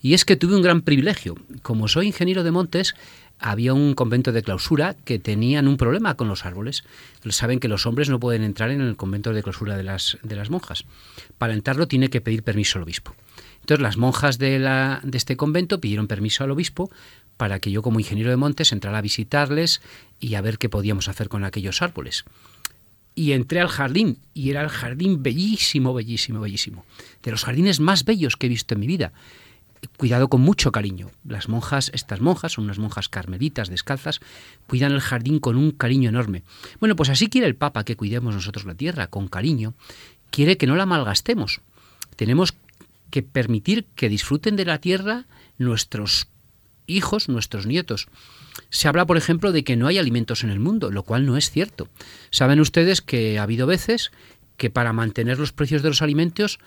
Y 0.00 0.14
es 0.14 0.24
que 0.24 0.36
tuve 0.36 0.54
un 0.54 0.62
gran 0.62 0.82
privilegio. 0.82 1.34
Como 1.62 1.88
soy 1.88 2.06
ingeniero 2.06 2.44
de 2.44 2.52
montes, 2.52 2.94
había 3.38 3.74
un 3.74 3.94
convento 3.94 4.32
de 4.32 4.42
clausura 4.42 4.96
que 5.04 5.18
tenían 5.18 5.68
un 5.68 5.76
problema 5.76 6.14
con 6.14 6.28
los 6.28 6.46
árboles. 6.46 6.84
Saben 7.28 7.60
que 7.60 7.68
los 7.68 7.86
hombres 7.86 8.08
no 8.08 8.18
pueden 8.18 8.42
entrar 8.42 8.70
en 8.70 8.80
el 8.80 8.96
convento 8.96 9.32
de 9.32 9.42
clausura 9.42 9.76
de 9.76 9.82
las, 9.82 10.18
de 10.22 10.36
las 10.36 10.50
monjas. 10.50 10.84
Para 11.38 11.52
entrarlo 11.52 11.86
tiene 11.86 12.08
que 12.08 12.20
pedir 12.20 12.42
permiso 12.42 12.78
al 12.78 12.84
obispo. 12.84 13.14
Entonces 13.60 13.82
las 13.82 13.96
monjas 13.96 14.38
de, 14.38 14.58
la, 14.58 15.00
de 15.02 15.18
este 15.18 15.36
convento 15.36 15.80
pidieron 15.80 16.06
permiso 16.06 16.44
al 16.44 16.50
obispo 16.50 16.90
para 17.36 17.58
que 17.58 17.70
yo 17.70 17.82
como 17.82 18.00
ingeniero 18.00 18.30
de 18.30 18.36
montes 18.36 18.72
entrara 18.72 18.98
a 18.98 19.02
visitarles 19.02 19.82
y 20.20 20.34
a 20.34 20.40
ver 20.40 20.58
qué 20.58 20.68
podíamos 20.68 21.08
hacer 21.08 21.28
con 21.28 21.44
aquellos 21.44 21.82
árboles. 21.82 22.24
Y 23.14 23.32
entré 23.32 23.60
al 23.60 23.68
jardín 23.68 24.18
y 24.34 24.50
era 24.50 24.62
el 24.62 24.68
jardín 24.68 25.22
bellísimo, 25.22 25.94
bellísimo, 25.94 26.40
bellísimo. 26.40 26.84
De 27.22 27.30
los 27.30 27.44
jardines 27.44 27.80
más 27.80 28.04
bellos 28.04 28.36
que 28.36 28.46
he 28.46 28.50
visto 28.50 28.74
en 28.74 28.80
mi 28.80 28.86
vida 28.86 29.12
cuidado 29.96 30.28
con 30.28 30.40
mucho 30.40 30.72
cariño. 30.72 31.10
Las 31.24 31.48
monjas, 31.48 31.90
estas 31.94 32.20
monjas, 32.20 32.52
son 32.52 32.64
unas 32.64 32.78
monjas 32.78 33.08
carmelitas 33.08 33.68
descalzas, 33.68 34.20
cuidan 34.66 34.92
el 34.92 35.00
jardín 35.00 35.38
con 35.38 35.56
un 35.56 35.70
cariño 35.70 36.08
enorme. 36.08 36.42
Bueno, 36.80 36.96
pues 36.96 37.08
así 37.08 37.28
quiere 37.28 37.46
el 37.46 37.56
Papa 37.56 37.84
que 37.84 37.96
cuidemos 37.96 38.34
nosotros 38.34 38.64
la 38.64 38.74
tierra, 38.74 39.06
con 39.08 39.28
cariño. 39.28 39.74
Quiere 40.30 40.56
que 40.56 40.66
no 40.66 40.76
la 40.76 40.86
malgastemos. 40.86 41.60
Tenemos 42.16 42.54
que 43.10 43.22
permitir 43.22 43.86
que 43.94 44.08
disfruten 44.08 44.56
de 44.56 44.64
la 44.64 44.78
tierra 44.78 45.26
nuestros 45.58 46.28
hijos, 46.86 47.28
nuestros 47.28 47.66
nietos. 47.66 48.08
Se 48.70 48.88
habla, 48.88 49.06
por 49.06 49.16
ejemplo, 49.16 49.52
de 49.52 49.64
que 49.64 49.76
no 49.76 49.86
hay 49.86 49.98
alimentos 49.98 50.44
en 50.44 50.50
el 50.50 50.60
mundo, 50.60 50.90
lo 50.90 51.02
cual 51.02 51.26
no 51.26 51.36
es 51.36 51.50
cierto. 51.50 51.88
Saben 52.30 52.60
ustedes 52.60 53.00
que 53.00 53.38
ha 53.38 53.42
habido 53.42 53.66
veces 53.66 54.12
que 54.56 54.70
para 54.70 54.92
mantener 54.92 55.38
los 55.38 55.52
precios 55.52 55.82
de 55.82 55.90
los 55.90 56.02
alimentos 56.02 56.58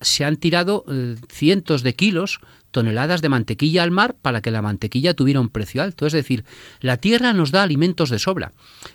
se 0.00 0.24
han 0.24 0.36
tirado 0.36 0.84
eh, 0.88 1.16
cientos 1.28 1.82
de 1.82 1.94
kilos, 1.94 2.40
toneladas 2.70 3.22
de 3.22 3.30
mantequilla 3.30 3.82
al 3.82 3.90
mar 3.90 4.16
para 4.20 4.42
que 4.42 4.50
la 4.50 4.60
mantequilla 4.60 5.14
tuviera 5.14 5.40
un 5.40 5.48
precio 5.48 5.82
alto. 5.82 6.06
Es 6.06 6.12
decir, 6.12 6.44
la 6.80 6.98
tierra 6.98 7.32
nos 7.32 7.50
da 7.50 7.62
alimentos 7.62 8.10
de 8.10 8.18
sobra. 8.18 8.52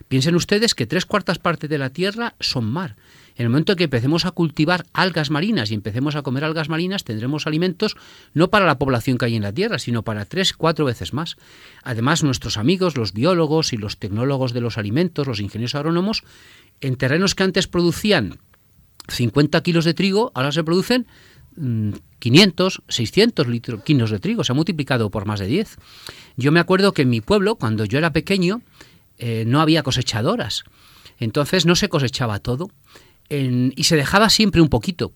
Piensen 0.08 0.36
ustedes 0.36 0.76
que 0.76 0.86
tres 0.86 1.06
cuartas 1.06 1.40
partes 1.40 1.70
de 1.70 1.80
la 1.80 1.90
tierra 1.90 2.36
son 2.40 2.66
mar. 2.66 2.96
En 3.36 3.46
el 3.46 3.50
momento 3.50 3.72
en 3.72 3.78
que 3.78 3.86
empecemos 3.86 4.26
a 4.26 4.32
cultivar 4.32 4.86
algas 4.94 5.32
marinas 5.32 5.72
y 5.72 5.74
empecemos 5.74 6.16
a 6.16 6.22
comer 6.22 6.44
algas 6.44 6.70
marinas, 6.70 7.04
tendremos 7.04 7.48
alimentos 7.48 7.96
no 8.34 8.50
para 8.50 8.66
la 8.68 8.78
población 8.78 9.18
que 9.18 9.26
hay 9.26 9.36
en 9.36 9.42
la 9.42 9.54
Tierra, 9.54 9.80
sino 9.80 10.04
para 10.04 10.26
tres, 10.26 10.54
cuatro 10.54 10.86
veces 10.86 11.14
más. 11.14 11.38
Además, 11.82 12.24
nuestros 12.24 12.58
amigos, 12.58 12.98
los 12.98 13.14
biólogos 13.14 13.74
y 13.74 13.78
los 13.78 13.98
tecnólogos 13.98 14.54
de 14.54 14.62
los 14.62 14.78
alimentos, 14.78 15.26
los 15.26 15.40
ingenieros 15.40 15.76
agrónomos, 15.76 16.24
en 16.82 16.98
terrenos 16.98 17.34
que 17.34 17.44
antes 17.44 17.68
producían 17.68 18.38
50 19.08 19.62
kilos 19.62 19.86
de 19.86 19.94
trigo, 19.94 20.32
ahora 20.36 20.52
se 20.52 20.64
producen 20.64 21.08
500, 22.20 22.80
mm, 22.80 22.92
600 22.92 23.48
litros, 23.48 23.84
kilos 23.84 24.12
de 24.12 24.20
trigo, 24.20 24.44
se 24.44 24.52
ha 24.52 24.56
multiplicado 24.56 25.10
por 25.10 25.26
más 25.26 25.40
de 25.40 25.48
10. 25.48 25.78
Yo 26.38 26.52
me 26.52 26.60
acuerdo 26.60 26.94
que 26.94 27.02
en 27.04 27.10
mi 27.10 27.22
pueblo, 27.22 27.56
cuando 27.56 27.86
yo 27.86 27.98
era 27.98 28.14
pequeño, 28.14 28.62
eh, 29.18 29.44
no 29.46 29.62
había 29.62 29.84
cosechadoras, 29.84 30.64
entonces 31.20 31.66
no 31.66 31.76
se 31.76 31.90
cosechaba 31.90 32.40
todo 32.40 32.72
y 33.30 33.84
se 33.86 33.96
dejaba 33.96 34.30
siempre 34.30 34.60
un 34.60 34.68
poquito. 34.68 35.14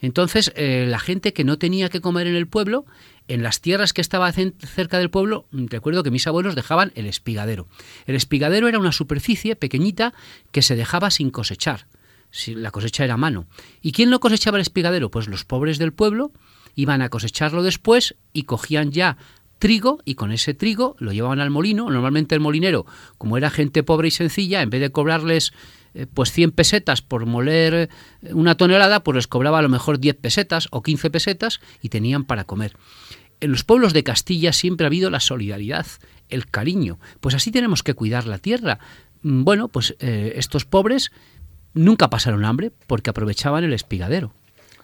Entonces 0.00 0.52
eh, 0.56 0.86
la 0.88 0.98
gente 0.98 1.34
que 1.34 1.44
no 1.44 1.58
tenía 1.58 1.90
que 1.90 2.00
comer 2.00 2.26
en 2.26 2.34
el 2.34 2.46
pueblo, 2.46 2.86
en 3.26 3.42
las 3.42 3.60
tierras 3.60 3.92
que 3.92 4.00
estaban 4.00 4.32
cerca 4.32 4.98
del 4.98 5.10
pueblo, 5.10 5.46
recuerdo 5.52 6.02
que 6.02 6.10
mis 6.10 6.26
abuelos 6.26 6.54
dejaban 6.54 6.92
el 6.94 7.04
espigadero. 7.04 7.68
El 8.06 8.14
espigadero 8.14 8.68
era 8.68 8.78
una 8.78 8.92
superficie 8.92 9.54
pequeñita 9.54 10.14
que 10.50 10.62
se 10.62 10.76
dejaba 10.76 11.10
sin 11.10 11.30
cosechar 11.30 11.86
si 12.30 12.54
la 12.54 12.70
cosecha 12.70 13.04
era 13.04 13.14
a 13.14 13.18
mano. 13.18 13.46
¿Y 13.82 13.92
quién 13.92 14.10
no 14.10 14.20
cosechaba 14.20 14.58
el 14.58 14.62
espigadero? 14.62 15.10
Pues 15.10 15.28
los 15.28 15.44
pobres 15.44 15.78
del 15.78 15.92
pueblo 15.92 16.32
iban 16.74 17.02
a 17.02 17.08
cosecharlo 17.08 17.62
después 17.62 18.16
y 18.32 18.44
cogían 18.44 18.92
ya 18.92 19.16
trigo 19.58 19.98
y 20.04 20.14
con 20.14 20.32
ese 20.32 20.54
trigo 20.54 20.96
lo 20.98 21.12
llevaban 21.12 21.40
al 21.40 21.50
molino. 21.50 21.90
Normalmente 21.90 22.34
el 22.34 22.40
molinero, 22.40 22.86
como 23.18 23.36
era 23.36 23.50
gente 23.50 23.82
pobre 23.82 24.08
y 24.08 24.12
sencilla, 24.12 24.62
en 24.62 24.70
vez 24.70 24.80
de 24.80 24.92
cobrarles 24.92 25.52
eh, 25.94 26.06
pues 26.12 26.32
100 26.32 26.52
pesetas 26.52 27.02
por 27.02 27.26
moler 27.26 27.74
eh, 27.74 27.88
una 28.32 28.56
tonelada, 28.56 29.02
pues 29.02 29.16
les 29.16 29.26
cobraba 29.26 29.58
a 29.58 29.62
lo 29.62 29.68
mejor 29.68 29.98
10 29.98 30.16
pesetas 30.16 30.68
o 30.70 30.82
15 30.82 31.10
pesetas 31.10 31.60
y 31.82 31.88
tenían 31.88 32.24
para 32.24 32.44
comer. 32.44 32.76
En 33.40 33.52
los 33.52 33.64
pueblos 33.64 33.92
de 33.92 34.04
Castilla 34.04 34.52
siempre 34.52 34.84
ha 34.84 34.88
habido 34.88 35.10
la 35.10 35.20
solidaridad, 35.20 35.86
el 36.28 36.46
cariño. 36.46 36.98
Pues 37.20 37.34
así 37.34 37.50
tenemos 37.50 37.82
que 37.82 37.94
cuidar 37.94 38.26
la 38.26 38.38
tierra. 38.38 38.78
mm, 39.22 39.44
bueno, 39.44 39.68
pues 39.68 39.96
eh, 40.00 40.34
estos 40.36 40.64
pobres 40.64 41.10
nunca 41.74 42.10
pasaron 42.10 42.44
hambre 42.44 42.72
porque 42.86 43.10
aprovechaban 43.10 43.64
el 43.64 43.72
espigadero. 43.72 44.32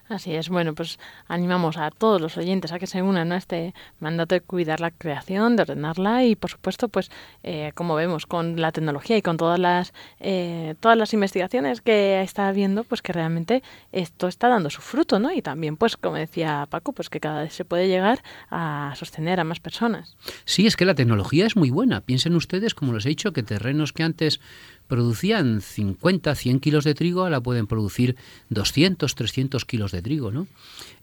Así 0.06 0.34
es, 0.34 0.50
bueno, 0.50 0.74
pues 0.74 0.98
animamos 1.28 1.78
a 1.78 1.90
todos 1.90 2.20
los 2.20 2.36
oyentes 2.36 2.72
a 2.72 2.78
que 2.78 2.86
se 2.86 3.00
unan 3.00 3.32
a 3.32 3.38
este 3.38 3.74
mandato 4.00 4.34
de 4.34 4.42
cuidar 4.42 4.80
la 4.80 4.90
creación, 4.90 5.56
de 5.56 5.62
ordenarla 5.62 6.24
y, 6.24 6.36
por 6.36 6.50
supuesto, 6.50 6.88
pues 6.88 7.10
eh, 7.42 7.72
como 7.74 7.94
vemos 7.94 8.26
con 8.26 8.60
la 8.60 8.70
tecnología 8.70 9.16
y 9.16 9.22
con 9.22 9.38
todas 9.38 9.58
las 9.58 9.94
eh, 10.20 10.74
todas 10.80 10.98
las 10.98 11.14
investigaciones 11.14 11.80
que 11.80 12.20
está 12.20 12.48
habiendo, 12.48 12.84
pues 12.84 13.00
que 13.00 13.14
realmente 13.14 13.62
esto 13.92 14.28
está 14.28 14.48
dando 14.48 14.68
su 14.68 14.82
fruto, 14.82 15.18
¿no? 15.18 15.32
Y 15.32 15.40
también, 15.40 15.78
pues 15.78 15.96
como 15.96 16.16
decía 16.16 16.66
Paco, 16.68 16.92
pues 16.92 17.08
que 17.08 17.18
cada 17.18 17.42
vez 17.42 17.54
se 17.54 17.64
puede 17.64 17.88
llegar 17.88 18.22
a 18.50 18.92
sostener 18.96 19.40
a 19.40 19.44
más 19.44 19.60
personas. 19.60 20.16
Sí, 20.44 20.66
es 20.66 20.76
que 20.76 20.84
la 20.84 20.94
tecnología 20.94 21.46
es 21.46 21.56
muy 21.56 21.70
buena. 21.70 22.02
Piensen 22.02 22.34
ustedes, 22.34 22.74
como 22.74 22.92
les 22.92 23.06
he 23.06 23.08
dicho, 23.08 23.32
que 23.32 23.42
terrenos 23.42 23.94
que 23.94 24.02
antes 24.02 24.40
producían 24.86 25.60
50, 25.60 26.34
100 26.34 26.60
kilos 26.60 26.84
de 26.84 26.94
trigo, 26.94 27.22
ahora 27.22 27.40
pueden 27.40 27.66
producir 27.66 28.16
200, 28.50 29.14
300 29.14 29.64
kilos 29.64 29.92
de 29.92 30.02
trigo. 30.02 30.30
¿no? 30.30 30.46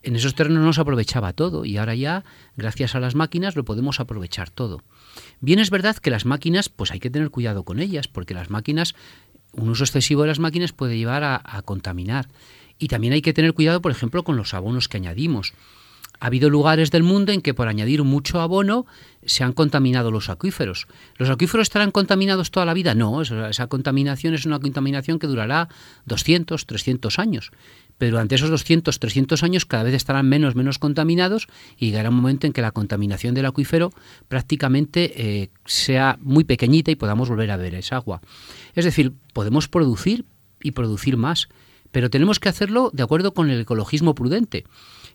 En 0.03 0.15
esos 0.15 0.35
terrenos 0.35 0.63
no 0.63 0.73
se 0.73 0.81
aprovechaba 0.81 1.33
todo 1.33 1.65
y 1.65 1.77
ahora 1.77 1.95
ya, 1.95 2.23
gracias 2.55 2.95
a 2.95 2.99
las 2.99 3.15
máquinas, 3.15 3.55
lo 3.55 3.65
podemos 3.65 3.99
aprovechar 3.99 4.49
todo. 4.49 4.83
Bien 5.39 5.59
es 5.59 5.69
verdad 5.69 5.97
que 5.97 6.11
las 6.11 6.25
máquinas, 6.25 6.69
pues 6.69 6.91
hay 6.91 6.99
que 6.99 7.09
tener 7.09 7.29
cuidado 7.29 7.63
con 7.63 7.79
ellas, 7.79 8.07
porque 8.07 8.33
las 8.33 8.49
máquinas, 8.49 8.95
un 9.53 9.69
uso 9.69 9.83
excesivo 9.83 10.21
de 10.21 10.29
las 10.29 10.39
máquinas 10.39 10.73
puede 10.73 10.97
llevar 10.97 11.23
a, 11.23 11.41
a 11.43 11.61
contaminar. 11.61 12.27
Y 12.77 12.87
también 12.87 13.13
hay 13.13 13.21
que 13.21 13.33
tener 13.33 13.53
cuidado, 13.53 13.81
por 13.81 13.91
ejemplo, 13.91 14.23
con 14.23 14.37
los 14.37 14.53
abonos 14.53 14.87
que 14.87 14.97
añadimos. 14.97 15.53
Ha 16.21 16.27
habido 16.27 16.51
lugares 16.51 16.91
del 16.91 17.01
mundo 17.01 17.31
en 17.31 17.41
que 17.41 17.55
por 17.55 17.67
añadir 17.67 18.03
mucho 18.03 18.41
abono 18.41 18.85
se 19.25 19.43
han 19.43 19.53
contaminado 19.53 20.11
los 20.11 20.29
acuíferos. 20.29 20.85
¿Los 21.17 21.31
acuíferos 21.31 21.63
estarán 21.63 21.89
contaminados 21.89 22.51
toda 22.51 22.67
la 22.67 22.75
vida? 22.75 22.93
No, 22.93 23.23
esa 23.23 23.65
contaminación 23.65 24.35
es 24.35 24.45
una 24.45 24.59
contaminación 24.59 25.17
que 25.17 25.25
durará 25.25 25.67
200, 26.05 26.67
300 26.67 27.17
años. 27.17 27.49
Pero 27.97 28.11
durante 28.11 28.35
esos 28.35 28.51
200, 28.51 28.99
300 28.99 29.41
años 29.41 29.65
cada 29.65 29.81
vez 29.81 29.95
estarán 29.95 30.29
menos, 30.29 30.55
menos 30.55 30.77
contaminados 30.77 31.47
y 31.75 31.87
llegará 31.87 32.09
un 32.09 32.17
momento 32.17 32.45
en 32.45 32.53
que 32.53 32.61
la 32.61 32.71
contaminación 32.71 33.33
del 33.33 33.47
acuífero 33.47 33.91
prácticamente 34.27 35.13
eh, 35.15 35.49
sea 35.65 36.19
muy 36.21 36.43
pequeñita 36.43 36.91
y 36.91 36.95
podamos 36.95 37.29
volver 37.29 37.49
a 37.49 37.57
ver 37.57 37.73
esa 37.73 37.95
agua. 37.95 38.21
Es 38.75 38.85
decir, 38.85 39.13
podemos 39.33 39.67
producir 39.67 40.25
y 40.61 40.71
producir 40.71 41.17
más, 41.17 41.49
pero 41.91 42.09
tenemos 42.09 42.39
que 42.39 42.49
hacerlo 42.49 42.89
de 42.93 43.03
acuerdo 43.03 43.33
con 43.33 43.49
el 43.49 43.61
ecologismo 43.61 44.15
prudente. 44.15 44.65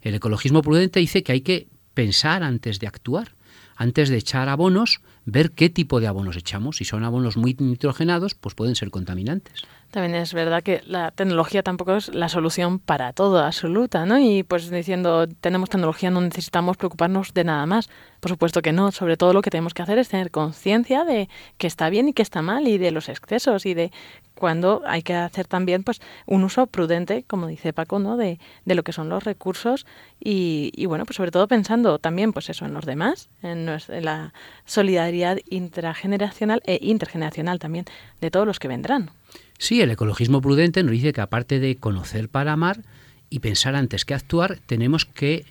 El 0.03 0.15
ecologismo 0.15 0.63
prudente 0.63 1.01
dice 1.01 1.23
que 1.23 1.33
hay 1.33 1.41
que 1.41 1.69
pensar 1.95 2.43
antes 2.43 2.79
de 2.79 2.87
actuar, 2.87 3.35
antes 3.77 4.09
de 4.09 4.17
echar 4.17 4.49
abonos, 4.49 5.01
ver 5.25 5.53
qué 5.53 5.71
tipo 5.71 6.01
de 6.01 6.07
abonos 6.07 6.37
echamos. 6.37 6.77
Si 6.77 6.85
son 6.85 7.05
abonos 7.05 7.37
muy 7.37 7.57
nitrogenados, 7.59 8.35
pues 8.35 8.55
pueden 8.55 8.77
ser 8.77 8.91
contaminantes. 8.91 9.65
También 9.97 10.15
es 10.17 10.35
verdad 10.35 10.63
que 10.63 10.83
la 10.85 11.11
tecnología 11.11 11.63
tampoco 11.63 11.97
es 11.97 12.15
la 12.15 12.29
solución 12.29 12.79
para 12.79 13.15
todo, 13.15 13.39
absoluta, 13.39 14.05
¿no? 14.05 14.19
Y 14.19 14.43
pues 14.43 14.69
diciendo, 14.69 15.27
tenemos 15.27 15.71
tecnología, 15.71 16.11
no 16.11 16.21
necesitamos 16.21 16.77
preocuparnos 16.77 17.33
de 17.33 17.45
nada 17.45 17.65
más. 17.65 17.89
Por 18.21 18.31
supuesto 18.31 18.61
que 18.61 18.75
no, 18.75 18.93
sobre 18.93 19.17
todo 19.17 19.33
lo 19.33 19.41
que 19.41 19.49
tenemos 19.49 19.73
que 19.73 19.81
hacer 19.81 19.97
es 19.97 20.11
tener 20.11 20.31
conciencia 20.31 21.05
de 21.05 21.31
que 21.57 21.67
está 21.67 21.89
bien 21.89 22.09
y 22.09 22.13
que 22.13 22.21
está 22.21 22.43
mal 22.43 22.69
y 22.69 22.77
de 22.77 22.91
los 22.91 23.09
excesos 23.09 23.65
y 23.65 23.73
de 23.73 23.91
cuando 24.35 24.83
hay 24.85 25.01
que 25.01 25.15
hacer 25.15 25.47
también 25.47 25.83
pues 25.83 26.03
un 26.27 26.45
uso 26.45 26.67
prudente, 26.67 27.25
como 27.27 27.47
dice 27.47 27.73
Paco, 27.73 27.99
¿no? 27.99 28.19
de, 28.19 28.39
de 28.67 28.75
lo 28.75 28.83
que 28.83 28.93
son 28.93 29.09
los 29.09 29.25
recursos 29.25 29.87
y, 30.21 30.73
y, 30.77 30.85
bueno, 30.85 31.07
pues 31.07 31.17
sobre 31.17 31.31
todo 31.31 31.49
pensando 31.49 31.99
también 31.99 32.35
pues 32.35 32.51
eso 32.51 32.67
en 32.67 32.75
los 32.75 32.85
demás, 32.85 33.31
en, 33.43 33.67
en 33.69 34.05
la 34.05 34.35
solidaridad 34.67 35.39
intrageneracional 35.49 36.61
e 36.67 36.79
intergeneracional 36.83 37.59
también 37.59 37.87
de 38.21 38.31
todos 38.31 38.47
los 38.47 38.59
que 38.59 38.69
vendrán. 38.69 39.11
Sí, 39.59 39.81
el 39.81 39.91
ecologismo 39.91 40.41
prudente 40.41 40.83
nos 40.83 40.93
dice 40.93 41.13
que 41.13 41.21
aparte 41.21 41.61
de 41.61 41.77
conocer 41.77 42.29
para 42.29 42.53
amar 42.53 42.83
y 43.31 43.41
pensar 43.41 43.75
antes 43.75 44.05
que 44.05 44.15
actuar, 44.15 44.59
tenemos 44.67 45.05
que 45.05 45.45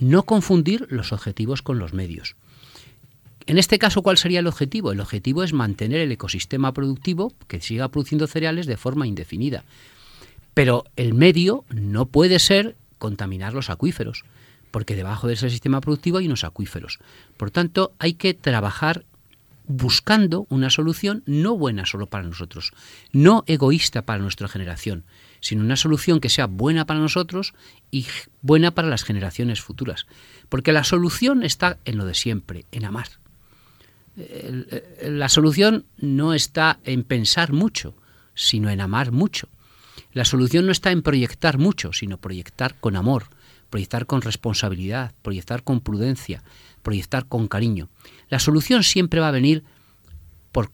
no 0.00 0.24
confundir 0.24 0.86
los 0.90 1.12
objetivos 1.12 1.62
con 1.62 1.78
los 1.78 1.92
medios. 1.92 2.34
En 3.46 3.58
este 3.58 3.78
caso, 3.78 4.02
¿cuál 4.02 4.18
sería 4.18 4.40
el 4.40 4.46
objetivo? 4.46 4.92
El 4.92 5.00
objetivo 5.00 5.42
es 5.42 5.52
mantener 5.52 6.00
el 6.00 6.12
ecosistema 6.12 6.72
productivo 6.72 7.32
que 7.48 7.60
siga 7.60 7.88
produciendo 7.88 8.26
cereales 8.26 8.66
de 8.66 8.76
forma 8.76 9.06
indefinida. 9.06 9.64
Pero 10.54 10.84
el 10.96 11.14
medio 11.14 11.64
no 11.70 12.06
puede 12.06 12.38
ser 12.38 12.76
contaminar 12.98 13.52
los 13.52 13.70
acuíferos, 13.70 14.24
porque 14.70 14.94
debajo 14.94 15.26
de 15.26 15.34
ese 15.34 15.50
sistema 15.50 15.80
productivo 15.80 16.18
hay 16.18 16.26
unos 16.26 16.44
acuíferos. 16.44 17.00
Por 17.36 17.50
tanto, 17.50 17.92
hay 17.98 18.14
que 18.14 18.34
trabajar 18.34 19.04
buscando 19.72 20.46
una 20.48 20.70
solución 20.70 21.22
no 21.26 21.56
buena 21.56 21.86
solo 21.86 22.06
para 22.06 22.24
nosotros, 22.24 22.72
no 23.12 23.44
egoísta 23.46 24.02
para 24.02 24.22
nuestra 24.22 24.48
generación, 24.48 25.04
sino 25.40 25.64
una 25.64 25.76
solución 25.76 26.20
que 26.20 26.28
sea 26.28 26.46
buena 26.46 26.86
para 26.86 27.00
nosotros 27.00 27.54
y 27.90 28.06
buena 28.42 28.72
para 28.72 28.88
las 28.88 29.02
generaciones 29.02 29.60
futuras. 29.60 30.06
Porque 30.48 30.72
la 30.72 30.84
solución 30.84 31.42
está 31.42 31.78
en 31.84 31.98
lo 31.98 32.04
de 32.04 32.14
siempre, 32.14 32.66
en 32.70 32.84
amar. 32.84 33.08
La 35.02 35.28
solución 35.28 35.86
no 35.96 36.34
está 36.34 36.78
en 36.84 37.02
pensar 37.02 37.52
mucho, 37.52 37.94
sino 38.34 38.70
en 38.70 38.80
amar 38.80 39.10
mucho. 39.10 39.48
La 40.12 40.24
solución 40.24 40.66
no 40.66 40.72
está 40.72 40.90
en 40.90 41.02
proyectar 41.02 41.58
mucho, 41.58 41.92
sino 41.92 42.18
proyectar 42.18 42.78
con 42.78 42.96
amor, 42.96 43.24
proyectar 43.70 44.04
con 44.04 44.20
responsabilidad, 44.20 45.14
proyectar 45.22 45.64
con 45.64 45.80
prudencia, 45.80 46.44
proyectar 46.82 47.26
con 47.26 47.48
cariño. 47.48 47.88
La 48.28 48.38
solución 48.38 48.82
siempre 48.82 49.20
va 49.20 49.28
a 49.28 49.32
venir 49.32 49.64
por 50.52 50.72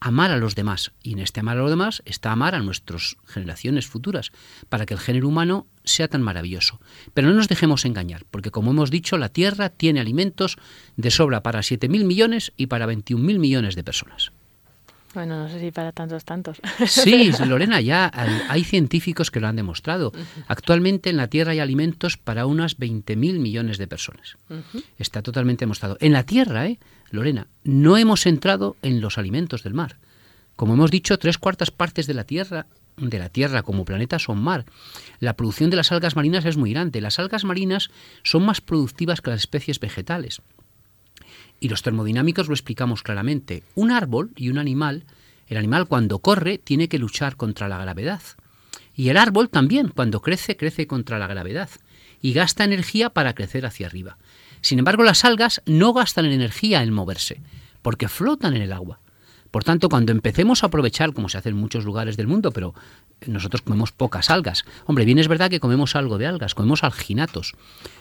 amar 0.00 0.30
a 0.30 0.36
los 0.36 0.54
demás. 0.54 0.92
Y 1.02 1.12
en 1.12 1.20
este 1.20 1.40
amar 1.40 1.58
a 1.58 1.60
los 1.60 1.70
demás 1.70 2.02
está 2.04 2.32
amar 2.32 2.54
a 2.54 2.60
nuestras 2.60 3.16
generaciones 3.26 3.86
futuras, 3.86 4.32
para 4.68 4.86
que 4.86 4.94
el 4.94 5.00
género 5.00 5.28
humano 5.28 5.66
sea 5.84 6.08
tan 6.08 6.22
maravilloso. 6.22 6.80
Pero 7.14 7.28
no 7.28 7.34
nos 7.34 7.48
dejemos 7.48 7.84
engañar, 7.84 8.24
porque 8.30 8.50
como 8.50 8.70
hemos 8.70 8.90
dicho, 8.90 9.18
la 9.18 9.28
Tierra 9.28 9.68
tiene 9.68 10.00
alimentos 10.00 10.56
de 10.96 11.10
sobra 11.10 11.42
para 11.42 11.60
7.000 11.60 12.04
millones 12.04 12.52
y 12.56 12.66
para 12.66 12.86
21.000 12.86 13.38
millones 13.38 13.76
de 13.76 13.84
personas. 13.84 14.32
Bueno, 15.14 15.40
no 15.40 15.48
sé 15.48 15.58
si 15.58 15.72
para 15.72 15.92
tantos, 15.92 16.24
tantos. 16.24 16.60
Sí, 16.86 17.32
Lorena, 17.46 17.80
ya 17.80 18.10
hay 18.48 18.64
científicos 18.64 19.30
que 19.30 19.40
lo 19.40 19.48
han 19.48 19.56
demostrado. 19.56 20.12
Actualmente 20.46 21.10
en 21.10 21.16
la 21.16 21.26
Tierra 21.26 21.52
hay 21.52 21.58
alimentos 21.58 22.16
para 22.16 22.46
unas 22.46 22.78
20.000 22.78 23.16
millones 23.16 23.78
de 23.78 23.88
personas. 23.88 24.36
Está 24.98 25.22
totalmente 25.22 25.62
demostrado. 25.64 25.96
En 26.00 26.12
la 26.12 26.22
Tierra, 26.24 26.66
¿eh? 26.66 26.78
Lorena, 27.10 27.48
no 27.64 27.96
hemos 27.96 28.26
entrado 28.26 28.76
en 28.82 29.00
los 29.00 29.18
alimentos 29.18 29.64
del 29.64 29.74
mar. 29.74 29.96
Como 30.54 30.74
hemos 30.74 30.90
dicho, 30.90 31.18
tres 31.18 31.38
cuartas 31.38 31.70
partes 31.70 32.06
de 32.06 32.14
la 32.14 32.24
Tierra 32.24 32.66
de 32.96 33.18
la 33.18 33.30
Tierra 33.30 33.62
como 33.62 33.84
planeta 33.84 34.18
son 34.18 34.38
mar. 34.40 34.66
La 35.18 35.34
producción 35.34 35.70
de 35.70 35.76
las 35.76 35.90
algas 35.90 36.16
marinas 36.16 36.44
es 36.44 36.56
muy 36.56 36.72
grande. 36.72 37.00
Las 37.00 37.18
algas 37.18 37.44
marinas 37.44 37.90
son 38.22 38.44
más 38.44 38.60
productivas 38.60 39.20
que 39.20 39.30
las 39.30 39.40
especies 39.40 39.80
vegetales. 39.80 40.42
Y 41.60 41.68
los 41.68 41.82
termodinámicos 41.82 42.48
lo 42.48 42.54
explicamos 42.54 43.02
claramente. 43.02 43.62
Un 43.74 43.90
árbol 43.90 44.30
y 44.34 44.48
un 44.48 44.58
animal, 44.58 45.04
el 45.46 45.58
animal 45.58 45.86
cuando 45.86 46.18
corre 46.18 46.58
tiene 46.58 46.88
que 46.88 46.98
luchar 46.98 47.36
contra 47.36 47.68
la 47.68 47.78
gravedad. 47.78 48.22
Y 48.94 49.10
el 49.10 49.16
árbol 49.16 49.50
también, 49.50 49.88
cuando 49.88 50.22
crece, 50.22 50.56
crece 50.56 50.86
contra 50.86 51.18
la 51.18 51.26
gravedad. 51.26 51.70
Y 52.22 52.32
gasta 52.32 52.64
energía 52.64 53.10
para 53.10 53.34
crecer 53.34 53.66
hacia 53.66 53.86
arriba. 53.86 54.18
Sin 54.62 54.78
embargo, 54.78 55.04
las 55.04 55.24
algas 55.24 55.62
no 55.66 55.92
gastan 55.92 56.26
energía 56.26 56.82
en 56.82 56.92
moverse, 56.92 57.40
porque 57.82 58.08
flotan 58.08 58.56
en 58.56 58.62
el 58.62 58.72
agua. 58.72 59.00
Por 59.50 59.64
tanto, 59.64 59.88
cuando 59.88 60.12
empecemos 60.12 60.62
a 60.62 60.66
aprovechar, 60.66 61.12
como 61.12 61.28
se 61.28 61.38
hace 61.38 61.48
en 61.48 61.56
muchos 61.56 61.84
lugares 61.84 62.16
del 62.16 62.28
mundo, 62.28 62.52
pero 62.52 62.74
nosotros 63.26 63.62
comemos 63.62 63.90
pocas 63.90 64.30
algas. 64.30 64.64
Hombre, 64.86 65.04
bien 65.04 65.18
es 65.18 65.28
verdad 65.28 65.50
que 65.50 65.60
comemos 65.60 65.96
algo 65.96 66.18
de 66.18 66.26
algas, 66.26 66.54
comemos 66.54 66.84
alginatos. 66.84 67.54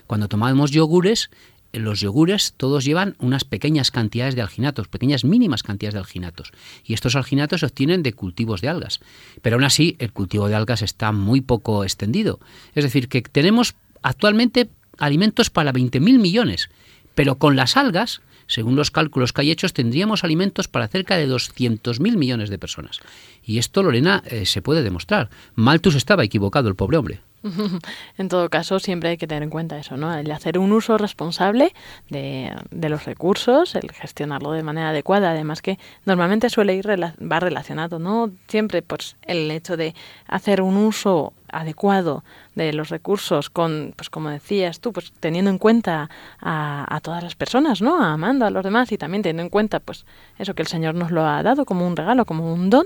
Cuando 0.06 0.28
tomamos 0.28 0.72
yogures, 0.72 1.32
los 1.74 2.00
yogures 2.00 2.54
todos 2.58 2.86
llevan 2.86 3.16
unas 3.20 3.44
pequeñas 3.44 3.92
cantidades 3.92 4.36
de 4.36 4.42
alginatos, 4.42 4.88
pequeñas 4.88 5.24
mínimas 5.24 5.64
cantidades 5.64 5.94
de 5.94 6.00
alginatos. 6.00 6.52
Y 6.84 6.94
estos 6.94 7.16
alginatos 7.16 7.62
se 7.62 7.68
obtienen 7.68 8.04
de 8.04 8.14
cultivos 8.14 8.62
de 8.62 8.70
algas. 8.70 9.00
Pero 9.42 9.56
aún 9.56 9.64
así, 9.64 9.96
el 10.00 10.12
cultivo 10.12 10.48
de 10.48 10.56
algas 10.56 10.82
está 10.82 11.12
muy 11.12 11.42
poco 11.42 11.84
extendido. 11.84 12.40
Es 12.76 12.84
decir, 12.84 13.08
que 13.08 13.22
tenemos 13.22 13.76
actualmente 14.02 14.70
alimentos 14.98 15.50
para 15.50 15.74
20.000 15.74 16.20
millones. 16.20 16.70
Pero 17.16 17.38
con 17.38 17.56
las 17.56 17.78
algas, 17.78 18.22
según 18.48 18.76
los 18.76 18.92
cálculos 18.92 19.34
que 19.34 19.42
hay 19.42 19.52
hechos, 19.52 19.74
tendríamos 19.74 20.24
alimentos 20.24 20.68
para 20.68 20.88
cerca 20.88 21.18
de 21.18 21.30
200.000 21.30 22.18
millones 22.18 22.50
de 22.50 22.58
personas. 22.58 23.00
Y 23.44 23.60
esto, 23.60 23.84
Lorena, 23.84 24.24
eh, 24.26 24.46
se 24.46 24.62
puede 24.62 24.84
demostrar. 24.84 25.30
Malthus 25.56 25.96
estaba 25.96 26.24
equivocado, 26.24 26.68
el 26.68 26.76
pobre 26.76 26.98
hombre. 26.98 27.22
en 28.18 28.30
todo 28.30 28.50
caso, 28.50 28.80
siempre 28.80 29.10
hay 29.10 29.18
que 29.18 29.28
tener 29.28 29.44
en 29.44 29.50
cuenta 29.50 29.78
eso, 29.78 29.98
¿no? 29.98 30.14
El 30.14 30.30
hacer 30.32 30.58
un 30.58 30.72
uso 30.72 30.98
responsable 30.98 31.74
de, 32.10 32.54
de, 32.72 32.90
los 32.90 33.06
recursos, 33.06 33.76
el 33.76 33.92
gestionarlo 33.92 34.52
de 34.52 34.64
manera 34.64 34.90
adecuada, 34.90 35.32
además 35.32 35.62
que 35.62 35.80
normalmente 36.06 36.50
suele 36.50 36.76
ir 36.76 36.88
va 36.90 37.40
relacionado, 37.40 38.00
¿no? 38.00 38.32
Siempre, 38.48 38.82
pues, 38.82 39.16
el 39.22 39.50
hecho 39.52 39.78
de 39.78 39.96
hacer 40.28 40.62
un 40.62 40.78
uso 40.78 41.34
adecuado 41.52 42.24
de 42.56 42.74
los 42.74 42.90
recursos 42.90 43.50
con, 43.50 43.94
pues 43.96 44.10
como 44.10 44.30
decías 44.30 44.80
tú, 44.80 44.92
pues 44.94 45.12
teniendo 45.20 45.50
en 45.50 45.58
cuenta 45.58 46.10
a, 46.42 47.00
todas 47.02 47.24
las 47.24 47.36
personas, 47.36 47.82
¿no? 47.82 48.04
Amando 48.04 48.46
a 48.46 48.50
los 48.50 48.64
demás 48.64 48.92
y 48.92 48.98
también 48.98 49.24
teniendo 49.24 49.44
en 49.44 49.50
cuenta, 49.50 49.80
pues, 49.80 50.06
eso 50.38 50.54
que 50.54 50.62
el 50.62 50.68
Señor 50.68 50.96
nos 50.96 51.12
lo 51.12 51.26
ha 51.26 51.42
dado 51.44 51.66
como 51.66 51.88
un 51.88 51.96
regalo, 51.96 52.26
como 52.26 52.54
un 52.54 52.70
don, 52.70 52.86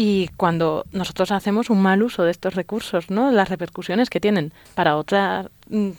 y 0.00 0.28
cuando 0.36 0.84
nosotros 0.92 1.32
hacemos 1.32 1.70
un 1.70 1.82
mal 1.82 2.04
uso 2.04 2.22
de 2.22 2.30
estos 2.30 2.54
recursos, 2.54 3.10
¿no? 3.10 3.32
Las 3.32 3.48
repercusiones 3.48 4.10
que 4.10 4.20
tienen 4.20 4.52
para 4.76 4.96
otras 4.96 5.48
mm, 5.70 5.90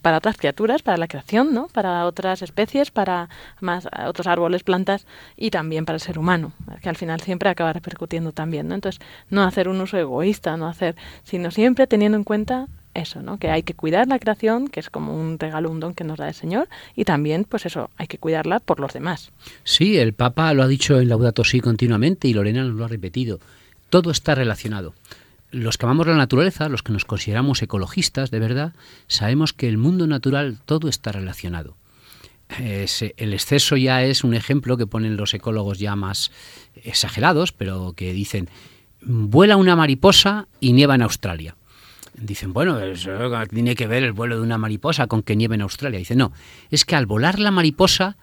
para 0.00 0.16
otras 0.16 0.38
criaturas, 0.38 0.80
para 0.80 0.96
la 0.96 1.06
creación, 1.06 1.52
¿no? 1.52 1.68
Para 1.68 2.06
otras 2.06 2.40
especies, 2.40 2.90
para 2.90 3.28
más 3.60 3.86
otros 4.06 4.26
árboles, 4.26 4.62
plantas 4.62 5.06
y 5.36 5.50
también 5.50 5.84
para 5.84 5.96
el 5.96 6.00
ser 6.00 6.18
humano, 6.18 6.52
que 6.80 6.88
al 6.88 6.96
final 6.96 7.20
siempre 7.20 7.50
acaba 7.50 7.74
repercutiendo 7.74 8.32
también, 8.32 8.68
¿no? 8.68 8.74
Entonces, 8.74 9.02
no 9.28 9.42
hacer 9.42 9.68
un 9.68 9.82
uso 9.82 9.98
egoísta, 9.98 10.56
no 10.56 10.66
hacer, 10.66 10.96
sino 11.22 11.50
siempre 11.50 11.86
teniendo 11.86 12.16
en 12.16 12.24
cuenta 12.24 12.68
eso, 12.94 13.22
¿no? 13.22 13.38
Que 13.38 13.50
hay 13.50 13.62
que 13.62 13.74
cuidar 13.74 14.06
la 14.08 14.18
creación, 14.18 14.68
que 14.68 14.80
es 14.80 14.90
como 14.90 15.14
un 15.14 15.38
regalo, 15.38 15.70
un 15.70 15.80
don 15.80 15.94
que 15.94 16.04
nos 16.04 16.18
da 16.18 16.28
el 16.28 16.34
Señor, 16.34 16.68
y 16.94 17.04
también, 17.04 17.44
pues 17.44 17.66
eso, 17.66 17.90
hay 17.96 18.06
que 18.06 18.18
cuidarla 18.18 18.60
por 18.60 18.80
los 18.80 18.92
demás. 18.92 19.30
Sí, 19.64 19.98
el 19.98 20.12
Papa 20.12 20.52
lo 20.54 20.62
ha 20.62 20.68
dicho 20.68 21.00
en 21.00 21.08
Laudato 21.08 21.44
Si 21.44 21.60
continuamente 21.60 22.28
y 22.28 22.34
Lorena 22.34 22.64
nos 22.64 22.74
lo 22.74 22.84
ha 22.84 22.88
repetido. 22.88 23.40
Todo 23.90 24.10
está 24.10 24.34
relacionado. 24.34 24.94
Los 25.50 25.76
que 25.76 25.84
amamos 25.84 26.06
la 26.06 26.16
naturaleza, 26.16 26.68
los 26.68 26.82
que 26.82 26.92
nos 26.92 27.04
consideramos 27.04 27.62
ecologistas 27.62 28.30
de 28.30 28.38
verdad, 28.38 28.72
sabemos 29.06 29.52
que 29.52 29.68
el 29.68 29.76
mundo 29.76 30.06
natural 30.06 30.58
todo 30.64 30.88
está 30.88 31.12
relacionado. 31.12 31.76
el 32.58 33.32
exceso 33.32 33.76
ya 33.76 34.02
es 34.02 34.24
un 34.24 34.34
ejemplo 34.34 34.76
que 34.76 34.86
ponen 34.86 35.16
los 35.16 35.34
ecólogos 35.34 35.78
ya 35.78 35.94
más 35.96 36.30
exagerados, 36.74 37.52
pero 37.52 37.92
que 37.94 38.12
dicen, 38.12 38.48
vuela 39.02 39.56
una 39.56 39.76
mariposa 39.76 40.48
y 40.60 40.72
nieva 40.72 40.94
en 40.94 41.02
Australia 41.02 41.56
Dicen, 42.14 42.52
bueno, 42.52 42.78
eso 42.78 43.10
tiene 43.48 43.74
que 43.74 43.86
ver 43.86 44.02
el 44.02 44.12
vuelo 44.12 44.36
de 44.36 44.42
una 44.42 44.58
mariposa 44.58 45.06
con 45.06 45.22
que 45.22 45.34
nieve 45.34 45.54
en 45.54 45.62
Australia. 45.62 45.98
Dice, 45.98 46.14
no, 46.14 46.32
es 46.70 46.84
que 46.84 46.94
al 46.94 47.06
volar 47.06 47.38
la 47.38 47.50
mariposa, 47.50 48.16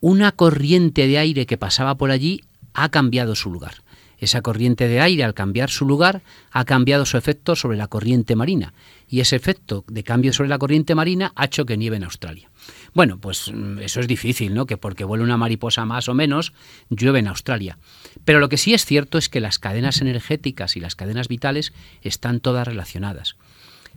una 0.00 0.32
corriente 0.32 1.06
de 1.06 1.18
aire 1.18 1.46
que 1.46 1.56
pasaba 1.56 1.96
por 1.96 2.10
allí 2.10 2.42
ha 2.74 2.90
cambiado 2.90 3.34
su 3.34 3.50
lugar. 3.50 3.82
Esa 4.18 4.42
corriente 4.42 4.88
de 4.88 5.00
aire, 5.00 5.24
al 5.24 5.34
cambiar 5.34 5.70
su 5.70 5.86
lugar, 5.86 6.22
ha 6.50 6.64
cambiado 6.64 7.06
su 7.06 7.16
efecto 7.16 7.54
sobre 7.54 7.76
la 7.76 7.86
corriente 7.86 8.34
marina. 8.34 8.74
Y 9.08 9.20
ese 9.20 9.36
efecto 9.36 9.84
de 9.88 10.02
cambio 10.02 10.32
sobre 10.32 10.48
la 10.48 10.58
corriente 10.58 10.94
marina 10.94 11.32
ha 11.36 11.46
hecho 11.46 11.64
que 11.64 11.76
nieve 11.76 11.96
en 11.96 12.04
Australia. 12.04 12.50
Bueno, 12.94 13.18
pues 13.18 13.50
mm, 13.52 13.78
eso 13.80 14.00
es 14.00 14.08
difícil, 14.08 14.54
¿no? 14.54 14.66
Que 14.66 14.76
porque 14.76 15.04
vuela 15.04 15.24
una 15.24 15.36
mariposa 15.36 15.84
más 15.84 16.08
o 16.08 16.14
menos, 16.14 16.52
llueve 16.90 17.18
en 17.18 17.28
Australia. 17.28 17.78
Pero 18.24 18.40
lo 18.40 18.48
que 18.48 18.56
sí 18.56 18.74
es 18.74 18.84
cierto 18.84 19.18
es 19.18 19.28
que 19.28 19.40
las 19.40 19.58
cadenas 19.58 20.00
energéticas 20.00 20.76
y 20.76 20.80
las 20.80 20.96
cadenas 20.96 21.28
vitales 21.28 21.72
están 22.02 22.40
todas 22.40 22.66
relacionadas. 22.66 23.36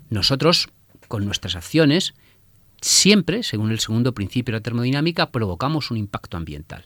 Nosotros, 0.09 0.69
con 1.07 1.25
nuestras 1.25 1.55
acciones, 1.55 2.13
siempre, 2.81 3.43
según 3.43 3.71
el 3.71 3.79
segundo 3.79 4.13
principio 4.13 4.53
de 4.53 4.59
la 4.59 4.63
termodinámica, 4.63 5.31
provocamos 5.31 5.91
un 5.91 5.97
impacto 5.97 6.37
ambiental. 6.37 6.85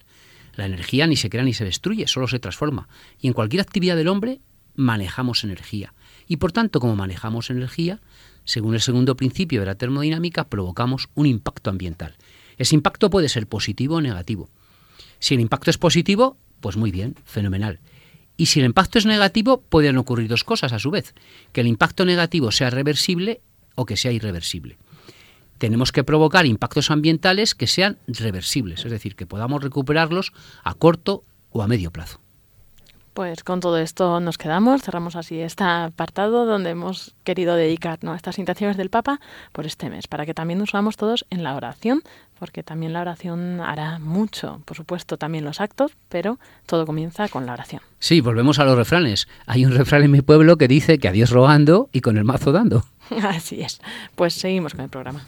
La 0.56 0.66
energía 0.66 1.08
ni 1.08 1.16
se 1.16 1.30
crea 1.30 1.44
ni 1.44 1.54
se 1.54 1.66
destruye, 1.66 2.08
solo 2.08 2.28
se 2.28 2.40
transforma. 2.40 2.88
Y 3.20 3.28
en 3.28 3.34
cualquier 3.34 3.62
actividad 3.62 3.96
del 3.96 4.08
hombre 4.08 4.40
manejamos 4.76 5.44
energía. 5.44 5.94
Y 6.28 6.38
por 6.38 6.52
tanto, 6.52 6.80
como 6.80 6.96
manejamos 6.96 7.50
energía, 7.50 8.00
según 8.46 8.76
el 8.76 8.82
segundo 8.82 9.18
principio 9.18 9.60
de 9.60 9.66
la 9.66 9.76
termodinámica, 9.76 10.46
provocamos 10.46 11.10
un 11.16 11.26
impacto 11.26 11.70
ambiental. 11.70 12.16
Ese 12.58 12.76
impacto 12.76 13.10
puede 13.10 13.28
ser 13.28 13.48
positivo 13.48 13.96
o 13.96 14.02
negativo. 14.02 14.50
Si 15.20 15.34
el 15.34 15.42
impacto 15.42 15.70
es 15.70 15.78
positivo, 15.78 16.38
pues 16.62 16.78
muy 16.78 16.92
bien, 16.92 17.16
fenomenal. 17.26 17.80
Y 18.38 18.48
si 18.48 18.60
el 18.60 18.66
impacto 18.66 19.00
es 19.00 19.06
negativo, 19.06 19.62
pueden 19.62 19.98
ocurrir 19.98 20.30
dos 20.30 20.44
cosas 20.44 20.74
a 20.74 20.80
su 20.80 20.92
vez. 20.92 21.14
Que 21.52 21.62
el 21.62 21.68
impacto 21.68 22.06
negativo 22.06 22.52
sea 22.52 22.70
reversible 22.70 23.42
o 23.76 23.86
que 23.86 23.98
sea 23.98 24.12
irreversible. 24.12 24.78
Tenemos 25.58 25.92
que 25.92 26.04
provocar 26.04 26.46
impactos 26.46 26.92
ambientales 26.92 27.56
que 27.56 27.68
sean 27.68 27.98
reversibles, 28.08 28.84
es 28.84 28.92
decir, 28.92 29.16
que 29.16 29.26
podamos 29.26 29.64
recuperarlos 29.64 30.34
a 30.64 30.74
corto 30.74 31.24
o 31.52 31.64
a 31.64 31.68
medio 31.68 31.92
plazo. 31.92 32.25
Pues 33.16 33.46
con 33.46 33.62
todo 33.62 33.78
esto 33.78 34.20
nos 34.20 34.38
quedamos, 34.38 34.82
cerramos 34.82 35.16
así 35.16 35.40
este 35.40 35.64
apartado 35.64 36.46
donde 36.46 36.72
hemos 36.72 37.16
querido 37.24 37.56
dedicar 37.56 37.98
¿no? 38.02 38.14
estas 38.14 38.40
intenciones 38.40 38.76
del 38.76 38.90
Papa 38.90 39.22
por 39.54 39.66
este 39.66 39.90
mes, 39.90 40.08
para 40.08 40.26
que 40.26 40.34
también 40.34 40.60
nos 40.60 40.74
unamos 40.74 40.98
todos 40.98 41.26
en 41.30 41.42
la 41.42 41.56
oración, 41.56 42.04
porque 42.38 42.62
también 42.62 42.92
la 42.92 43.00
oración 43.00 43.62
hará 43.62 44.00
mucho, 44.00 44.62
por 44.66 44.76
supuesto 44.76 45.16
también 45.16 45.46
los 45.46 45.62
actos, 45.62 45.94
pero 46.10 46.40
todo 46.66 46.86
comienza 46.86 47.30
con 47.30 47.46
la 47.46 47.54
oración. 47.54 47.82
Sí, 48.00 48.20
volvemos 48.20 48.60
a 48.60 48.66
los 48.66 48.76
refranes. 48.76 49.30
Hay 49.46 49.66
un 49.66 49.72
refrán 49.72 50.04
en 50.04 50.12
mi 50.12 50.20
pueblo 50.20 50.58
que 50.58 50.68
dice 50.68 51.00
que 51.00 51.08
a 51.08 51.14
Dios 51.14 51.30
rogando 51.30 51.88
y 51.94 52.02
con 52.02 52.18
el 52.18 52.26
mazo 52.26 52.52
dando. 52.52 52.84
así 53.24 53.62
es. 53.62 53.80
Pues 54.16 54.34
seguimos 54.34 54.74
con 54.74 54.84
el 54.84 54.90
programa. 54.90 55.26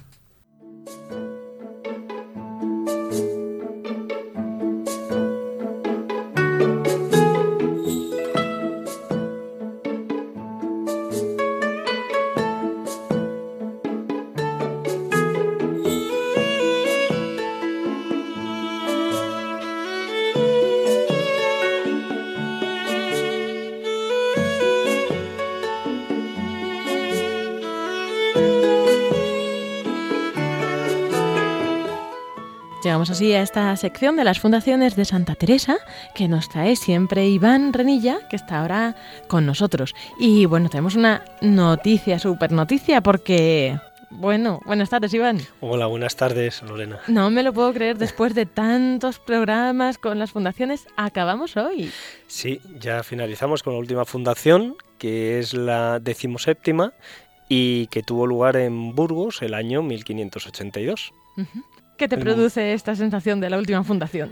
Llegamos 32.87 33.09
así 33.09 33.33
a 33.33 33.41
esta 33.41 33.75
sección 33.75 34.15
de 34.15 34.23
las 34.23 34.39
fundaciones 34.39 34.95
de 34.95 35.03
Santa 35.03 35.35
Teresa 35.35 35.75
que 36.15 36.29
nos 36.29 36.47
trae 36.47 36.77
siempre 36.77 37.27
Iván 37.27 37.73
Renilla, 37.73 38.19
que 38.29 38.37
está 38.37 38.61
ahora 38.61 38.95
con 39.27 39.45
nosotros. 39.45 39.93
Y 40.17 40.45
bueno, 40.45 40.69
tenemos 40.69 40.95
una 40.95 41.25
noticia, 41.41 42.17
super 42.17 42.53
noticia, 42.53 43.01
porque 43.01 43.77
bueno, 44.09 44.61
buenas 44.65 44.89
tardes, 44.89 45.13
Iván. 45.13 45.41
Hola, 45.59 45.87
buenas 45.87 46.15
tardes, 46.15 46.61
Lorena. 46.61 47.01
No 47.07 47.29
me 47.29 47.43
lo 47.43 47.51
puedo 47.51 47.73
creer, 47.73 47.97
después 47.97 48.33
de 48.33 48.45
tantos 48.45 49.19
programas 49.19 49.97
con 49.97 50.17
las 50.17 50.31
fundaciones, 50.31 50.87
acabamos 50.95 51.57
hoy. 51.57 51.91
Sí, 52.27 52.61
ya 52.79 53.03
finalizamos 53.03 53.63
con 53.63 53.73
la 53.73 53.79
última 53.79 54.05
fundación, 54.05 54.77
que 54.97 55.39
es 55.39 55.53
la 55.53 55.99
decimoséptima 55.99 56.93
y 57.49 57.87
que 57.87 58.01
tuvo 58.01 58.25
lugar 58.25 58.55
en 58.55 58.95
Burgos 58.95 59.41
el 59.41 59.55
año 59.55 59.83
1582. 59.83 61.11
¿Qué 61.97 62.07
te 62.07 62.17
produce 62.17 62.73
esta 62.73 62.95
sensación 62.95 63.39
de 63.39 63.49
la 63.49 63.57
última 63.57 63.83
fundación? 63.83 64.31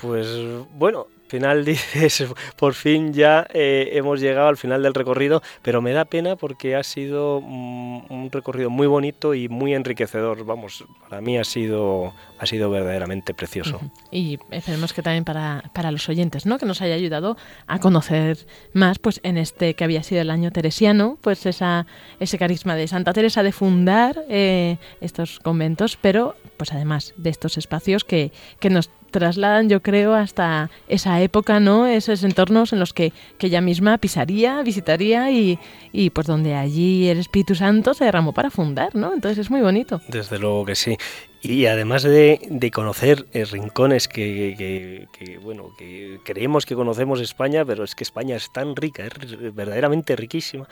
Pues 0.00 0.26
bueno, 0.74 1.06
final 1.26 1.64
dices, 1.64 2.26
por 2.56 2.74
fin 2.74 3.12
ya 3.12 3.46
eh, 3.52 3.90
hemos 3.92 4.20
llegado 4.20 4.48
al 4.48 4.56
final 4.56 4.82
del 4.82 4.94
recorrido, 4.94 5.42
pero 5.62 5.82
me 5.82 5.92
da 5.92 6.04
pena 6.04 6.36
porque 6.36 6.76
ha 6.76 6.82
sido 6.82 7.40
mm, 7.40 8.12
un 8.12 8.30
recorrido 8.30 8.70
muy 8.70 8.86
bonito 8.86 9.34
y 9.34 9.48
muy 9.48 9.74
enriquecedor. 9.74 10.44
Vamos, 10.44 10.84
para 11.08 11.20
mí 11.20 11.38
ha 11.38 11.44
sido, 11.44 12.12
ha 12.38 12.46
sido 12.46 12.70
verdaderamente 12.70 13.34
precioso. 13.34 13.80
Y 14.10 14.38
esperemos 14.50 14.92
que 14.92 15.02
también 15.02 15.24
para, 15.24 15.70
para, 15.74 15.90
los 15.90 16.08
oyentes, 16.08 16.46
¿no? 16.46 16.58
Que 16.58 16.66
nos 16.66 16.80
haya 16.82 16.94
ayudado 16.94 17.36
a 17.66 17.78
conocer 17.78 18.46
más, 18.72 18.98
pues 18.98 19.20
en 19.22 19.38
este 19.38 19.74
que 19.74 19.84
había 19.84 20.02
sido 20.02 20.20
el 20.20 20.30
año 20.30 20.50
teresiano, 20.50 21.18
pues 21.20 21.46
esa, 21.46 21.86
ese 22.20 22.38
carisma 22.38 22.76
de 22.76 22.88
Santa 22.88 23.12
Teresa 23.12 23.42
de 23.42 23.52
fundar 23.52 24.24
eh, 24.28 24.78
estos 25.00 25.40
conventos, 25.40 25.98
pero 26.00 26.36
pues 26.56 26.72
además 26.72 27.14
de 27.16 27.30
estos 27.30 27.58
espacios 27.58 28.04
que, 28.04 28.32
que 28.60 28.70
nos 28.70 28.90
trasladan, 29.14 29.68
yo 29.68 29.80
creo, 29.80 30.14
hasta 30.14 30.70
esa 30.88 31.22
época, 31.22 31.60
¿no? 31.60 31.86
Esos 31.86 32.24
entornos 32.24 32.72
en 32.72 32.80
los 32.80 32.92
que, 32.92 33.12
que 33.38 33.46
ella 33.46 33.60
misma 33.60 33.96
pisaría, 33.98 34.60
visitaría 34.62 35.30
y, 35.30 35.58
y 35.92 36.10
pues 36.10 36.26
donde 36.26 36.54
allí 36.54 37.08
el 37.08 37.18
Espíritu 37.18 37.54
Santo 37.54 37.94
se 37.94 38.04
derramó 38.04 38.32
para 38.32 38.50
fundar, 38.50 38.94
¿no? 38.94 39.14
Entonces 39.14 39.38
es 39.38 39.50
muy 39.50 39.60
bonito. 39.60 40.00
Desde 40.08 40.38
luego 40.38 40.64
que 40.64 40.74
sí. 40.74 40.96
Y 41.40 41.66
además 41.66 42.02
de, 42.02 42.40
de 42.48 42.70
conocer 42.70 43.26
eh, 43.32 43.44
rincones 43.44 44.08
que, 44.08 45.06
que, 45.12 45.38
bueno, 45.38 45.74
que 45.78 46.18
creemos 46.24 46.66
que 46.66 46.74
conocemos 46.74 47.20
España, 47.20 47.64
pero 47.64 47.84
es 47.84 47.94
que 47.94 48.02
España 48.02 48.34
es 48.34 48.50
tan 48.52 48.74
rica, 48.74 49.04
es 49.04 49.54
verdaderamente 49.54 50.16
riquísima. 50.16 50.66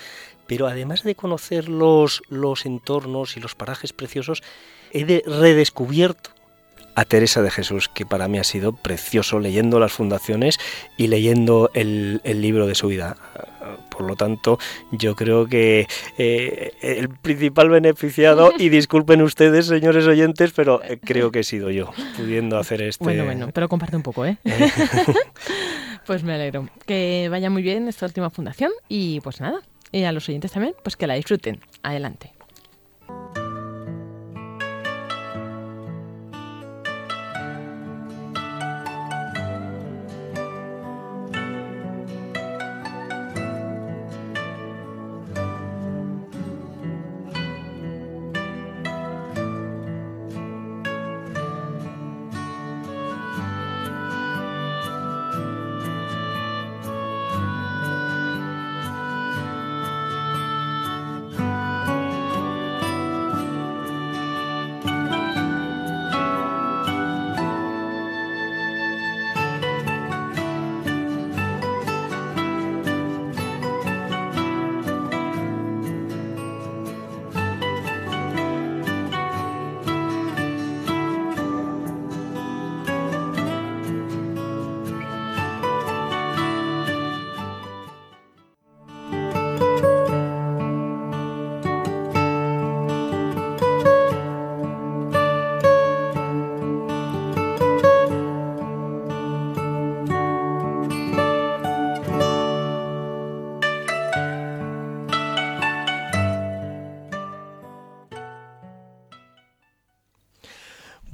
Pero 0.47 0.67
además 0.67 1.05
de 1.05 1.15
conocer 1.15 1.69
los, 1.69 2.23
los 2.29 2.67
entornos 2.67 3.37
y 3.37 3.41
los 3.41 3.55
parajes 3.55 3.93
preciosos, 3.93 4.43
he 4.93 5.05
de 5.05 5.23
redescubierto 5.27 6.32
a 6.95 7.05
Teresa 7.05 7.43
de 7.43 7.51
Jesús, 7.51 7.89
que 7.89 8.07
para 8.07 8.29
mí 8.29 8.39
ha 8.39 8.45
sido 8.45 8.73
precioso 8.73 9.39
leyendo 9.39 9.81
las 9.81 9.93
fundaciones 9.93 10.59
y 10.97 11.09
leyendo 11.09 11.71
el, 11.75 12.21
libro 12.25 12.67
de 12.67 12.75
su 12.75 12.89
vida. 12.89 13.17
por 13.91 14.03
lo 14.07 14.17
tanto, 14.17 14.59
yo 14.91 15.15
creo 15.15 15.47
que 15.47 15.87
eh, 16.19 16.73
el 16.83 17.09
principal 17.09 17.69
beneficiado, 17.71 18.53
y 18.59 18.69
disculpen 18.71 19.23
ustedes, 19.23 19.67
señores 19.67 20.07
oyentes, 20.07 20.53
pero 20.55 20.81
creo 21.05 21.31
que 21.31 21.41
he 21.41 21.45
sido 21.45 21.71
yo, 21.71 21.91
pudiendo 22.17 22.59
hacer 22.59 22.83
este... 22.83 23.05
Bueno, 23.05 23.25
bueno, 23.25 23.51
pero 23.53 23.69
comparte 23.69 23.97
un 23.97 24.03
poco, 24.03 24.27
¿eh? 24.27 24.39
pues 26.07 26.23
me 26.23 26.35
alegro. 26.35 26.69
Que 26.87 27.29
vaya 27.31 27.51
muy 27.51 27.63
bien 27.63 27.89
esta 27.89 28.07
última 28.07 28.31
fundación 28.31 28.73
y 28.89 29.21
pues 29.21 29.41
nada, 29.41 29.61
y 29.93 30.05
a 30.05 30.13
los 30.13 30.29
oyentes 30.29 30.53
también, 30.53 30.75
pues 30.83 30.97
que 30.97 31.07
la 31.07 31.15
disfruten. 31.15 31.61
Adelante. 31.83 32.33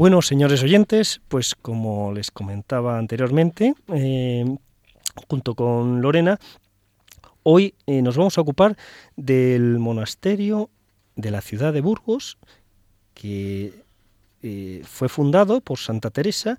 Bueno, 0.09 0.23
señores 0.23 0.63
oyentes, 0.63 1.21
pues 1.29 1.55
como 1.55 2.15
les 2.15 2.31
comentaba 2.31 2.99
anteriormente, 2.99 3.75
eh, 3.89 4.57
junto 5.29 5.55
con 5.55 6.01
Lorena, 6.01 6.39
hoy 7.43 7.75
eh, 7.87 8.01
nos 8.01 8.17
vamos 8.17 8.39
a 8.39 8.41
ocupar 8.41 8.75
del 9.17 9.79
monasterio 9.79 10.71
de 11.15 11.31
la 11.31 11.43
ciudad 11.43 11.75
de 11.75 11.83
Burgos, 11.83 12.39
que 13.13 13.83
eh, 14.43 14.81
fue 14.87 15.11
fundado 15.11 15.61
por 15.61 15.77
Santa 15.77 16.09
Teresa 16.09 16.59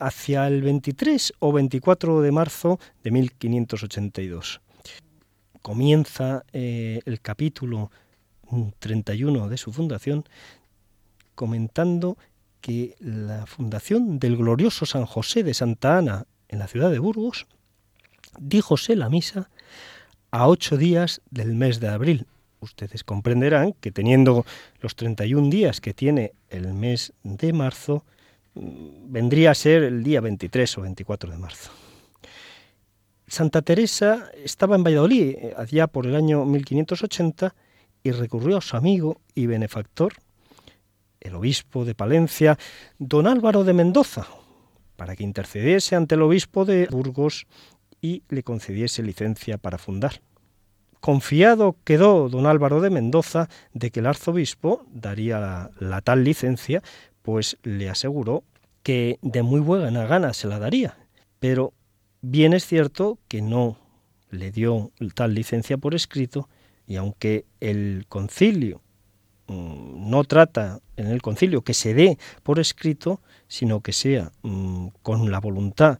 hacia 0.00 0.48
el 0.48 0.60
23 0.62 1.34
o 1.38 1.52
24 1.52 2.20
de 2.20 2.32
marzo 2.32 2.80
de 3.04 3.12
1582. 3.12 4.60
Comienza 5.62 6.42
el 6.52 7.20
capítulo 7.22 7.92
31 8.80 9.48
de 9.48 9.56
su 9.56 9.72
fundación 9.72 10.24
comentando 11.34 12.16
que 12.60 12.94
la 12.98 13.46
fundación 13.46 14.18
del 14.18 14.36
glorioso 14.36 14.86
San 14.86 15.04
José 15.04 15.42
de 15.42 15.54
Santa 15.54 15.98
Ana 15.98 16.26
en 16.48 16.58
la 16.58 16.66
ciudad 16.66 16.90
de 16.90 16.98
Burgos 16.98 17.46
díjose 18.38 18.96
la 18.96 19.10
misa 19.10 19.50
a 20.30 20.48
ocho 20.48 20.76
días 20.76 21.20
del 21.30 21.54
mes 21.54 21.78
de 21.80 21.88
abril. 21.88 22.26
Ustedes 22.60 23.04
comprenderán 23.04 23.74
que 23.74 23.92
teniendo 23.92 24.46
los 24.80 24.96
31 24.96 25.50
días 25.50 25.80
que 25.80 25.92
tiene 25.92 26.32
el 26.48 26.72
mes 26.72 27.12
de 27.22 27.52
marzo, 27.52 28.04
mm, 28.54 29.12
vendría 29.12 29.50
a 29.50 29.54
ser 29.54 29.82
el 29.82 30.02
día 30.02 30.20
23 30.20 30.78
o 30.78 30.80
24 30.80 31.30
de 31.30 31.38
marzo. 31.38 31.70
Santa 33.26 33.62
Teresa 33.62 34.30
estaba 34.42 34.76
en 34.76 34.84
Valladolid 34.84 35.34
eh, 35.36 35.54
allá 35.56 35.86
por 35.86 36.06
el 36.06 36.16
año 36.16 36.44
1580 36.44 37.54
y 38.02 38.10
recurrió 38.10 38.58
a 38.58 38.60
su 38.60 38.76
amigo 38.76 39.20
y 39.34 39.46
benefactor 39.46 40.14
el 41.24 41.34
obispo 41.34 41.84
de 41.84 41.94
Palencia, 41.94 42.58
don 42.98 43.26
Álvaro 43.26 43.64
de 43.64 43.72
Mendoza, 43.72 44.26
para 44.96 45.16
que 45.16 45.24
intercediese 45.24 45.96
ante 45.96 46.14
el 46.14 46.22
obispo 46.22 46.64
de 46.64 46.86
Burgos 46.86 47.46
y 48.00 48.22
le 48.28 48.42
concediese 48.42 49.02
licencia 49.02 49.58
para 49.58 49.78
fundar. 49.78 50.20
Confiado 51.00 51.76
quedó 51.84 52.28
don 52.28 52.46
Álvaro 52.46 52.80
de 52.80 52.90
Mendoza 52.90 53.48
de 53.72 53.90
que 53.90 54.00
el 54.00 54.06
arzobispo 54.06 54.86
daría 54.92 55.70
la, 55.78 56.00
tal 56.02 56.24
licencia, 56.24 56.82
pues 57.22 57.56
le 57.62 57.88
aseguró 57.88 58.44
que 58.82 59.18
de 59.22 59.42
muy 59.42 59.60
buena 59.60 60.06
gana 60.06 60.34
se 60.34 60.46
la 60.46 60.58
daría. 60.58 60.96
Pero 61.40 61.72
bien 62.20 62.52
es 62.52 62.66
cierto 62.66 63.18
que 63.28 63.40
no 63.40 63.78
le 64.30 64.50
dio 64.50 64.92
tal 65.14 65.34
licencia 65.34 65.78
por 65.78 65.94
escrito, 65.94 66.48
y 66.86 66.96
aunque 66.96 67.46
el 67.60 68.04
concilio 68.08 68.83
no 69.48 70.24
trata 70.24 70.80
en 70.96 71.08
el 71.08 71.22
concilio 71.22 71.62
que 71.62 71.74
se 71.74 71.94
dé 71.94 72.18
por 72.42 72.58
escrito, 72.58 73.20
sino 73.48 73.80
que 73.80 73.92
sea 73.92 74.32
mm, 74.42 74.88
con 75.02 75.30
la 75.30 75.40
voluntad 75.40 75.98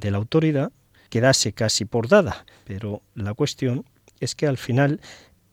de 0.00 0.10
la 0.10 0.18
autoridad, 0.18 0.72
quedase 1.08 1.52
casi 1.52 1.84
por 1.84 2.08
dada. 2.08 2.44
Pero 2.64 3.02
la 3.14 3.34
cuestión 3.34 3.84
es 4.20 4.34
que 4.34 4.46
al 4.46 4.56
final 4.56 5.00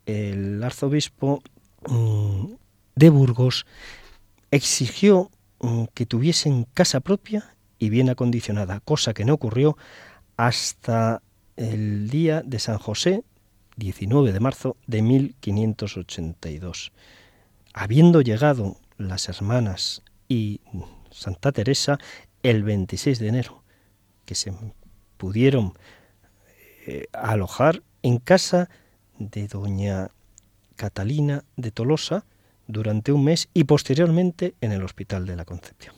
el 0.05 0.63
arzobispo 0.63 1.41
mm, 1.87 2.53
de 2.95 3.09
Burgos 3.09 3.65
exigió 4.51 5.29
que 5.93 6.05
tuviesen 6.05 6.65
casa 6.73 6.99
propia 6.99 7.55
y 7.79 7.89
bien 7.89 8.09
acondicionada, 8.09 8.81
cosa 8.81 9.13
que 9.13 9.23
no 9.23 9.33
ocurrió 9.33 9.77
hasta 10.35 11.21
el 11.55 12.09
día 12.09 12.41
de 12.41 12.59
San 12.59 12.77
José, 12.77 13.23
19 13.77 14.33
de 14.33 14.39
marzo 14.41 14.75
de 14.87 15.01
1582 15.01 16.91
habiendo 17.73 18.21
llegado 18.21 18.77
las 18.97 19.27
hermanas 19.27 20.01
y 20.27 20.61
Santa 21.11 21.51
Teresa 21.51 21.97
el 22.43 22.63
26 22.63 23.19
de 23.19 23.27
enero, 23.27 23.63
que 24.25 24.35
se 24.35 24.53
pudieron 25.17 25.73
eh, 26.85 27.07
alojar 27.13 27.81
en 28.01 28.17
casa 28.19 28.69
de 29.17 29.47
doña 29.47 30.09
Catalina 30.75 31.43
de 31.55 31.71
Tolosa 31.71 32.25
durante 32.67 33.11
un 33.11 33.23
mes 33.23 33.49
y 33.53 33.65
posteriormente 33.65 34.55
en 34.61 34.71
el 34.71 34.83
Hospital 34.83 35.25
de 35.25 35.35
la 35.35 35.45
Concepción. 35.45 35.95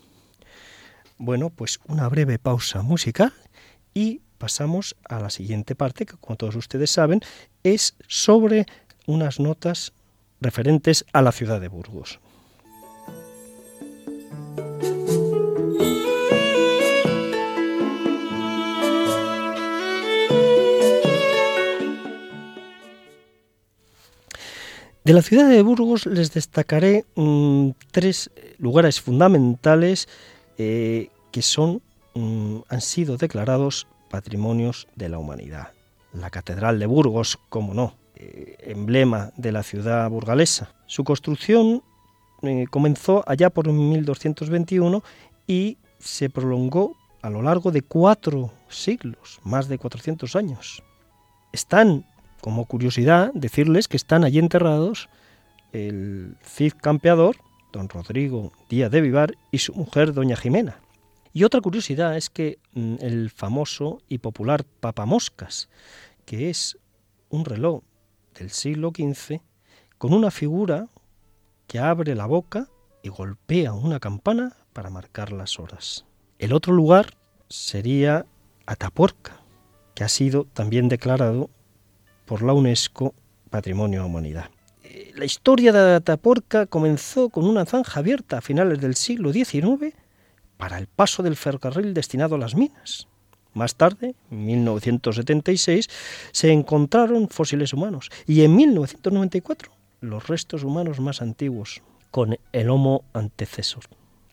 Bueno, 1.18 1.50
pues 1.50 1.80
una 1.88 2.08
breve 2.10 2.40
pausa 2.40 2.82
musical 2.82 3.34
y 3.94 4.22
pasamos 4.38 4.96
a 5.08 5.20
la 5.20 5.30
siguiente 5.30 5.76
parte, 5.76 6.06
que 6.06 6.18
como 6.18 6.36
todos 6.36 6.56
ustedes 6.56 6.92
saben, 6.92 7.22
es 7.64 7.96
sobre 8.08 8.66
unas 9.08 9.40
notas 9.40 9.94
referentes 10.46 11.06
a 11.12 11.24
la 11.24 11.32
ciudad 11.32 11.60
de 11.60 11.70
Burgos. 11.70 12.20
De 25.04 25.14
la 25.14 25.22
ciudad 25.22 25.50
de 25.50 25.62
Burgos 25.64 26.06
les 26.06 26.32
destacaré 26.32 27.06
mm, 27.16 27.72
tres 27.92 28.30
lugares 28.60 29.02
fundamentales 29.02 30.08
eh, 30.58 31.10
que 31.32 31.42
son, 31.42 31.82
mm, 32.14 32.58
han 32.70 32.82
sido 32.82 33.18
declarados 33.18 33.88
patrimonios 34.12 34.88
de 34.96 35.10
la 35.10 35.18
humanidad. 35.18 35.70
La 36.14 36.30
Catedral 36.30 36.80
de 36.80 36.86
Burgos, 36.86 37.40
como 37.50 37.74
no, 37.74 37.96
emblema 38.16 39.32
de 39.36 39.52
la 39.52 39.64
ciudad 39.64 40.10
burgalesa. 40.10 40.74
Su 40.86 41.04
construcción 41.04 41.84
eh, 42.42 42.66
comenzó 42.70 43.24
allá 43.28 43.50
por 43.50 43.72
1221 43.72 45.04
y 45.48 45.78
se 46.00 46.30
prolongó 46.30 46.96
a 47.22 47.30
lo 47.30 47.42
largo 47.42 47.72
de 47.72 47.82
cuatro 47.82 48.52
siglos, 48.70 49.40
más 49.44 49.68
de 49.68 49.78
400 49.78 50.36
años. 50.36 50.84
Están, 51.52 52.06
como 52.42 52.66
curiosidad, 52.66 53.32
decirles 53.34 53.88
que 53.88 53.98
están 53.98 54.24
allí 54.24 54.40
enterrados 54.40 55.10
el 55.74 56.38
Cid 56.44 56.74
campeador, 56.82 57.36
don 57.74 57.90
Rodrigo 57.90 58.54
Díaz 58.70 58.92
de 58.92 59.02
Vivar, 59.02 59.36
y 59.52 59.58
su 59.58 59.74
mujer, 59.74 60.14
doña 60.14 60.36
Jimena. 60.36 60.80
Y 61.34 61.44
otra 61.44 61.60
curiosidad 61.60 62.16
es 62.16 62.30
que 62.30 62.60
mm, 62.74 62.96
el 63.02 63.30
famoso 63.30 64.02
y 64.08 64.20
popular 64.20 64.64
Papamoscas, 64.80 65.68
que 66.26 66.50
es 66.50 66.78
un 67.30 67.44
reloj 67.44 67.82
del 68.38 68.52
siglo 68.52 68.92
XV 68.96 69.42
con 69.98 70.14
una 70.14 70.32
figura 70.32 70.88
que 71.68 71.80
abre 71.80 72.16
la 72.16 72.26
boca 72.26 72.70
y 73.02 73.10
golpea 73.10 73.74
una 73.74 74.00
campana 74.00 74.56
para 74.74 74.90
marcar 74.90 75.32
las 75.32 75.60
horas. 75.60 76.06
El 76.38 76.54
otro 76.54 76.74
lugar 76.74 77.18
sería 77.50 78.26
Atapuerca, 78.66 79.42
que 79.94 80.04
ha 80.04 80.10
sido 80.10 80.46
también 80.46 80.90
declarado 80.90 81.50
por 82.26 82.42
la 82.42 82.54
UNESCO 82.54 83.14
Patrimonio 83.50 84.02
de 84.02 84.06
Humanidad. 84.08 84.50
Eh, 84.84 85.14
la 85.16 85.26
historia 85.26 85.72
de 85.72 85.96
Atapuerca 85.96 86.66
comenzó 86.66 87.30
con 87.30 87.46
una 87.46 87.66
zanja 87.66 88.00
abierta 88.00 88.40
a 88.40 88.42
finales 88.42 88.82
del 88.82 88.96
siglo 88.96 89.32
XIX 89.32 89.96
para 90.58 90.78
el 90.78 90.88
paso 90.88 91.24
del 91.24 91.36
ferrocarril 91.36 91.94
destinado 91.94 92.36
a 92.36 92.40
las 92.40 92.56
minas. 92.56 93.08
Más 93.56 93.76
tarde, 93.76 94.16
en 94.30 94.46
1976, 94.46 95.90
se 96.32 96.52
encontraron 96.52 97.30
fósiles 97.30 97.74
humanos 97.74 98.12
y 98.28 98.44
en 98.44 98.56
1994 98.56 99.72
los 100.02 100.28
restos 100.28 100.64
humanos 100.64 101.00
más 101.00 101.22
antiguos, 101.22 101.82
con 102.12 102.38
el 102.52 102.70
Homo 102.70 103.04
antecesor. 103.14 103.84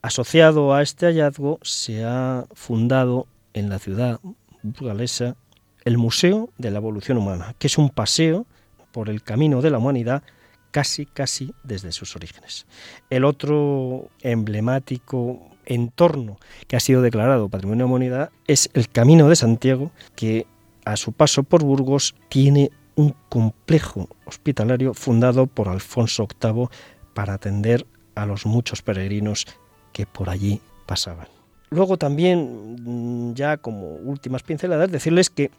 Asociado 0.03 0.75
a 0.75 0.83
este 0.83 1.07
hallazgo 1.07 1.61
se 1.63 2.05
ha 2.05 2.47
fundado 2.53 3.27
en 3.55 3.71
la 3.71 3.79
ciudad 3.79 4.21
burgalesa 4.63 5.37
el 5.85 5.99
Museo 5.99 6.51
de 6.59 6.73
la 6.73 6.79
Evolución 6.79 7.19
Humana, 7.19 7.55
que 7.59 7.69
es 7.69 7.79
un 7.79 7.91
paseo 7.91 8.47
por 8.91 9.09
el 9.09 9.23
camino 9.23 9.63
de 9.63 9.71
la 9.71 9.79
humanidad 9.79 10.25
casi, 10.73 11.07
casi 11.07 11.55
desde 11.63 11.93
sus 11.93 12.17
orígenes. 12.17 12.67
El 13.09 13.25
otro 13.25 14.11
emblemático 14.21 15.52
entorno 15.67 16.39
que 16.67 16.77
ha 16.77 16.81
sido 16.81 17.03
declarado 17.03 17.49
Patrimonio 17.49 17.87
de 17.87 17.91
Humanidad 17.91 18.31
es 18.47 18.71
el 18.75 18.89
Camino 18.89 19.29
de 19.29 19.37
Santiago, 19.37 19.91
que 20.17 20.47
a 20.85 20.97
su 20.97 21.13
paso 21.13 21.43
por 21.43 21.63
Burgos 21.63 22.15
tiene 22.29 22.71
un 22.95 23.15
complejo 23.29 24.09
hospitalario 24.27 24.95
fundado 24.95 25.47
por 25.47 25.69
Alfonso 25.69 26.27
VIII 26.41 26.69
para 27.15 27.35
atender 27.35 27.87
a 28.15 28.27
los 28.27 28.47
muchos 28.47 28.83
peregrinos 28.83 29.47
que 29.93 30.07
por 30.07 30.29
allí 30.29 30.61
pasaban. 30.87 31.29
Luego 31.71 31.97
también, 31.97 32.77
mm, 32.85 33.35
ya 33.35 33.57
como 33.57 33.95
últimas 33.95 34.43
pinceladas, 34.43 34.91
decirles 34.91 35.31
que 35.31 35.51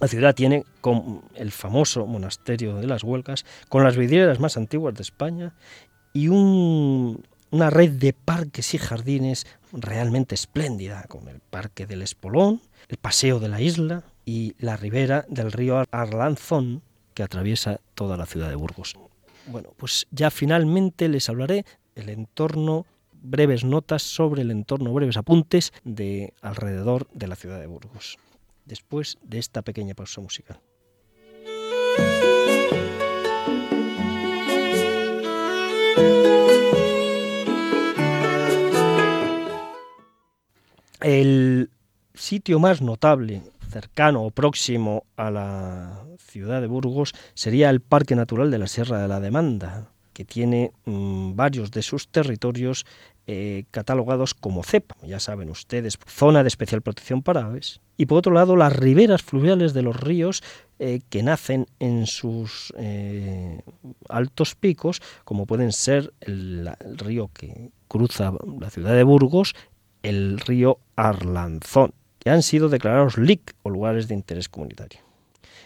la 0.00 0.08
ciudad 0.08 0.34
tiene 0.34 0.64
el 1.34 1.50
famoso 1.50 2.06
monasterio 2.06 2.76
de 2.76 2.86
las 2.86 3.04
Huelgas, 3.04 3.44
con 3.68 3.84
las 3.84 3.96
vidrieras 3.96 4.40
más 4.40 4.56
antiguas 4.56 4.94
de 4.94 5.02
España 5.02 5.54
y 6.12 6.28
una 7.52 7.70
red 7.70 7.92
de 7.92 8.14
parques 8.14 8.74
y 8.74 8.78
jardines 8.78 9.46
realmente 9.72 10.34
espléndida, 10.34 11.04
con 11.04 11.28
el 11.28 11.38
Parque 11.38 11.86
del 11.86 12.02
Espolón, 12.02 12.62
el 12.88 12.96
Paseo 12.96 13.38
de 13.40 13.48
la 13.48 13.60
Isla 13.60 14.02
y 14.24 14.54
la 14.58 14.76
ribera 14.76 15.24
del 15.28 15.52
río 15.52 15.84
Arlanzón, 15.90 16.82
que 17.14 17.22
atraviesa 17.22 17.78
toda 17.94 18.16
la 18.16 18.26
ciudad 18.26 18.48
de 18.48 18.56
Burgos. 18.56 18.94
Bueno, 19.46 19.74
pues 19.76 20.06
ya 20.10 20.30
finalmente 20.30 21.08
les 21.08 21.28
hablaré 21.28 21.66
del 21.94 22.08
entorno 22.08 22.86
breves 23.22 23.64
notas 23.64 24.02
sobre 24.02 24.42
el 24.42 24.50
entorno, 24.50 24.92
breves 24.92 25.18
apuntes 25.18 25.72
de 25.84 26.32
alrededor 26.40 27.06
de 27.12 27.28
la 27.28 27.36
ciudad 27.36 27.60
de 27.60 27.66
Burgos, 27.66 28.18
después 28.64 29.18
de 29.22 29.38
esta 29.38 29.62
pequeña 29.62 29.94
pausa 29.94 30.22
musical. 30.22 30.58
El 41.02 41.70
sitio 42.14 42.60
más 42.60 42.80
notable, 42.80 43.42
cercano 43.70 44.22
o 44.22 44.30
próximo 44.30 45.04
a 45.16 45.30
la 45.30 46.04
ciudad 46.18 46.60
de 46.60 46.66
Burgos 46.68 47.12
sería 47.34 47.70
el 47.70 47.80
Parque 47.80 48.14
Natural 48.14 48.50
de 48.50 48.58
la 48.58 48.68
Sierra 48.68 49.00
de 49.02 49.08
la 49.08 49.18
Demanda, 49.18 49.88
que 50.12 50.24
tiene 50.24 50.72
mm, 50.84 51.34
varios 51.34 51.70
de 51.70 51.82
sus 51.82 52.08
territorios 52.08 52.84
eh, 53.26 53.64
catalogados 53.70 54.34
como 54.34 54.62
CEP, 54.62 54.92
ya 55.02 55.20
saben 55.20 55.48
ustedes, 55.48 55.98
zona 56.06 56.42
de 56.42 56.48
especial 56.48 56.82
protección 56.82 57.22
para 57.22 57.46
aves. 57.46 57.80
Y 57.96 58.06
por 58.06 58.18
otro 58.18 58.32
lado, 58.32 58.56
las 58.56 58.74
riberas 58.74 59.22
fluviales 59.22 59.74
de 59.74 59.82
los 59.82 59.96
ríos 59.96 60.42
eh, 60.78 61.00
que 61.08 61.22
nacen 61.22 61.66
en 61.78 62.06
sus 62.06 62.72
eh, 62.76 63.62
altos 64.08 64.54
picos, 64.54 65.00
como 65.24 65.46
pueden 65.46 65.72
ser 65.72 66.12
el, 66.20 66.68
el, 66.80 66.98
río 66.98 67.30
que 67.32 67.70
cruza 67.86 68.32
la 68.60 68.70
ciudad 68.70 68.94
de 68.94 69.04
Burgos, 69.04 69.54
el 70.02 70.38
río 70.40 70.78
Arlanzón, 70.96 71.94
que 72.18 72.30
han 72.30 72.42
sido 72.42 72.68
declarados 72.68 73.18
LIC 73.18 73.54
o 73.62 73.70
lugares 73.70 74.08
de 74.08 74.14
interés 74.14 74.48
comunitario. 74.48 75.00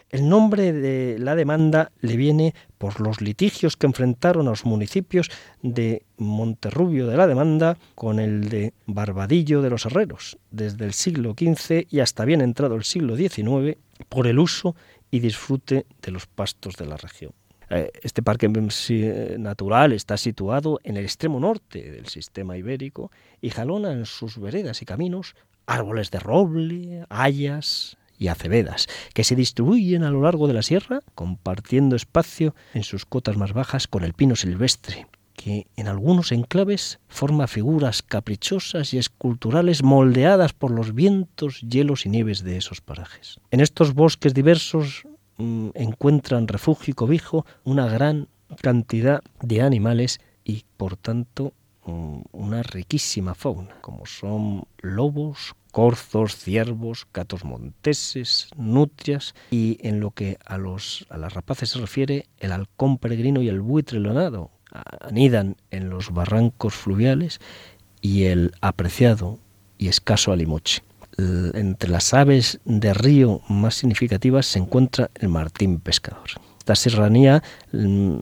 El 0.09 0.29
nombre 0.29 0.73
de 0.73 1.19
la 1.19 1.35
demanda 1.35 1.91
le 2.01 2.17
viene 2.17 2.55
por 2.79 3.01
los 3.01 3.21
litigios 3.21 3.77
que 3.77 3.87
enfrentaron 3.87 4.47
a 4.47 4.51
los 4.51 4.65
municipios 4.65 5.31
de 5.63 6.05
Monterrubio 6.17 7.09
de 7.09 7.17
la 7.17 7.27
Demanda 7.27 7.77
con 7.97 8.21
el 8.21 8.49
de 8.49 8.73
Barbadillo 8.87 9.63
de 9.63 9.71
los 9.71 9.85
Herreros, 9.85 10.39
desde 10.53 10.85
el 10.85 10.93
siglo 10.93 11.35
XV 11.37 11.87
y 11.91 12.01
hasta 12.01 12.25
bien 12.25 12.41
entrado 12.41 12.77
el 12.77 12.85
siglo 12.85 13.17
XIX, 13.17 13.79
por 14.09 14.29
el 14.29 14.39
uso 14.39 14.77
y 15.11 15.19
disfrute 15.19 15.87
de 16.03 16.13
los 16.13 16.27
pastos 16.27 16.77
de 16.77 16.87
la 16.87 16.97
región. 16.97 17.33
Eh, 17.71 17.91
este 18.03 18.23
parque 18.23 18.49
natural 19.39 19.93
está 19.93 20.17
situado 20.17 20.81
en 20.85 20.97
el 20.97 21.05
extremo 21.05 21.41
norte 21.41 21.91
del 21.91 22.07
sistema 22.07 22.57
ibérico 22.57 23.11
y 23.41 23.51
jalona 23.51 23.93
en 23.93 24.07
sus 24.07 24.39
veredas 24.39 24.83
y 24.83 24.85
caminos 24.85 25.35
árboles 25.67 26.11
de 26.11 26.21
roble, 26.21 27.05
hayas, 27.09 27.99
y 28.19 28.29
acevedas, 28.29 28.87
que 29.15 29.25
se 29.25 29.37
distribuyen 29.37 30.03
a 30.03 30.11
lo 30.11 30.23
largo 30.23 30.49
de 30.49 30.55
la 30.55 30.63
sierra, 30.63 31.01
compartiendo 31.15 31.97
espacio 31.97 32.55
en 32.75 32.83
sus 32.83 33.05
cotas 33.05 33.37
más 33.37 33.53
bajas 33.53 33.87
con 33.87 34.05
el 34.05 34.15
pino 34.15 34.37
silvestre, 34.37 35.07
que 35.35 35.67
en 35.77 35.89
algunos 35.89 36.33
enclaves 36.33 36.99
forma 37.09 37.47
figuras 37.47 38.03
caprichosas 38.03 38.95
y 38.95 38.99
esculturales 38.99 39.83
moldeadas 39.83 40.53
por 40.53 40.71
los 40.71 40.95
vientos, 40.95 41.61
hielos 41.61 42.07
y 42.07 42.09
nieves 42.09 42.43
de 42.43 42.57
esos 42.57 42.81
parajes. 42.81 43.39
En 43.51 43.61
estos 43.61 43.93
bosques 43.93 44.33
diversos 44.33 45.07
mmm, 45.39 45.71
encuentran 45.75 46.49
refugio 46.49 46.93
y 46.93 46.95
cobijo 46.95 47.47
una 47.65 47.87
gran 47.87 48.29
cantidad 48.61 49.23
de 49.43 49.63
animales 49.63 50.21
y, 50.45 50.65
por 50.77 50.97
tanto, 50.97 51.53
mmm, 51.85 52.21
una 52.33 52.63
riquísima 52.63 53.35
fauna, 53.35 53.75
como 53.81 54.07
son 54.07 54.65
lobos, 54.79 55.55
corzos, 55.73 56.37
ciervos, 56.37 57.07
gatos 57.13 57.45
monteses, 57.45 58.49
nutrias 58.57 59.35
y 59.51 59.79
en 59.87 60.01
lo 60.01 60.11
que 60.11 60.39
a, 60.47 60.57
los, 60.57 61.07
a 61.11 61.19
las 61.19 61.35
rapaces 61.35 61.71
se 61.71 61.79
refiere, 61.79 62.27
el 62.39 62.53
halcón 62.53 62.99
peregrino 62.99 63.43
y 63.43 63.49
el 63.49 63.61
buitre 63.61 64.01
leonado 64.01 64.51
anidan 65.01 65.57
en 65.71 65.91
los 65.91 66.13
barrancos 66.13 66.75
fluviales 66.75 67.41
y 68.01 68.25
el 68.25 68.53
apreciado 68.61 69.39
y 69.79 69.89
escaso 69.89 70.33
alimoche. 70.33 70.83
Entre 71.19 71.91
las 71.91 72.13
aves 72.13 72.61
de 72.65 72.93
río 72.93 73.41
más 73.49 73.77
significativas 73.77 74.47
se 74.47 74.59
encuentra 74.59 75.11
el 75.15 75.29
martín 75.29 75.81
pescador. 75.81 76.29
Esta 76.59 76.75
serranía 76.75 77.43
mm, 77.73 78.17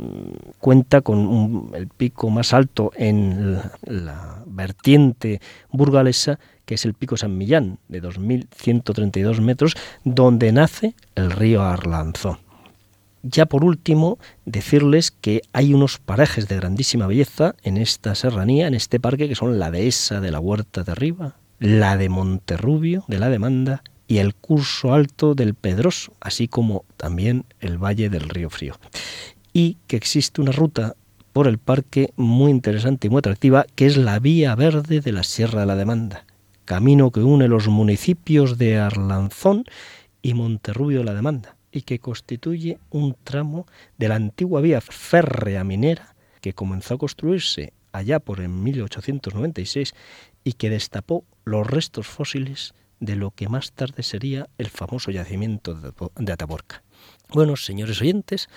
cuenta 0.59 1.01
con 1.01 1.71
el 1.75 1.89
pico 1.89 2.31
más 2.31 2.53
alto 2.53 2.93
en 2.95 3.55
la, 3.55 3.73
la 3.87 4.43
vertiente 4.47 5.41
burgalesa 5.71 6.39
que 6.65 6.75
es 6.75 6.85
el 6.85 6.95
Pico 6.95 7.17
San 7.17 7.37
Millán, 7.37 7.79
de 7.89 8.03
2.132 8.03 9.41
metros, 9.41 9.75
donde 10.05 10.53
nace 10.53 10.95
el 11.15 11.31
río 11.31 11.63
Arlanzón. 11.63 12.39
Ya 13.23 13.47
por 13.47 13.65
último, 13.65 14.19
decirles 14.45 15.11
que 15.11 15.43
hay 15.53 15.73
unos 15.73 15.99
parajes 15.99 16.47
de 16.47 16.57
grandísima 16.57 17.07
belleza 17.07 17.55
en 17.63 17.79
esta 17.79 18.15
serranía, 18.15 18.67
en 18.67 18.75
este 18.75 19.01
parque, 19.01 19.29
que 19.29 19.35
son 19.35 19.59
la 19.59 19.71
dehesa 19.71 20.21
de 20.21 20.31
la 20.31 20.41
Huerta 20.41 20.85
de 20.85 20.93
Arriba, 20.93 21.37
la 21.65 21.97
de 21.97 22.11
Monterrubio, 22.11 23.07
de 23.09 23.19
la 23.19 23.31
Demanda, 23.31 23.83
y 24.07 24.19
el 24.19 24.35
curso 24.35 24.93
alto 24.93 25.35
del 25.35 25.55
Pedroso, 25.55 26.13
así 26.21 26.47
como 26.47 26.85
también 26.99 27.47
el 27.59 27.79
Valle 27.79 28.11
del 28.11 28.29
Río 28.29 28.51
Frío. 28.51 28.75
Y 29.55 29.79
que 29.87 29.97
existe 29.97 30.43
una 30.43 30.53
ruta 30.53 30.95
por 31.33 31.49
el 31.49 31.57
parque 31.57 32.13
muy 32.17 32.51
interesante 32.51 33.07
y 33.07 33.11
muy 33.11 33.21
atractiva, 33.21 33.65
que 33.77 33.87
es 33.87 33.97
la 33.97 34.19
Vía 34.19 34.55
Verde 34.55 35.01
de 35.01 35.13
la 35.13 35.23
Sierra 35.23 35.61
de 35.61 35.67
la 35.67 35.75
Demanda, 35.75 36.27
camino 36.67 37.11
que 37.11 37.21
une 37.21 37.49
los 37.49 37.67
municipios 37.69 38.59
de 38.59 38.77
Arlanzón 38.77 39.65
y 40.21 40.35
Monterrubio 40.35 40.99
de 40.99 41.05
la 41.07 41.15
Demanda, 41.15 41.57
y 41.73 41.81
que 41.81 41.99
constituye 41.99 42.77
un 42.91 43.17
tramo 43.25 43.67
de 43.97 44.09
la 44.09 44.17
antigua 44.17 44.61
vía 44.61 44.83
férrea 44.83 45.65
minera 45.65 46.15
que 46.43 46.53
comenzó 46.53 46.95
a 46.95 46.99
construirse 46.99 47.73
allá 47.91 48.21
por 48.21 48.41
en 48.41 48.63
1896 48.63 49.95
y 50.45 50.53
que 50.53 50.69
destapó 50.69 51.25
los 51.45 51.67
restos 51.67 52.07
fósiles 52.07 52.75
de 53.01 53.17
lo 53.17 53.31
que 53.31 53.49
más 53.49 53.73
tarde 53.73 54.03
sería 54.03 54.49
el 54.59 54.71
famoso 54.71 55.11
yacimiento 55.11 55.75
de 55.75 56.33
Ataborca. 56.33 56.83
Bueno, 57.31 57.57
señores 57.57 58.01
oyentes, 58.01 58.49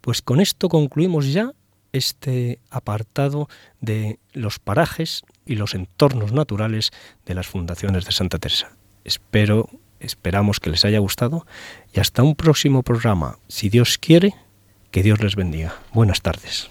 pues 0.00 0.22
con 0.22 0.40
esto 0.40 0.68
concluimos 0.68 1.32
ya 1.32 1.52
este 1.92 2.60
apartado 2.70 3.48
de 3.80 4.18
los 4.32 4.58
parajes 4.58 5.22
y 5.46 5.54
los 5.54 5.74
entornos 5.74 6.32
naturales 6.32 6.90
de 7.24 7.34
las 7.34 7.46
fundaciones 7.46 8.04
de 8.04 8.12
Santa 8.12 8.38
Teresa. 8.38 8.76
Espero 9.04 9.70
Esperamos 10.00 10.60
que 10.60 10.70
les 10.70 10.84
haya 10.84 10.98
gustado 10.98 11.46
y 11.92 12.00
hasta 12.00 12.22
un 12.22 12.34
próximo 12.34 12.82
programa. 12.82 13.38
Si 13.48 13.68
Dios 13.68 13.98
quiere, 13.98 14.34
que 14.90 15.02
Dios 15.02 15.20
les 15.22 15.36
bendiga. 15.36 15.74
Buenas 15.92 16.20
tardes. 16.20 16.70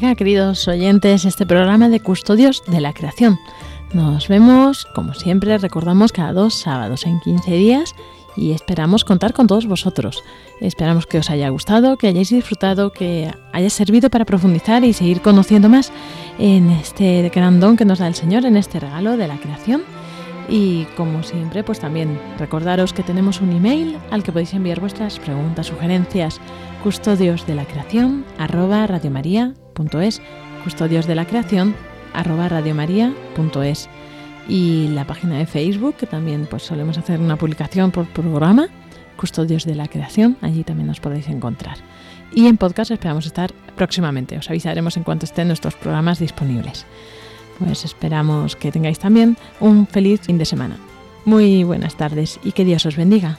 Llega, 0.00 0.14
queridos 0.14 0.66
oyentes, 0.66 1.26
este 1.26 1.44
programa 1.44 1.90
de 1.90 2.00
Custodios 2.00 2.62
de 2.66 2.80
la 2.80 2.94
Creación. 2.94 3.38
Nos 3.92 4.28
vemos, 4.28 4.86
como 4.94 5.12
siempre, 5.12 5.58
recordamos 5.58 6.12
cada 6.12 6.32
dos 6.32 6.54
sábados 6.54 7.04
en 7.04 7.20
15 7.20 7.50
días 7.52 7.94
y 8.34 8.52
esperamos 8.52 9.04
contar 9.04 9.34
con 9.34 9.46
todos 9.46 9.66
vosotros. 9.66 10.22
Esperamos 10.60 11.06
que 11.06 11.18
os 11.18 11.28
haya 11.28 11.50
gustado, 11.50 11.98
que 11.98 12.06
hayáis 12.06 12.30
disfrutado, 12.30 12.92
que 12.92 13.30
haya 13.52 13.68
servido 13.68 14.08
para 14.08 14.24
profundizar 14.24 14.84
y 14.84 14.94
seguir 14.94 15.20
conociendo 15.20 15.68
más 15.68 15.92
en 16.38 16.70
este 16.70 17.28
gran 17.34 17.60
don 17.60 17.76
que 17.76 17.84
nos 17.84 17.98
da 17.98 18.06
el 18.06 18.14
Señor, 18.14 18.46
en 18.46 18.56
este 18.56 18.80
regalo 18.80 19.18
de 19.18 19.28
la 19.28 19.36
creación. 19.36 19.82
Y 20.48 20.84
como 20.96 21.22
siempre, 21.22 21.62
pues 21.62 21.78
también 21.78 22.18
recordaros 22.38 22.94
que 22.94 23.02
tenemos 23.02 23.40
un 23.40 23.52
email 23.52 23.98
al 24.10 24.22
que 24.22 24.32
podéis 24.32 24.54
enviar 24.54 24.80
vuestras 24.80 25.18
preguntas, 25.18 25.66
sugerencias, 25.66 26.40
custodios 26.82 27.46
de 27.46 27.54
la 27.54 27.66
creación 27.66 28.24
arroba 28.38 28.86
radiomaria.es, 28.86 30.22
custodios 30.64 31.06
de 31.06 31.14
la 31.14 31.26
creación 31.26 31.74
arroba 32.14 32.48
radiomaria.es 32.48 33.88
y 34.48 34.88
la 34.88 35.06
página 35.06 35.38
de 35.38 35.46
Facebook, 35.46 35.96
que 35.96 36.06
también 36.06 36.46
pues 36.48 36.62
solemos 36.62 36.96
hacer 36.98 37.20
una 37.20 37.36
publicación 37.36 37.90
por 37.90 38.06
programa, 38.08 38.68
Custodios 39.16 39.66
de 39.66 39.74
la 39.74 39.86
Creación, 39.86 40.38
allí 40.40 40.64
también 40.64 40.86
nos 40.86 41.00
podéis 41.00 41.28
encontrar. 41.28 41.76
Y 42.32 42.46
en 42.46 42.56
podcast 42.56 42.90
esperamos 42.90 43.26
estar 43.26 43.52
próximamente, 43.76 44.38
os 44.38 44.48
avisaremos 44.48 44.96
en 44.96 45.02
cuanto 45.02 45.26
estén 45.26 45.48
nuestros 45.48 45.74
programas 45.74 46.18
disponibles. 46.18 46.86
Pues 47.58 47.84
esperamos 47.84 48.56
que 48.56 48.72
tengáis 48.72 48.98
también 48.98 49.36
un 49.60 49.86
feliz 49.86 50.22
fin 50.22 50.38
de 50.38 50.46
semana. 50.46 50.76
Muy 51.26 51.62
buenas 51.64 51.96
tardes 51.96 52.40
y 52.42 52.52
que 52.52 52.64
Dios 52.64 52.86
os 52.86 52.96
bendiga. 52.96 53.38